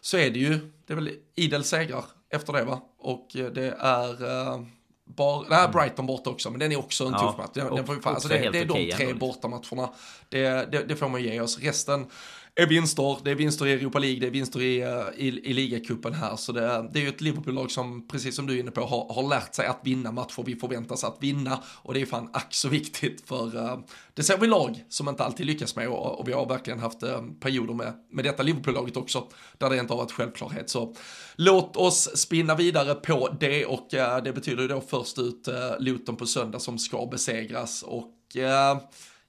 så 0.01 0.17
är 0.17 0.31
det 0.31 0.39
ju, 0.39 0.73
det 0.87 0.93
är 0.93 0.95
väl 0.95 1.11
idel 1.35 1.65
segrar 1.65 2.05
efter 2.31 2.53
det 2.53 2.65
va? 2.65 2.81
Och 2.99 3.27
det 3.33 3.75
är 3.79 4.23
uh, 4.23 4.63
bara, 5.05 5.47
nej, 5.49 5.69
Brighton 5.69 6.07
borta 6.07 6.31
också, 6.31 6.51
men 6.51 6.61
den 6.61 6.73
är 6.73 6.79
också 6.79 7.05
en 7.05 7.13
ja, 7.13 7.19
tuff 7.19 7.39
match. 7.39 7.51
Den, 7.55 7.75
den 7.75 7.87
får, 7.87 8.09
alltså 8.09 8.29
det, 8.29 8.51
det, 8.51 8.59
är 8.59 8.65
de 8.65 8.93
tre 8.93 9.15
bortamatcherna, 9.15 9.91
det, 10.29 10.73
det, 10.73 10.85
det 10.85 10.97
får 10.97 11.09
man 11.09 11.23
ge 11.23 11.41
oss. 11.41 11.59
Resten, 11.59 12.07
är 12.55 12.67
vinster, 12.67 13.19
det 13.25 13.31
är 13.31 13.35
vinster 13.35 13.67
i 13.67 13.73
Europa 13.73 13.99
League, 13.99 14.21
det 14.21 14.27
är 14.27 14.31
vinster 14.31 14.61
i, 14.61 14.81
eh, 14.81 15.07
i, 15.17 15.27
i 15.27 15.53
ligacupen 15.53 16.15
här. 16.15 16.37
Så 16.37 16.53
det, 16.53 16.89
det 16.93 16.99
är 16.99 17.03
ju 17.03 17.09
ett 17.09 17.21
Liverpool-lag 17.21 17.71
som, 17.71 18.09
precis 18.09 18.37
som 18.37 18.47
du 18.47 18.55
är 18.57 18.61
inne 18.61 18.71
på, 18.71 18.81
har, 18.81 19.15
har 19.15 19.29
lärt 19.29 19.55
sig 19.55 19.67
att 19.67 19.81
vinna 19.85 20.13
matcher 20.13 20.43
vi 20.47 20.57
förväntas 20.57 21.05
att 21.05 21.17
vinna. 21.21 21.63
Och 21.83 21.95
det 21.95 22.01
är 22.01 22.07
fan 22.07 22.31
ack 22.33 22.55
så 22.55 22.69
viktigt 22.69 23.29
för 23.29 23.57
uh, 23.57 23.79
det 24.15 24.23
ser 24.23 24.39
vi 24.39 24.47
lag 24.47 24.85
som 24.89 25.09
inte 25.09 25.25
alltid 25.25 25.47
lyckas 25.47 25.77
med 25.77 25.89
och, 25.89 26.21
och 26.21 26.29
vi 26.29 26.33
har 26.33 26.47
verkligen 26.47 26.79
haft 26.79 27.03
uh, 27.03 27.23
perioder 27.41 27.75
med, 27.75 27.93
med 28.11 28.25
detta 28.25 28.43
Liverpool-laget 28.43 28.97
också, 28.97 29.29
där 29.59 29.71
det 29.71 29.79
inte 29.79 29.93
har 29.93 29.99
varit 29.99 30.13
självklarhet. 30.13 30.71
Så 30.71 30.95
låt 31.37 31.77
oss 31.77 32.17
spinna 32.17 32.55
vidare 32.55 32.95
på 32.95 33.37
det 33.41 33.67
och 33.67 33.95
uh, 33.95 34.25
det 34.25 34.33
betyder 34.33 34.63
ju 34.63 34.69
då 34.69 34.81
först 34.81 35.19
ut 35.19 35.49
uh, 35.49 35.55
Luton 35.81 36.17
på 36.17 36.27
söndag 36.27 36.59
som 36.59 36.79
ska 36.79 37.07
besegras 37.07 37.83
och 37.83 38.19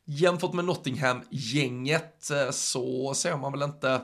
Jämfört 0.05 0.53
med 0.53 0.65
Nottingham-gänget 0.65 2.29
eh, 2.31 2.51
så 2.51 3.13
ser 3.13 3.37
man 3.37 3.51
väl 3.51 3.61
inte 3.61 4.01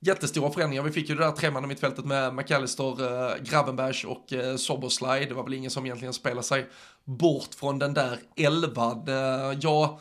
jättestora 0.00 0.50
förändringar. 0.50 0.82
Vi 0.82 0.92
fick 0.92 1.08
ju 1.08 1.14
det 1.14 1.24
där 1.24 1.32
tremanna 1.32 1.66
mittfältet 1.66 2.04
med 2.04 2.34
McAllister, 2.34 2.84
äh, 2.84 4.10
och 4.10 4.32
äh, 4.32 4.56
Soboslaj. 4.56 5.26
Det 5.26 5.34
var 5.34 5.44
väl 5.44 5.54
ingen 5.54 5.70
som 5.70 5.86
egentligen 5.86 6.14
spelade 6.14 6.42
sig 6.42 6.66
bort 7.04 7.54
från 7.54 7.78
den 7.78 7.94
där 7.94 8.18
elvan. 8.36 9.08
Äh, 9.08 9.58
jag, 9.60 9.98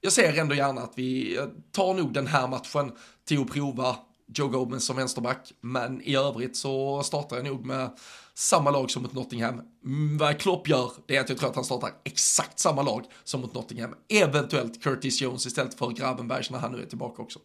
jag 0.00 0.12
ser 0.12 0.38
ändå 0.38 0.54
gärna 0.54 0.80
att 0.80 0.92
vi 0.94 1.40
tar 1.72 1.94
nog 1.94 2.12
den 2.12 2.26
här 2.26 2.48
matchen 2.48 2.92
till 3.24 3.40
att 3.40 3.50
prova 3.50 3.96
Joe 4.34 4.48
Gomez 4.48 4.86
som 4.86 4.96
vänsterback, 4.96 5.52
men 5.60 6.02
i 6.02 6.16
övrigt 6.16 6.56
så 6.56 7.02
startar 7.02 7.36
jag 7.36 7.44
nog 7.44 7.66
med 7.66 7.90
samma 8.38 8.70
lag 8.70 8.90
som 8.90 9.02
mot 9.02 9.12
Nottingham. 9.12 9.60
Mm, 9.84 10.18
vad 10.18 10.38
Klopp 10.38 10.68
gör, 10.68 10.90
det 11.06 11.16
är 11.16 11.20
att 11.20 11.28
jag 11.28 11.38
tror 11.38 11.48
att 11.50 11.54
han 11.54 11.64
startar 11.64 11.90
exakt 12.04 12.58
samma 12.58 12.82
lag 12.82 13.04
som 13.24 13.40
mot 13.40 13.54
Nottingham. 13.54 13.94
Eventuellt 14.08 14.82
Curtis 14.82 15.20
Jones 15.20 15.46
istället 15.46 15.74
för 15.74 15.90
Gravenbergs 15.90 16.50
när 16.50 16.58
han 16.58 16.72
nu 16.72 16.82
är 16.82 16.86
tillbaka 16.86 17.22
också. 17.22 17.38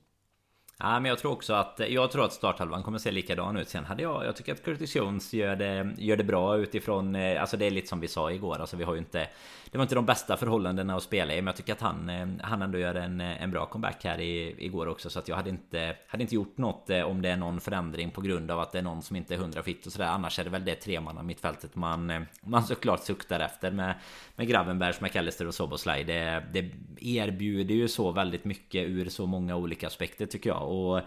Ja, 0.79 0.99
men 0.99 1.09
jag 1.09 1.19
tror 1.19 1.31
också 1.31 1.53
att 1.53 1.81
Jag 1.89 2.11
tror 2.11 2.25
att 2.25 2.33
starthalvan 2.33 2.83
kommer 2.83 2.95
att 2.95 3.01
se 3.01 3.11
likadan 3.11 3.57
ut 3.57 3.69
Sen 3.69 3.85
hade 3.85 4.03
jag 4.03 4.25
Jag 4.25 4.35
tycker 4.35 4.53
att 4.53 4.63
Curtis 4.63 4.95
Jones 4.95 5.33
gör 5.33 5.55
det 5.55 5.95
Gör 5.97 6.17
det 6.17 6.23
bra 6.23 6.57
utifrån 6.57 7.15
eh, 7.15 7.41
Alltså 7.41 7.57
det 7.57 7.65
är 7.65 7.71
lite 7.71 7.87
som 7.87 7.99
vi 7.99 8.07
sa 8.07 8.31
igår 8.31 8.59
Alltså 8.59 8.77
vi 8.77 8.83
har 8.83 8.93
ju 8.93 8.99
inte 8.99 9.27
det 9.73 9.77
var 9.77 9.83
inte 9.83 9.95
de 9.95 10.05
bästa 10.05 10.37
förhållandena 10.37 10.95
att 10.95 11.03
spela 11.03 11.33
i 11.33 11.35
Men 11.35 11.45
jag 11.45 11.55
tycker 11.55 11.73
att 11.73 11.81
han 11.81 12.09
eh, 12.09 12.27
Han 12.41 12.61
ändå 12.61 12.77
gör 12.77 12.95
en, 12.95 13.21
eh, 13.21 13.43
en 13.43 13.51
bra 13.51 13.65
comeback 13.65 14.03
här 14.03 14.19
i, 14.19 14.55
igår 14.65 14.87
också 14.87 15.09
Så 15.09 15.19
att 15.19 15.27
jag 15.27 15.35
hade 15.35 15.49
inte 15.49 15.95
Hade 16.07 16.23
inte 16.23 16.35
gjort 16.35 16.57
något 16.57 16.89
eh, 16.89 17.01
Om 17.01 17.21
det 17.21 17.29
är 17.29 17.37
någon 17.37 17.61
förändring 17.61 18.11
på 18.11 18.21
grund 18.21 18.51
av 18.51 18.59
att 18.59 18.71
det 18.71 18.77
är 18.77 18.83
någon 18.83 19.01
som 19.01 19.15
inte 19.15 19.33
är 19.33 19.37
hundra 19.37 19.63
fit 19.63 19.85
och 19.85 19.91
sådär. 19.91 20.07
Annars 20.07 20.39
är 20.39 20.43
det 20.43 20.49
väl 20.49 20.65
det 20.65 20.75
tremanna 20.75 21.23
mittfältet 21.23 21.75
man 21.75 22.25
Man 22.41 22.63
såklart 22.63 23.03
suktar 23.03 23.39
efter 23.39 23.71
med 23.71 23.95
Med 24.35 24.47
Gravenbergs, 24.47 25.01
McAllister 25.01 25.47
och 25.47 25.53
Soboslaj. 25.53 26.03
Det, 26.03 26.43
det 26.53 26.71
erbjuder 26.99 27.75
ju 27.75 27.87
så 27.87 28.11
väldigt 28.11 28.45
mycket 28.45 28.89
ur 28.89 29.09
så 29.09 29.25
många 29.25 29.55
olika 29.55 29.87
aspekter 29.87 30.25
tycker 30.25 30.49
jag. 30.49 30.71
Och 30.71 31.01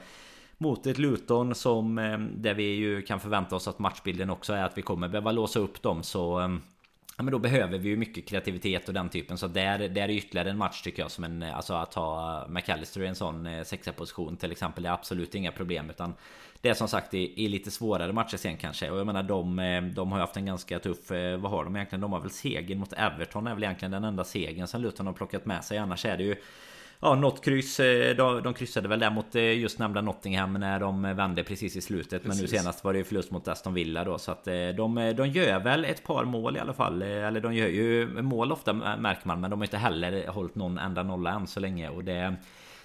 mot 0.58 0.86
ett 0.86 0.98
Luton 0.98 1.54
som 1.54 1.96
där 2.36 2.54
vi 2.54 2.64
ju 2.64 3.02
kan 3.02 3.20
förvänta 3.20 3.56
oss 3.56 3.68
att 3.68 3.78
matchbilden 3.78 4.30
också 4.30 4.52
är 4.52 4.64
att 4.64 4.78
vi 4.78 4.82
kommer 4.82 5.08
behöva 5.08 5.32
låsa 5.32 5.60
upp 5.60 5.82
dem 5.82 6.02
så 6.02 6.58
Ja 7.18 7.22
men 7.22 7.32
då 7.32 7.38
behöver 7.38 7.78
vi 7.78 7.88
ju 7.88 7.96
mycket 7.96 8.28
kreativitet 8.28 8.88
och 8.88 8.94
den 8.94 9.08
typen. 9.08 9.38
Så 9.38 9.46
där, 9.46 9.78
där 9.78 10.02
är 10.02 10.10
ytterligare 10.10 10.50
en 10.50 10.58
match 10.58 10.82
tycker 10.82 11.02
jag 11.02 11.10
som 11.10 11.24
en 11.24 11.42
Alltså 11.42 11.74
att 11.74 11.94
ha 11.94 12.46
McAllister 12.48 13.02
i 13.02 13.06
en 13.06 13.14
sån 13.14 13.46
eh, 13.46 13.62
sexa 13.62 13.92
position 13.92 14.36
till 14.36 14.52
exempel 14.52 14.82
Det 14.82 14.88
är 14.88 14.92
absolut 14.92 15.34
inga 15.34 15.52
problem. 15.52 15.90
Utan 15.90 16.14
Det 16.60 16.68
är 16.68 16.74
som 16.74 16.88
sagt 16.88 17.14
i, 17.14 17.44
i 17.44 17.48
lite 17.48 17.70
svårare 17.70 18.12
matcher 18.12 18.36
sen 18.36 18.56
kanske. 18.56 18.90
Och 18.90 18.98
jag 18.98 19.06
menar 19.06 19.22
de, 19.22 19.58
eh, 19.58 19.82
de 19.82 20.12
har 20.12 20.18
ju 20.18 20.20
haft 20.20 20.36
en 20.36 20.46
ganska 20.46 20.78
tuff 20.78 21.10
eh, 21.10 21.36
Vad 21.36 21.50
har 21.50 21.64
de 21.64 21.76
egentligen? 21.76 22.00
De 22.00 22.12
har 22.12 22.20
väl 22.20 22.30
segern 22.30 22.78
mot 22.78 22.92
Everton 22.92 23.46
är 23.46 23.54
väl 23.54 23.64
egentligen 23.64 23.92
den 23.92 24.04
enda 24.04 24.24
segern 24.24 24.66
som 24.66 24.82
Luton 24.82 25.06
har 25.06 25.14
plockat 25.14 25.46
med 25.46 25.64
sig. 25.64 25.78
Annars 25.78 26.04
är 26.04 26.16
det 26.16 26.24
ju 26.24 26.36
Ja, 27.00 27.14
något 27.14 27.44
kryss. 27.44 27.80
Eh, 27.80 28.16
de, 28.16 28.42
de 28.42 28.54
kryssade 28.54 28.88
väl 28.88 29.00
där 29.00 29.10
mot 29.10 29.34
eh, 29.34 29.58
just 29.58 29.78
nämnda 29.78 30.00
Nottingham 30.00 30.52
när 30.52 30.80
de 30.80 31.02
vände 31.02 31.44
precis 31.44 31.76
i 31.76 31.80
slutet. 31.80 32.22
Precis. 32.22 32.28
Men 32.28 32.36
nu 32.36 32.48
senast 32.48 32.84
var 32.84 32.92
det 32.92 32.98
ju 32.98 33.04
förlust 33.04 33.30
mot 33.30 33.48
Aston 33.48 33.74
Villa 33.74 34.04
då. 34.04 34.18
Så 34.18 34.32
att 34.32 34.46
eh, 34.46 34.54
de, 34.54 35.14
de 35.16 35.28
gör 35.28 35.60
väl 35.60 35.84
ett 35.84 36.04
par 36.04 36.24
mål 36.24 36.56
i 36.56 36.60
alla 36.60 36.72
fall. 36.72 37.02
Eller 37.02 37.40
de 37.40 37.54
gör 37.54 37.68
ju 37.68 38.22
mål 38.22 38.52
ofta 38.52 38.72
märker 38.72 39.26
man. 39.28 39.40
Men 39.40 39.50
de 39.50 39.60
har 39.60 39.64
inte 39.64 39.76
heller 39.76 40.28
hållit 40.28 40.54
någon 40.54 40.78
enda 40.78 41.02
nolla 41.02 41.30
än 41.30 41.46
så 41.46 41.60
länge. 41.60 41.88
Och 41.88 42.04
det... 42.04 42.36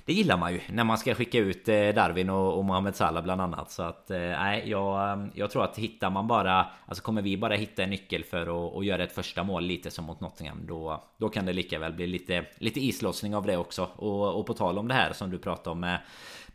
Det 0.06 0.14
gillar 0.14 0.38
man 0.38 0.54
ju 0.54 0.62
när 0.70 0.84
man 0.84 0.98
ska 0.98 1.16
skicka 1.16 1.38
ut 1.38 1.68
eh, 1.70 1.90
Darwin 1.90 2.30
och, 2.30 2.58
och 2.58 2.66
Mohamed 2.66 2.96
Salah 2.96 3.24
bland 3.24 3.42
annat. 3.42 3.72
Så 3.72 3.84
att 3.84 4.12
eh, 4.12 4.20
nej, 4.20 4.64
jag, 4.66 5.12
eh, 5.12 5.26
jag 5.34 5.52
tror 5.52 5.64
att 5.64 5.78
hittar 5.78 6.10
man 6.10 6.28
bara 6.28 6.66
Alltså 6.86 7.04
kommer 7.04 7.22
vi 7.22 7.38
bara 7.38 7.56
hitta 7.56 7.84
en 7.84 7.90
nyckel 7.90 8.24
för 8.24 8.42
att, 8.42 8.74
och 8.74 8.84
göra 8.86 9.04
ett 9.04 9.12
första 9.12 9.44
mål 9.44 9.64
lite 9.64 9.92
som 9.92 10.06
mot 10.06 10.20
Nottingham 10.20 10.66
Då, 10.68 11.04
då 11.18 11.30
kan 11.30 11.46
det 11.46 11.54
lika 11.54 11.80
väl 11.80 11.94
bli 11.94 12.08
lite, 12.08 12.46
lite 12.58 12.80
islossning 12.80 13.36
av 13.36 13.46
det 13.46 13.58
också. 13.58 13.90
Och, 13.96 14.40
och 14.40 14.46
på 14.46 14.54
tal 14.54 14.78
om 14.78 14.88
det 14.88 14.94
här 14.94 15.14
som 15.14 15.32
du 15.32 15.38
pratade 15.38 15.70
om 15.70 15.80
med 15.80 16.00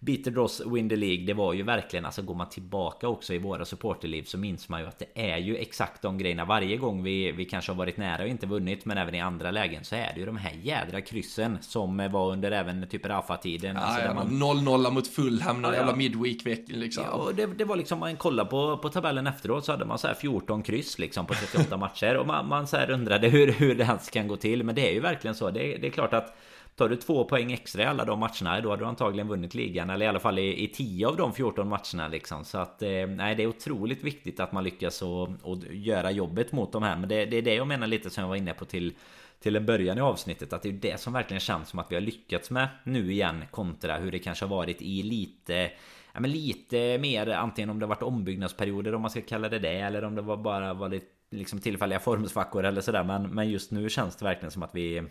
Bitter 0.01 0.31
Dross 0.31 0.63
Win 0.67 0.89
the 0.89 0.97
League 0.97 1.27
Det 1.27 1.35
var 1.35 1.53
ju 1.53 1.63
verkligen 1.63 2.05
Alltså 2.05 2.23
går 2.23 2.35
man 2.35 2.49
tillbaka 2.49 3.09
också 3.09 3.35
i 3.35 3.39
våra 3.39 3.65
supporterliv 3.65 4.23
Så 4.23 4.39
minns 4.39 4.69
man 4.69 4.81
ju 4.81 4.87
att 4.87 4.99
det 4.99 5.33
är 5.33 5.39
ju 5.39 5.57
exakt 5.57 6.03
de 6.03 6.19
grejerna 6.19 6.45
Varje 6.45 6.77
gång 6.77 7.03
vi, 7.03 7.33
vi 7.33 7.45
kanske 7.45 7.73
har 7.73 7.77
varit 7.77 7.97
nära 7.97 8.23
och 8.23 8.29
inte 8.29 8.47
vunnit 8.47 8.85
Men 8.85 8.99
även 8.99 9.15
i 9.15 9.21
andra 9.21 9.51
lägen 9.51 9.85
så 9.85 9.95
är 9.95 10.13
det 10.15 10.21
ju 10.21 10.27
de 10.27 10.37
här 10.37 10.53
jädra 10.63 11.01
kryssen 11.01 11.59
Som 11.61 12.09
var 12.13 12.33
under 12.33 12.53
även 12.53 12.89
typ 12.89 13.07
Rafa 13.07 13.37
tiden. 13.37 13.77
Ja, 13.77 13.83
alltså, 13.83 14.03
ja, 14.03 14.15
man... 14.15 14.29
0-0 14.29 14.91
mot 14.91 15.09
Fulham, 15.09 15.63
någon 15.63 15.73
Ja, 15.73 15.79
jävla 15.79 15.97
midweek-veck 15.97 16.65
liksom. 16.67 17.05
Ja, 17.05 17.11
och 17.11 17.35
det, 17.35 17.47
det 17.47 17.65
var 17.65 17.77
liksom, 17.77 17.99
man 17.99 18.17
kollar 18.17 18.45
på, 18.45 18.77
på 18.77 18.89
tabellen 18.89 19.27
efteråt 19.27 19.65
så 19.65 19.73
hade 19.73 19.85
man 19.85 19.99
så 19.99 20.07
här 20.07 20.15
14 20.15 20.63
kryss 20.63 20.99
liksom 20.99 21.27
på 21.27 21.35
38 21.35 21.77
matcher. 21.77 22.17
Och 22.17 22.27
man, 22.27 22.49
man 22.49 22.67
så 22.67 22.77
här 22.77 22.91
undrade 22.91 23.29
hur, 23.29 23.53
hur 23.53 23.75
det 23.75 23.85
ens 23.85 24.11
kan 24.11 24.29
gå 24.29 24.37
till. 24.37 24.65
Men 24.65 24.75
det 24.75 24.89
är 24.89 24.93
ju 24.93 25.01
verkligen 25.01 25.35
så. 25.35 25.51
Det, 25.51 25.77
det 25.77 25.87
är 25.87 25.91
klart 25.91 26.15
att 26.15 26.37
Tar 26.77 26.89
du 26.89 26.97
två 26.97 27.25
poäng 27.25 27.53
extra 27.53 27.83
i 27.83 27.87
alla 27.87 28.05
de 28.05 28.19
matcherna 28.19 28.61
Då 28.61 28.71
hade 28.71 28.83
du 28.83 28.87
antagligen 28.87 29.29
vunnit 29.29 29.55
ligan 29.55 29.91
Eller 29.91 30.07
i 30.07 30.09
alla 30.09 30.21
fall 30.21 30.39
i, 30.39 30.65
i 30.65 30.69
10 30.69 31.07
av 31.07 31.17
de 31.17 31.33
14 31.33 31.69
matcherna 31.69 32.09
liksom. 32.09 32.45
Så 32.45 32.59
att 32.59 32.83
eh, 32.83 33.07
nej 33.07 33.35
det 33.35 33.43
är 33.43 33.47
otroligt 33.47 34.05
viktigt 34.05 34.41
att 34.41 34.53
man 34.53 34.65
lyckas 34.65 35.03
och, 35.03 35.29
och 35.43 35.59
göra 35.71 36.11
jobbet 36.11 36.53
mot 36.53 36.73
de 36.73 36.83
här. 36.83 36.97
Men 36.97 37.09
det, 37.09 37.25
det 37.25 37.37
är 37.37 37.43
det 37.43 37.55
jag 37.55 37.67
menar 37.67 37.87
lite 37.87 38.11
som 38.11 38.23
jag 38.23 38.29
var 38.29 38.37
inne 38.37 38.55
på 38.55 38.65
till 38.65 38.95
till 39.41 39.57
en 39.57 39.67
början 39.67 39.99
i 39.99 40.01
avsnittet 40.01 40.53
att 40.53 40.63
det 40.63 40.69
är 40.69 40.73
det 40.73 41.01
som 41.01 41.13
verkligen 41.13 41.41
känns 41.41 41.69
som 41.69 41.79
att 41.79 41.91
vi 41.91 41.95
har 41.95 42.01
lyckats 42.01 42.51
med 42.51 42.69
nu 42.85 43.13
igen 43.13 43.45
kontra 43.51 43.97
hur 43.97 44.13
det 44.13 44.19
kanske 44.19 44.45
har 44.45 44.57
varit 44.57 44.83
i 44.83 45.03
lite 45.03 45.71
Ja 46.13 46.21
men 46.21 46.31
lite 46.31 46.99
mer 46.99 47.29
antingen 47.29 47.71
om 47.71 47.79
det 47.79 47.87
varit 47.87 48.03
ombyggnadsperioder 48.03 48.95
om 48.95 49.03
man 49.03 49.11
ska 49.11 49.21
kalla 49.21 49.49
det 49.49 49.59
det 49.59 49.81
eller 49.81 50.05
om 50.05 50.15
det 50.15 50.23
var 50.23 50.37
bara 50.37 50.75
varit 50.75 51.17
liksom 51.31 51.61
tillfälliga 51.61 52.01
formsvackor 52.01 52.65
eller 52.65 52.81
sådär. 52.81 53.05
Men, 53.05 53.23
men 53.23 53.51
just 53.51 53.71
nu 53.71 53.89
känns 53.91 54.17
det 54.17 54.25
verkligen 54.25 54.51
som 54.51 54.63
att 54.63 54.75
vi 54.75 55.03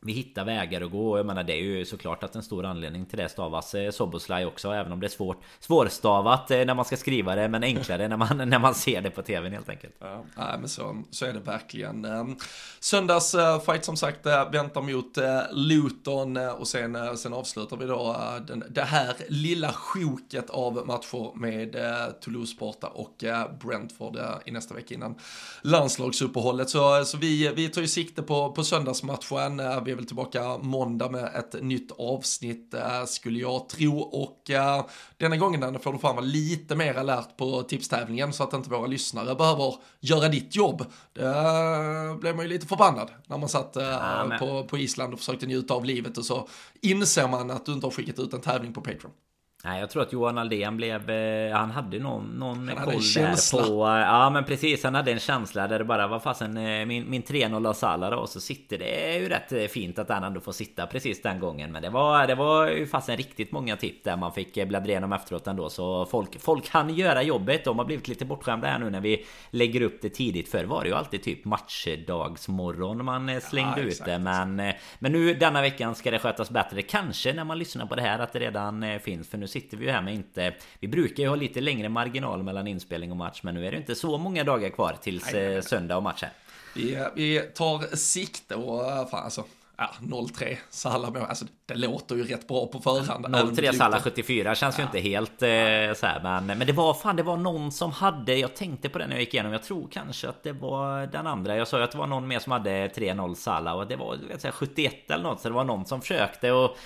vi 0.00 0.12
hittar 0.12 0.44
vägar 0.44 0.80
att 0.80 0.90
gå 0.90 1.18
jag 1.18 1.26
menar 1.26 1.44
det 1.44 1.52
är 1.52 1.62
ju 1.62 1.84
såklart 1.84 2.24
att 2.24 2.36
en 2.36 2.42
stor 2.42 2.64
anledning 2.64 3.06
till 3.06 3.18
det 3.18 3.28
stavas 3.28 3.74
eh, 3.74 3.90
Soboslaj 3.90 4.46
också 4.46 4.70
även 4.70 4.92
om 4.92 5.00
det 5.00 5.06
är 5.06 5.08
svårt 5.08 5.42
Svårstavat 5.60 6.50
eh, 6.50 6.64
när 6.64 6.74
man 6.74 6.84
ska 6.84 6.96
skriva 6.96 7.34
det 7.34 7.48
men 7.48 7.62
enklare 7.62 8.08
när 8.08 8.16
man, 8.16 8.36
när 8.48 8.58
man 8.58 8.74
ser 8.74 9.00
det 9.00 9.10
på 9.10 9.22
tvn 9.22 9.52
helt 9.52 9.68
enkelt. 9.68 9.94
Ja, 10.00 10.24
men 10.36 10.68
så, 10.68 11.02
så 11.10 11.26
är 11.26 11.32
det 11.32 11.40
verkligen. 11.40 12.04
Ehm, 12.04 12.36
söndags 12.80 13.34
eh, 13.34 13.60
fight 13.60 13.84
som 13.84 13.96
sagt 13.96 14.26
väntar 14.26 14.82
mot 14.82 15.18
Luton 15.52 16.36
och 16.36 16.68
sen, 16.68 17.16
sen 17.16 17.32
avslutar 17.32 17.76
vi 17.76 17.86
då 17.86 18.16
den, 18.46 18.64
det 18.70 18.82
här 18.82 19.14
lilla 19.28 19.72
sjoket 19.72 20.50
av 20.50 20.86
matcher 20.86 21.38
med 21.38 21.76
Toulouse 22.20 22.56
borta 22.58 22.86
och 22.86 23.24
Brentford 23.60 24.18
i 24.44 24.50
nästa 24.50 24.74
vecka 24.74 24.94
innan 24.94 25.14
landslagsuppehållet. 25.62 26.70
Så, 26.70 27.04
så 27.04 27.16
vi, 27.18 27.52
vi 27.56 27.68
tar 27.68 27.80
ju 27.80 27.88
sikte 27.88 28.22
på, 28.22 28.52
på 28.52 28.64
söndagsmatchen. 28.64 29.60
Vi 29.86 29.92
är 29.92 29.96
väl 29.96 30.06
tillbaka 30.06 30.58
måndag 30.58 31.10
med 31.10 31.24
ett 31.24 31.62
nytt 31.62 31.92
avsnitt 31.98 32.74
eh, 32.74 33.04
skulle 33.04 33.38
jag 33.38 33.68
tro 33.68 33.98
och 33.98 34.50
eh, 34.50 34.84
denna 35.16 35.36
gången 35.36 35.60
Danne 35.60 35.78
får 35.78 35.92
du 35.92 35.98
fan 35.98 36.16
vara 36.16 36.26
lite 36.26 36.74
mer 36.74 36.94
alert 36.94 37.36
på 37.36 37.62
tipstävlingen 37.62 38.32
så 38.32 38.42
att 38.42 38.52
inte 38.52 38.70
våra 38.70 38.86
lyssnare 38.86 39.34
behöver 39.34 39.74
göra 40.00 40.28
ditt 40.28 40.56
jobb. 40.56 40.84
Det 41.12 41.26
eh, 41.26 42.16
blev 42.16 42.36
man 42.36 42.44
ju 42.44 42.48
lite 42.48 42.66
förbannad 42.66 43.10
när 43.26 43.38
man 43.38 43.48
satt 43.48 43.72
på, 44.38 44.64
på 44.64 44.78
Island 44.78 45.12
och 45.12 45.18
försökte 45.18 45.46
njuta 45.46 45.74
av 45.74 45.84
livet 45.84 46.18
och 46.18 46.24
så 46.24 46.48
inser 46.82 47.28
man 47.28 47.50
att 47.50 47.66
du 47.66 47.72
inte 47.72 47.86
har 47.86 47.92
skickat 47.92 48.18
ut 48.18 48.34
en 48.34 48.40
tävling 48.40 48.72
på 48.72 48.80
Patreon. 48.80 49.12
Nej 49.64 49.80
jag 49.80 49.90
tror 49.90 50.02
att 50.02 50.12
Johan 50.12 50.38
Aldén 50.38 50.76
blev 50.76 51.10
eh, 51.10 51.56
Han 51.56 51.70
hade 51.70 51.98
någon, 51.98 52.24
någon 52.24 52.68
hade 52.68 52.92
koll 52.92 53.02
där 53.14 53.66
på 53.66 53.86
eh, 53.86 54.00
Ja 54.00 54.30
men 54.30 54.44
precis 54.44 54.84
han 54.84 54.94
hade 54.94 55.12
en 55.12 55.18
känsla 55.18 55.68
där 55.68 55.78
det 55.78 55.84
bara 55.84 56.06
var 56.06 56.20
fasen 56.20 56.56
eh, 56.56 56.86
Min, 56.86 57.10
min 57.10 57.22
3-0 57.22 57.68
av 57.68 57.72
Salah 57.72 58.10
då, 58.10 58.16
och 58.16 58.28
så 58.28 58.40
sitter 58.40 58.78
det 58.78 59.18
ju 59.18 59.28
rätt 59.28 59.72
fint 59.72 59.98
att 59.98 60.08
han 60.08 60.24
ändå 60.24 60.40
får 60.40 60.52
sitta 60.52 60.86
precis 60.86 61.22
den 61.22 61.40
gången. 61.40 61.72
Men 61.72 61.82
det 61.82 61.90
var 61.90 62.26
Det 62.26 62.34
var 62.34 62.70
ju 62.70 62.86
fasen 62.86 63.16
riktigt 63.16 63.52
många 63.52 63.76
tipp 63.76 64.04
där 64.04 64.16
man 64.16 64.32
fick 64.32 64.54
bläddra 64.68 64.90
igenom 64.90 65.12
efteråt 65.12 65.46
ändå. 65.46 65.70
Så 65.70 66.06
folk, 66.06 66.40
folk 66.40 66.70
kan 66.70 66.94
göra 66.94 67.22
jobbet. 67.22 67.64
De 67.64 67.78
har 67.78 67.84
blivit 67.84 68.08
lite 68.08 68.24
bortskämda 68.24 68.68
här 68.68 68.78
nu 68.78 68.90
när 68.90 69.00
vi 69.00 69.26
lägger 69.50 69.80
upp 69.80 70.02
det 70.02 70.08
tidigt. 70.08 70.48
Förr 70.48 70.64
var 70.64 70.82
det 70.82 70.88
ju 70.88 70.94
alltid 70.94 71.22
typ 71.22 71.44
matchdagsmorgon 71.44 73.04
man 73.04 73.40
slängde 73.40 73.80
Ja, 73.80 73.86
ut 73.86 74.04
det 74.04 74.18
men, 74.18 74.56
men 74.98 75.12
nu 75.12 75.34
denna 75.34 75.62
veckan 75.62 75.94
ska 75.94 76.10
det 76.10 76.18
skötas 76.18 76.50
bättre. 76.50 76.82
Kanske 76.82 77.32
när 77.32 77.44
man 77.44 77.58
lyssnar 77.58 77.86
på 77.86 77.94
det 77.94 78.02
här 78.02 78.18
att 78.18 78.32
det 78.32 78.38
redan 78.38 79.00
finns 79.00 79.28
För 79.28 79.38
nu 79.38 79.45
sitter 79.46 79.76
vi 79.76 79.84
ju 79.84 79.90
här 79.90 80.02
med 80.02 80.14
inte 80.14 80.54
Vi 80.80 80.88
brukar 80.88 81.22
ju 81.22 81.28
ha 81.28 81.36
lite 81.36 81.60
längre 81.60 81.88
marginal 81.88 82.42
mellan 82.42 82.66
inspelning 82.66 83.10
och 83.10 83.16
match 83.16 83.40
Men 83.42 83.54
nu 83.54 83.66
är 83.66 83.70
det 83.70 83.76
inte 83.76 83.94
så 83.94 84.18
många 84.18 84.44
dagar 84.44 84.68
kvar 84.68 84.96
tills 85.02 85.32
Nej, 85.32 85.54
eh, 85.54 85.62
söndag 85.62 85.96
och 85.96 86.02
match 86.02 86.22
här 86.22 86.32
Vi, 86.74 86.98
vi 87.14 87.38
tar 87.54 87.96
sikte 87.96 88.54
och 88.54 88.90
eh, 88.90 89.06
fan 89.08 89.24
alltså, 89.24 89.44
ja 89.76 89.90
0-3 90.00 90.56
Salah 90.70 91.12
mål, 91.12 91.22
alltså 91.22 91.44
det 91.66 91.74
låter 91.74 92.16
ju 92.16 92.24
rätt 92.24 92.48
bra 92.48 92.66
på 92.66 92.78
förhand. 92.80 93.26
även 93.26 93.50
0-3 93.50 93.66
mot 93.66 93.76
Salah 93.76 93.90
Luton. 93.90 94.02
74 94.12 94.54
känns 94.54 94.78
ju 94.78 94.82
inte 94.82 95.00
helt 95.00 95.42
eh, 95.42 95.98
så 96.00 96.06
här, 96.06 96.20
men, 96.22 96.46
men 96.46 96.66
det 96.66 96.72
var 96.72 96.94
fan 96.94 97.16
det 97.16 97.22
var 97.22 97.36
någon 97.36 97.72
som 97.72 97.92
hade 97.92 98.34
Jag 98.34 98.56
tänkte 98.56 98.88
på 98.88 98.98
det 98.98 99.06
när 99.06 99.12
jag 99.14 99.20
gick 99.20 99.34
igenom 99.34 99.52
Jag 99.52 99.62
tror 99.62 99.88
kanske 99.90 100.28
att 100.28 100.42
det 100.42 100.52
var 100.52 101.06
den 101.06 101.26
andra 101.26 101.56
Jag 101.56 101.68
sa 101.68 101.78
ju 101.78 101.84
att 101.84 101.92
det 101.92 101.98
var 101.98 102.06
någon 102.06 102.28
mer 102.28 102.38
som 102.38 102.52
hade 102.52 102.88
3-0 102.88 103.34
Salah 103.34 103.74
Och 103.76 103.86
det 103.86 103.96
var 103.96 104.18
jag, 104.42 104.54
71 104.54 105.10
eller 105.10 105.24
något 105.24 105.40
Så 105.40 105.48
det 105.48 105.54
var 105.54 105.64
någon 105.64 105.86
som 105.86 106.00
försökte 106.00 106.52
och 106.52 106.76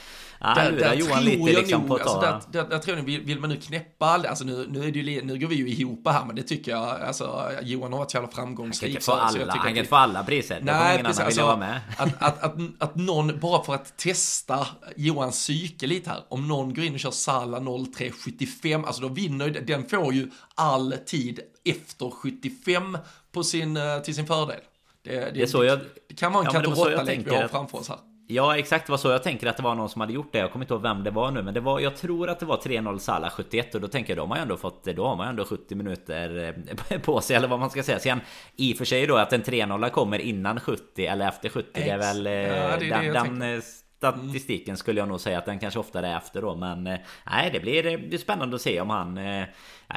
Där, 0.40 0.70
lura 0.72 0.80
där 0.88 0.94
Johan 0.94 1.12
tror 1.12 1.20
lite 1.24 1.42
jag 1.52 1.60
liksom 1.60 1.86
nog, 1.86 2.00
alltså, 2.00 2.20
där, 2.20 2.40
där, 2.52 2.64
där 2.70 2.78
tror 2.78 2.96
jag, 2.96 3.04
vill, 3.04 3.20
vill 3.20 3.40
man 3.40 3.50
nu 3.50 3.56
knäppa 3.56 4.06
all, 4.06 4.26
alltså 4.26 4.44
nu, 4.44 4.66
nu, 4.70 4.84
är 4.88 4.92
det 4.92 4.98
ju, 4.98 5.22
nu 5.24 5.38
går 5.38 5.48
vi 5.48 5.54
ju 5.54 5.68
ihop 5.68 6.08
här, 6.08 6.24
men 6.24 6.36
det 6.36 6.42
tycker 6.42 6.70
jag, 6.70 7.00
alltså 7.00 7.50
Johan 7.62 7.92
har 7.92 7.98
varit 7.98 8.10
så 8.10 8.16
jävla 8.16 8.26
Han 8.26 8.34
kan 8.36 8.44
framgångsrik. 8.46 8.90
inte 8.90 9.04
få 9.04 9.12
alla, 9.12 9.22
han 9.38 9.48
att 9.48 9.54
kan 9.54 9.72
vi- 9.72 9.78
inte 9.78 9.88
få 9.90 9.96
alla 9.96 10.24
priser. 10.24 10.60
Det 10.60 10.66
kommer 10.66 10.92
ingen 10.94 11.06
annan 11.06 11.26
vilja 11.28 11.44
vara 11.46 11.56
med. 11.56 11.80
Att, 11.98 12.22
att, 12.22 12.42
att, 12.42 12.54
att 12.78 12.96
någon, 12.96 13.38
bara 13.40 13.64
för 13.64 13.74
att 13.74 13.96
testa 13.98 14.66
Johans 14.96 15.36
psyke 15.36 15.86
lite 15.86 16.10
här, 16.10 16.18
om 16.28 16.48
någon 16.48 16.74
går 16.74 16.84
in 16.84 16.94
och 16.94 17.00
kör 17.00 17.10
Sala 17.10 17.60
0375, 17.94 18.84
alltså 18.84 19.02
då 19.02 19.08
vinner 19.08 19.46
ju, 19.46 19.52
den 19.52 19.88
får 19.88 20.14
ju 20.14 20.30
all 20.54 20.94
tid 21.06 21.40
efter 21.64 22.10
75 22.10 22.98
på 23.32 23.42
sin, 23.44 23.76
eh, 23.76 23.98
till 23.98 24.14
sin 24.14 24.26
fördel. 24.26 24.56
Det, 25.02 25.10
det, 25.10 25.30
Det 25.30 25.64
jag- 25.64 25.80
det 26.08 26.14
kan 26.14 26.32
vara 26.32 26.40
en 26.46 26.54
Ja, 26.54 26.60
katt 26.60 26.78
och 26.78 26.86
vi 26.90 27.06
tänker 27.06 27.30
har 27.42 27.48
framför 27.48 27.78
oss 27.78 27.88
här. 27.88 27.98
Ja 28.30 28.56
exakt. 28.56 28.86
Det 28.86 28.90
var 28.90 28.98
så 28.98 29.08
jag 29.08 29.22
tänker 29.22 29.46
att 29.46 29.56
det 29.56 29.62
var 29.62 29.74
någon 29.74 29.88
som 29.88 30.00
hade 30.00 30.12
gjort 30.12 30.32
det. 30.32 30.38
Jag 30.38 30.52
kommer 30.52 30.64
inte 30.64 30.74
ihåg 30.74 30.82
vem 30.82 31.04
det 31.04 31.10
var 31.10 31.30
nu 31.30 31.42
Men 31.42 31.54
det 31.54 31.60
var 31.60 31.80
Jag 31.80 31.96
tror 31.96 32.30
att 32.30 32.40
det 32.40 32.46
var 32.46 32.56
3-0 32.56 32.98
Salah 32.98 33.30
71 33.30 33.74
Och 33.74 33.80
då 33.80 33.88
tänker 33.88 34.10
jag 34.10 34.18
då 34.18 34.22
har 34.22 34.28
man 34.28 34.38
ju 34.38 34.42
ändå 34.42 34.56
fått 34.56 34.84
Då 34.84 35.06
har 35.06 35.16
man 35.16 35.26
ju 35.26 35.30
ändå 35.30 35.44
70 35.44 35.74
minuter 35.74 36.54
eh, 36.90 36.98
på 37.04 37.20
sig 37.20 37.36
Eller 37.36 37.48
vad 37.48 37.60
man 37.60 37.70
ska 37.70 37.82
säga. 37.82 37.98
Sen 37.98 38.20
i 38.56 38.72
och 38.72 38.78
för 38.78 38.84
sig 38.84 39.06
då 39.06 39.16
att 39.16 39.32
en 39.32 39.42
3-0 39.42 39.90
kommer 39.90 40.18
innan 40.18 40.60
70 40.60 41.06
Eller 41.06 41.28
efter 41.28 41.48
70 41.48 41.68
Det 41.74 41.90
är 41.90 41.98
väl 41.98 42.26
eh, 42.26 42.32
Ja, 42.32 42.76
det 42.80 42.90
är 42.90 43.12
Den, 43.12 43.38
den 43.38 43.54
eh, 43.54 43.60
statistiken 43.96 44.76
skulle 44.76 45.00
jag 45.00 45.08
nog 45.08 45.20
säga 45.20 45.38
att 45.38 45.46
den 45.46 45.58
kanske 45.58 45.80
oftare 45.80 46.06
är 46.06 46.16
efter 46.16 46.42
då 46.42 46.56
Men 46.56 46.84
Nej 46.84 47.50
det 47.52 47.60
blir, 47.60 47.82
det 47.82 47.98
blir 47.98 48.18
spännande 48.18 48.56
att 48.56 48.62
se 48.62 48.80
om 48.80 48.90
han 48.90 49.18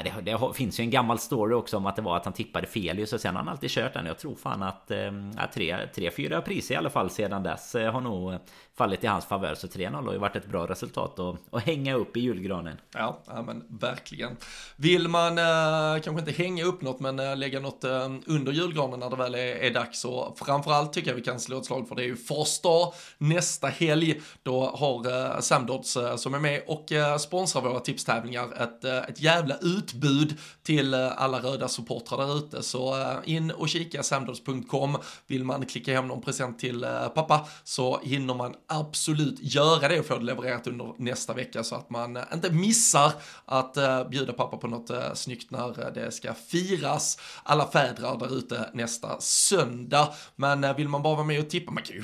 det, 0.04 0.32
det 0.32 0.54
finns 0.56 0.80
ju 0.80 0.84
en 0.84 0.90
gammal 0.90 1.20
story 1.20 1.54
också 1.54 1.78
om 1.78 1.86
att 1.86 1.96
det 1.96 2.02
var 2.02 2.18
att 2.18 2.26
han 2.26 2.34
tippade 2.34 2.68
fel 2.68 3.00
ju, 3.00 3.06
så 3.06 3.20
sen 3.20 3.36
har 3.36 3.44
han 3.44 3.50
alltid 3.50 3.70
kört 3.70 3.94
den. 3.94 4.06
Jag 4.06 4.20
tror 4.20 4.36
fan 4.36 4.64
att 4.64 4.92
eh, 4.92 4.98
ja, 5.38 5.50
tre, 5.54 5.78
tre, 5.96 6.12
fyra 6.12 6.42
priser 6.42 6.74
i 6.74 6.78
alla 6.78 6.90
fall 6.90 7.10
sedan 7.10 7.44
dess 7.44 7.76
eh, 7.76 7.92
har 7.92 8.02
nog 8.02 8.40
fallit 8.78 9.04
i 9.04 9.08
hans 9.08 9.26
favör. 9.26 9.56
Så 9.56 9.68
3-0 9.68 10.06
har 10.06 10.14
ju 10.14 10.20
varit 10.20 10.36
ett 10.36 10.48
bra 10.48 10.68
resultat 10.68 11.20
att, 11.20 11.36
att 11.52 11.64
hänga 11.64 11.96
upp 11.96 12.18
i 12.18 12.20
julgranen. 12.20 12.78
Ja, 12.94 13.20
ja 13.28 13.42
men 13.42 13.64
verkligen. 13.70 14.38
Vill 14.76 15.08
man 15.08 15.38
eh, 15.38 16.02
kanske 16.04 16.20
inte 16.20 16.32
hänga 16.32 16.64
upp 16.64 16.82
något 16.82 17.00
men 17.00 17.20
eh, 17.20 17.38
lägga 17.38 17.60
något 17.60 17.84
eh, 17.84 18.10
under 18.26 18.52
julgranen 18.52 19.00
när 19.00 19.10
det 19.10 19.16
väl 19.16 19.36
är, 19.36 19.56
är 19.56 19.74
dags 19.74 20.00
så 20.00 20.36
framförallt 20.38 20.94
tycker 20.94 21.10
jag 21.10 21.16
vi 21.16 21.22
kan 21.22 21.40
slå 21.40 21.58
ett 21.58 21.66
slag 21.66 21.88
för 21.88 21.96
det 21.96 22.04
är 22.04 22.08
ju 22.08 22.16
första 22.16 22.70
nästa 23.18 23.68
helg. 23.68 24.22
Då 24.44 24.66
har 24.66 25.34
eh, 25.34 25.40
Samdods 25.40 25.98
eh, 25.98 26.16
som 26.16 26.34
är 26.34 26.40
med 26.40 26.62
och 26.68 26.92
eh, 26.92 27.18
sponsrar 27.18 27.62
våra 27.62 27.80
tipstävlingar 27.80 28.64
ett, 28.64 28.84
eh, 28.84 28.98
ett 28.98 29.22
jävla 29.22 29.56
utbud 29.84 30.38
till 30.64 30.94
eh, 30.94 31.22
alla 31.22 31.40
röda 31.40 31.68
supportrar 31.68 32.18
där 32.18 32.38
ute. 32.38 32.64
Så 32.64 33.02
eh, 33.02 33.18
in 33.26 33.52
och 33.52 33.70
kika 33.70 34.04
samdals.com 34.04 34.98
Vill 35.28 35.44
man 35.44 35.66
klicka 35.66 35.94
hem 35.94 36.08
någon 36.08 36.22
present 36.22 36.60
till 36.60 36.84
eh, 36.84 37.08
pappa 37.08 37.48
så 37.64 38.00
hinner 38.04 38.34
man 38.34 38.56
absolut 38.68 39.38
göra 39.40 39.88
det 39.88 40.00
och 40.00 40.06
få 40.06 40.18
det 40.18 40.26
levererat 40.26 40.68
under 40.68 40.94
nästa 40.98 41.34
vecka 41.34 41.64
så 41.64 41.76
att 41.76 41.90
man 41.90 42.20
inte 42.34 42.52
missar 42.52 43.12
att 43.46 43.78
bjuda 44.10 44.34
pappa 44.34 44.58
på 44.58 44.68
något 44.68 45.18
snyggt 45.18 45.52
när 45.52 45.92
det 45.92 46.12
ska 46.12 46.34
firas. 46.34 47.20
Alla 47.44 47.68
fädrar 47.68 48.18
där 48.18 48.38
ute 48.38 48.70
nästa 48.74 49.20
söndag. 49.20 50.14
Men 50.36 50.76
vill 50.76 50.90
man 50.90 51.04
bara 51.04 51.16
vara 51.16 51.26
med 51.26 51.40
och 51.40 51.50
tippa, 51.50 51.72
man 51.72 51.84
kan 51.84 51.96
ju 51.96 52.04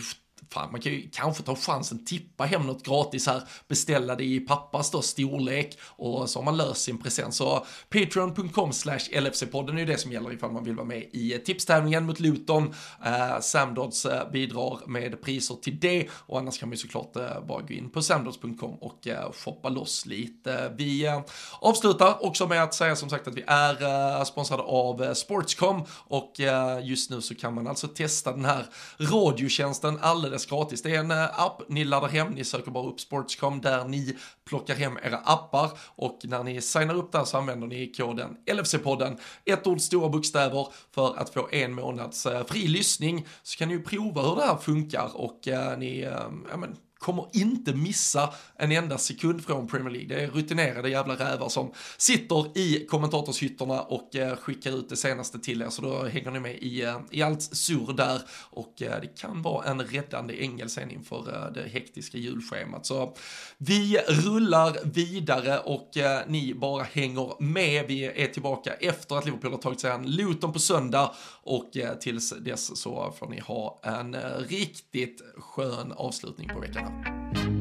Fan, 0.52 0.72
man 0.72 0.82
kan 0.82 0.92
ju 0.92 1.10
kanske 1.14 1.44
ta 1.44 1.56
chansen, 1.56 2.06
tippa 2.06 2.44
hem 2.44 2.62
något 2.62 2.86
gratis 2.86 3.28
här, 3.28 3.44
beställa 3.68 4.16
det 4.16 4.24
i 4.24 4.40
pappas 4.40 4.92
då 4.92 5.02
storlek 5.02 5.78
och 5.82 6.30
så 6.30 6.40
har 6.40 6.44
man 6.44 6.58
löst 6.58 6.82
sin 6.82 6.98
present. 6.98 7.34
Så 7.34 7.66
patreon.com 7.90 8.74
slash 8.74 9.00
LFC-podden 9.00 9.76
är 9.76 9.80
ju 9.80 9.86
det 9.86 9.98
som 9.98 10.12
gäller 10.12 10.34
ifall 10.34 10.52
man 10.52 10.64
vill 10.64 10.76
vara 10.76 10.88
med 10.88 11.04
i 11.12 11.42
tipstävlingen 11.46 12.06
mot 12.06 12.20
Luton. 12.20 12.74
Eh, 13.06 13.40
Samdods 13.40 14.06
eh, 14.06 14.32
bidrar 14.32 14.88
med 14.88 15.22
priser 15.22 15.56
till 15.56 15.80
det 15.80 16.08
och 16.12 16.40
annars 16.40 16.60
kan 16.60 16.70
man 16.70 16.74
ju 16.74 16.78
såklart 16.78 17.16
eh, 17.16 17.46
bara 17.48 17.62
gå 17.62 17.74
in 17.74 17.90
på 17.90 18.02
samdods.com 18.02 18.74
och 18.74 19.08
eh, 19.08 19.32
shoppa 19.32 19.70
loss 19.70 20.06
lite. 20.06 20.74
Vi 20.78 21.06
eh, 21.06 21.22
avslutar 21.60 22.26
också 22.26 22.48
med 22.48 22.64
att 22.64 22.74
säga 22.74 22.96
som 22.96 23.10
sagt 23.10 23.28
att 23.28 23.36
vi 23.36 23.44
är 23.48 23.84
eh, 24.20 24.24
sponsrade 24.24 24.64
av 24.64 25.04
eh, 25.04 25.14
Sportscom 25.14 25.86
och 26.08 26.40
eh, 26.40 26.86
just 26.86 27.10
nu 27.12 27.22
så 27.22 27.36
kan 27.36 27.54
man 27.54 27.68
alltså 27.68 27.88
testa 27.88 28.32
den 28.32 28.46
här 28.46 28.66
radiotjänsten 28.98 30.00
alldeles 30.02 30.29
gratis. 30.38 30.82
Det 30.82 30.96
är 30.96 31.00
en 31.00 31.12
eh, 31.12 31.40
app. 31.40 31.62
Ni 31.68 31.84
laddar 31.84 32.08
hem, 32.08 32.28
ni 32.28 32.44
söker 32.44 32.72
bara 32.72 32.88
upp 32.88 33.00
Sportscom 33.00 33.62
där 33.62 33.86
ni 33.86 34.18
plockar 34.46 34.76
hem 34.76 34.98
era 35.04 35.18
appar. 35.18 35.72
Och 35.96 36.20
när 36.24 36.44
ni 36.44 36.62
signar 36.62 36.96
upp 36.96 37.12
där 37.12 37.24
så 37.24 37.38
använder 37.38 37.68
ni 37.68 37.92
koden 37.92 38.38
LFC-podden, 38.46 39.18
ett 39.46 39.68
ord 39.68 39.82
stora 39.82 40.10
bokstäver 40.10 40.68
för 40.92 41.20
att 41.20 41.34
få 41.34 41.50
en 41.52 41.74
månads 41.74 42.26
eh, 42.26 42.46
fri 42.46 42.68
lyssning. 42.68 43.28
Så 43.44 43.58
kan 43.58 43.68
ni 43.68 43.74
ju 43.74 43.84
prova 43.84 44.22
hur 44.22 44.36
det 44.36 44.46
här 44.46 44.58
funkar 44.58 45.12
och 45.14 45.48
eh, 45.48 45.78
ni, 45.78 46.02
ja 46.52 46.58
men 46.58 46.76
kommer 47.00 47.26
inte 47.34 47.74
missa 47.74 48.34
en 48.56 48.72
enda 48.72 48.98
sekund 48.98 49.46
från 49.46 49.68
Premier 49.68 49.94
League. 49.94 50.16
Det 50.16 50.24
är 50.24 50.28
rutinerade 50.28 50.90
jävla 50.90 51.16
rävar 51.16 51.50
som 51.50 51.72
sitter 51.98 52.58
i 52.58 52.86
kommentatorshytterna 52.90 53.82
och 53.82 54.16
eh, 54.16 54.36
skickar 54.36 54.80
ut 54.80 54.90
det 54.90 54.98
senaste 54.98 55.40
till 55.40 55.62
er, 55.62 55.70
så 55.70 55.82
då 55.82 56.04
hänger 56.04 56.32
ni 56.32 56.40
med 56.40 56.56
i, 56.56 56.82
eh, 56.82 57.00
i 57.12 57.22
allt 57.22 57.42
sur 57.42 57.94
där 57.94 58.22
och 58.50 58.82
eh, 58.82 59.02
det 59.02 59.08
kan 59.08 59.42
vara 59.42 59.66
en 59.66 59.82
räddande 59.82 60.44
ängel 60.44 60.70
sen 60.70 60.92
inför 60.92 61.34
eh, 61.34 61.52
det 61.54 61.70
hektiska 61.70 62.18
julschemat. 62.18 62.86
Så 62.86 63.16
vi 63.58 63.98
rullar 63.98 64.78
vidare 64.84 65.60
och 65.60 65.98
eh, 65.98 66.22
ni 66.28 66.54
bara 66.54 66.84
hänger 66.84 67.44
med. 67.44 67.88
Vi 67.88 68.04
är 68.06 68.28
tillbaka 68.28 68.74
efter 68.74 69.16
att 69.16 69.26
Liverpool 69.26 69.52
har 69.52 69.60
tagit 69.60 69.80
sig 69.80 69.92
an 69.92 70.06
Luton 70.06 70.54
på 70.54 70.60
söndag 70.60 71.12
och 71.44 71.72
tills 72.00 72.30
dess 72.30 72.82
så 72.82 73.14
får 73.20 73.28
ni 73.28 73.40
ha 73.40 73.82
en 73.84 74.16
riktigt 74.48 75.22
skön 75.38 75.92
avslutning 75.92 76.50
på 76.50 76.60
veckan. 76.60 76.89
out. 76.90 77.59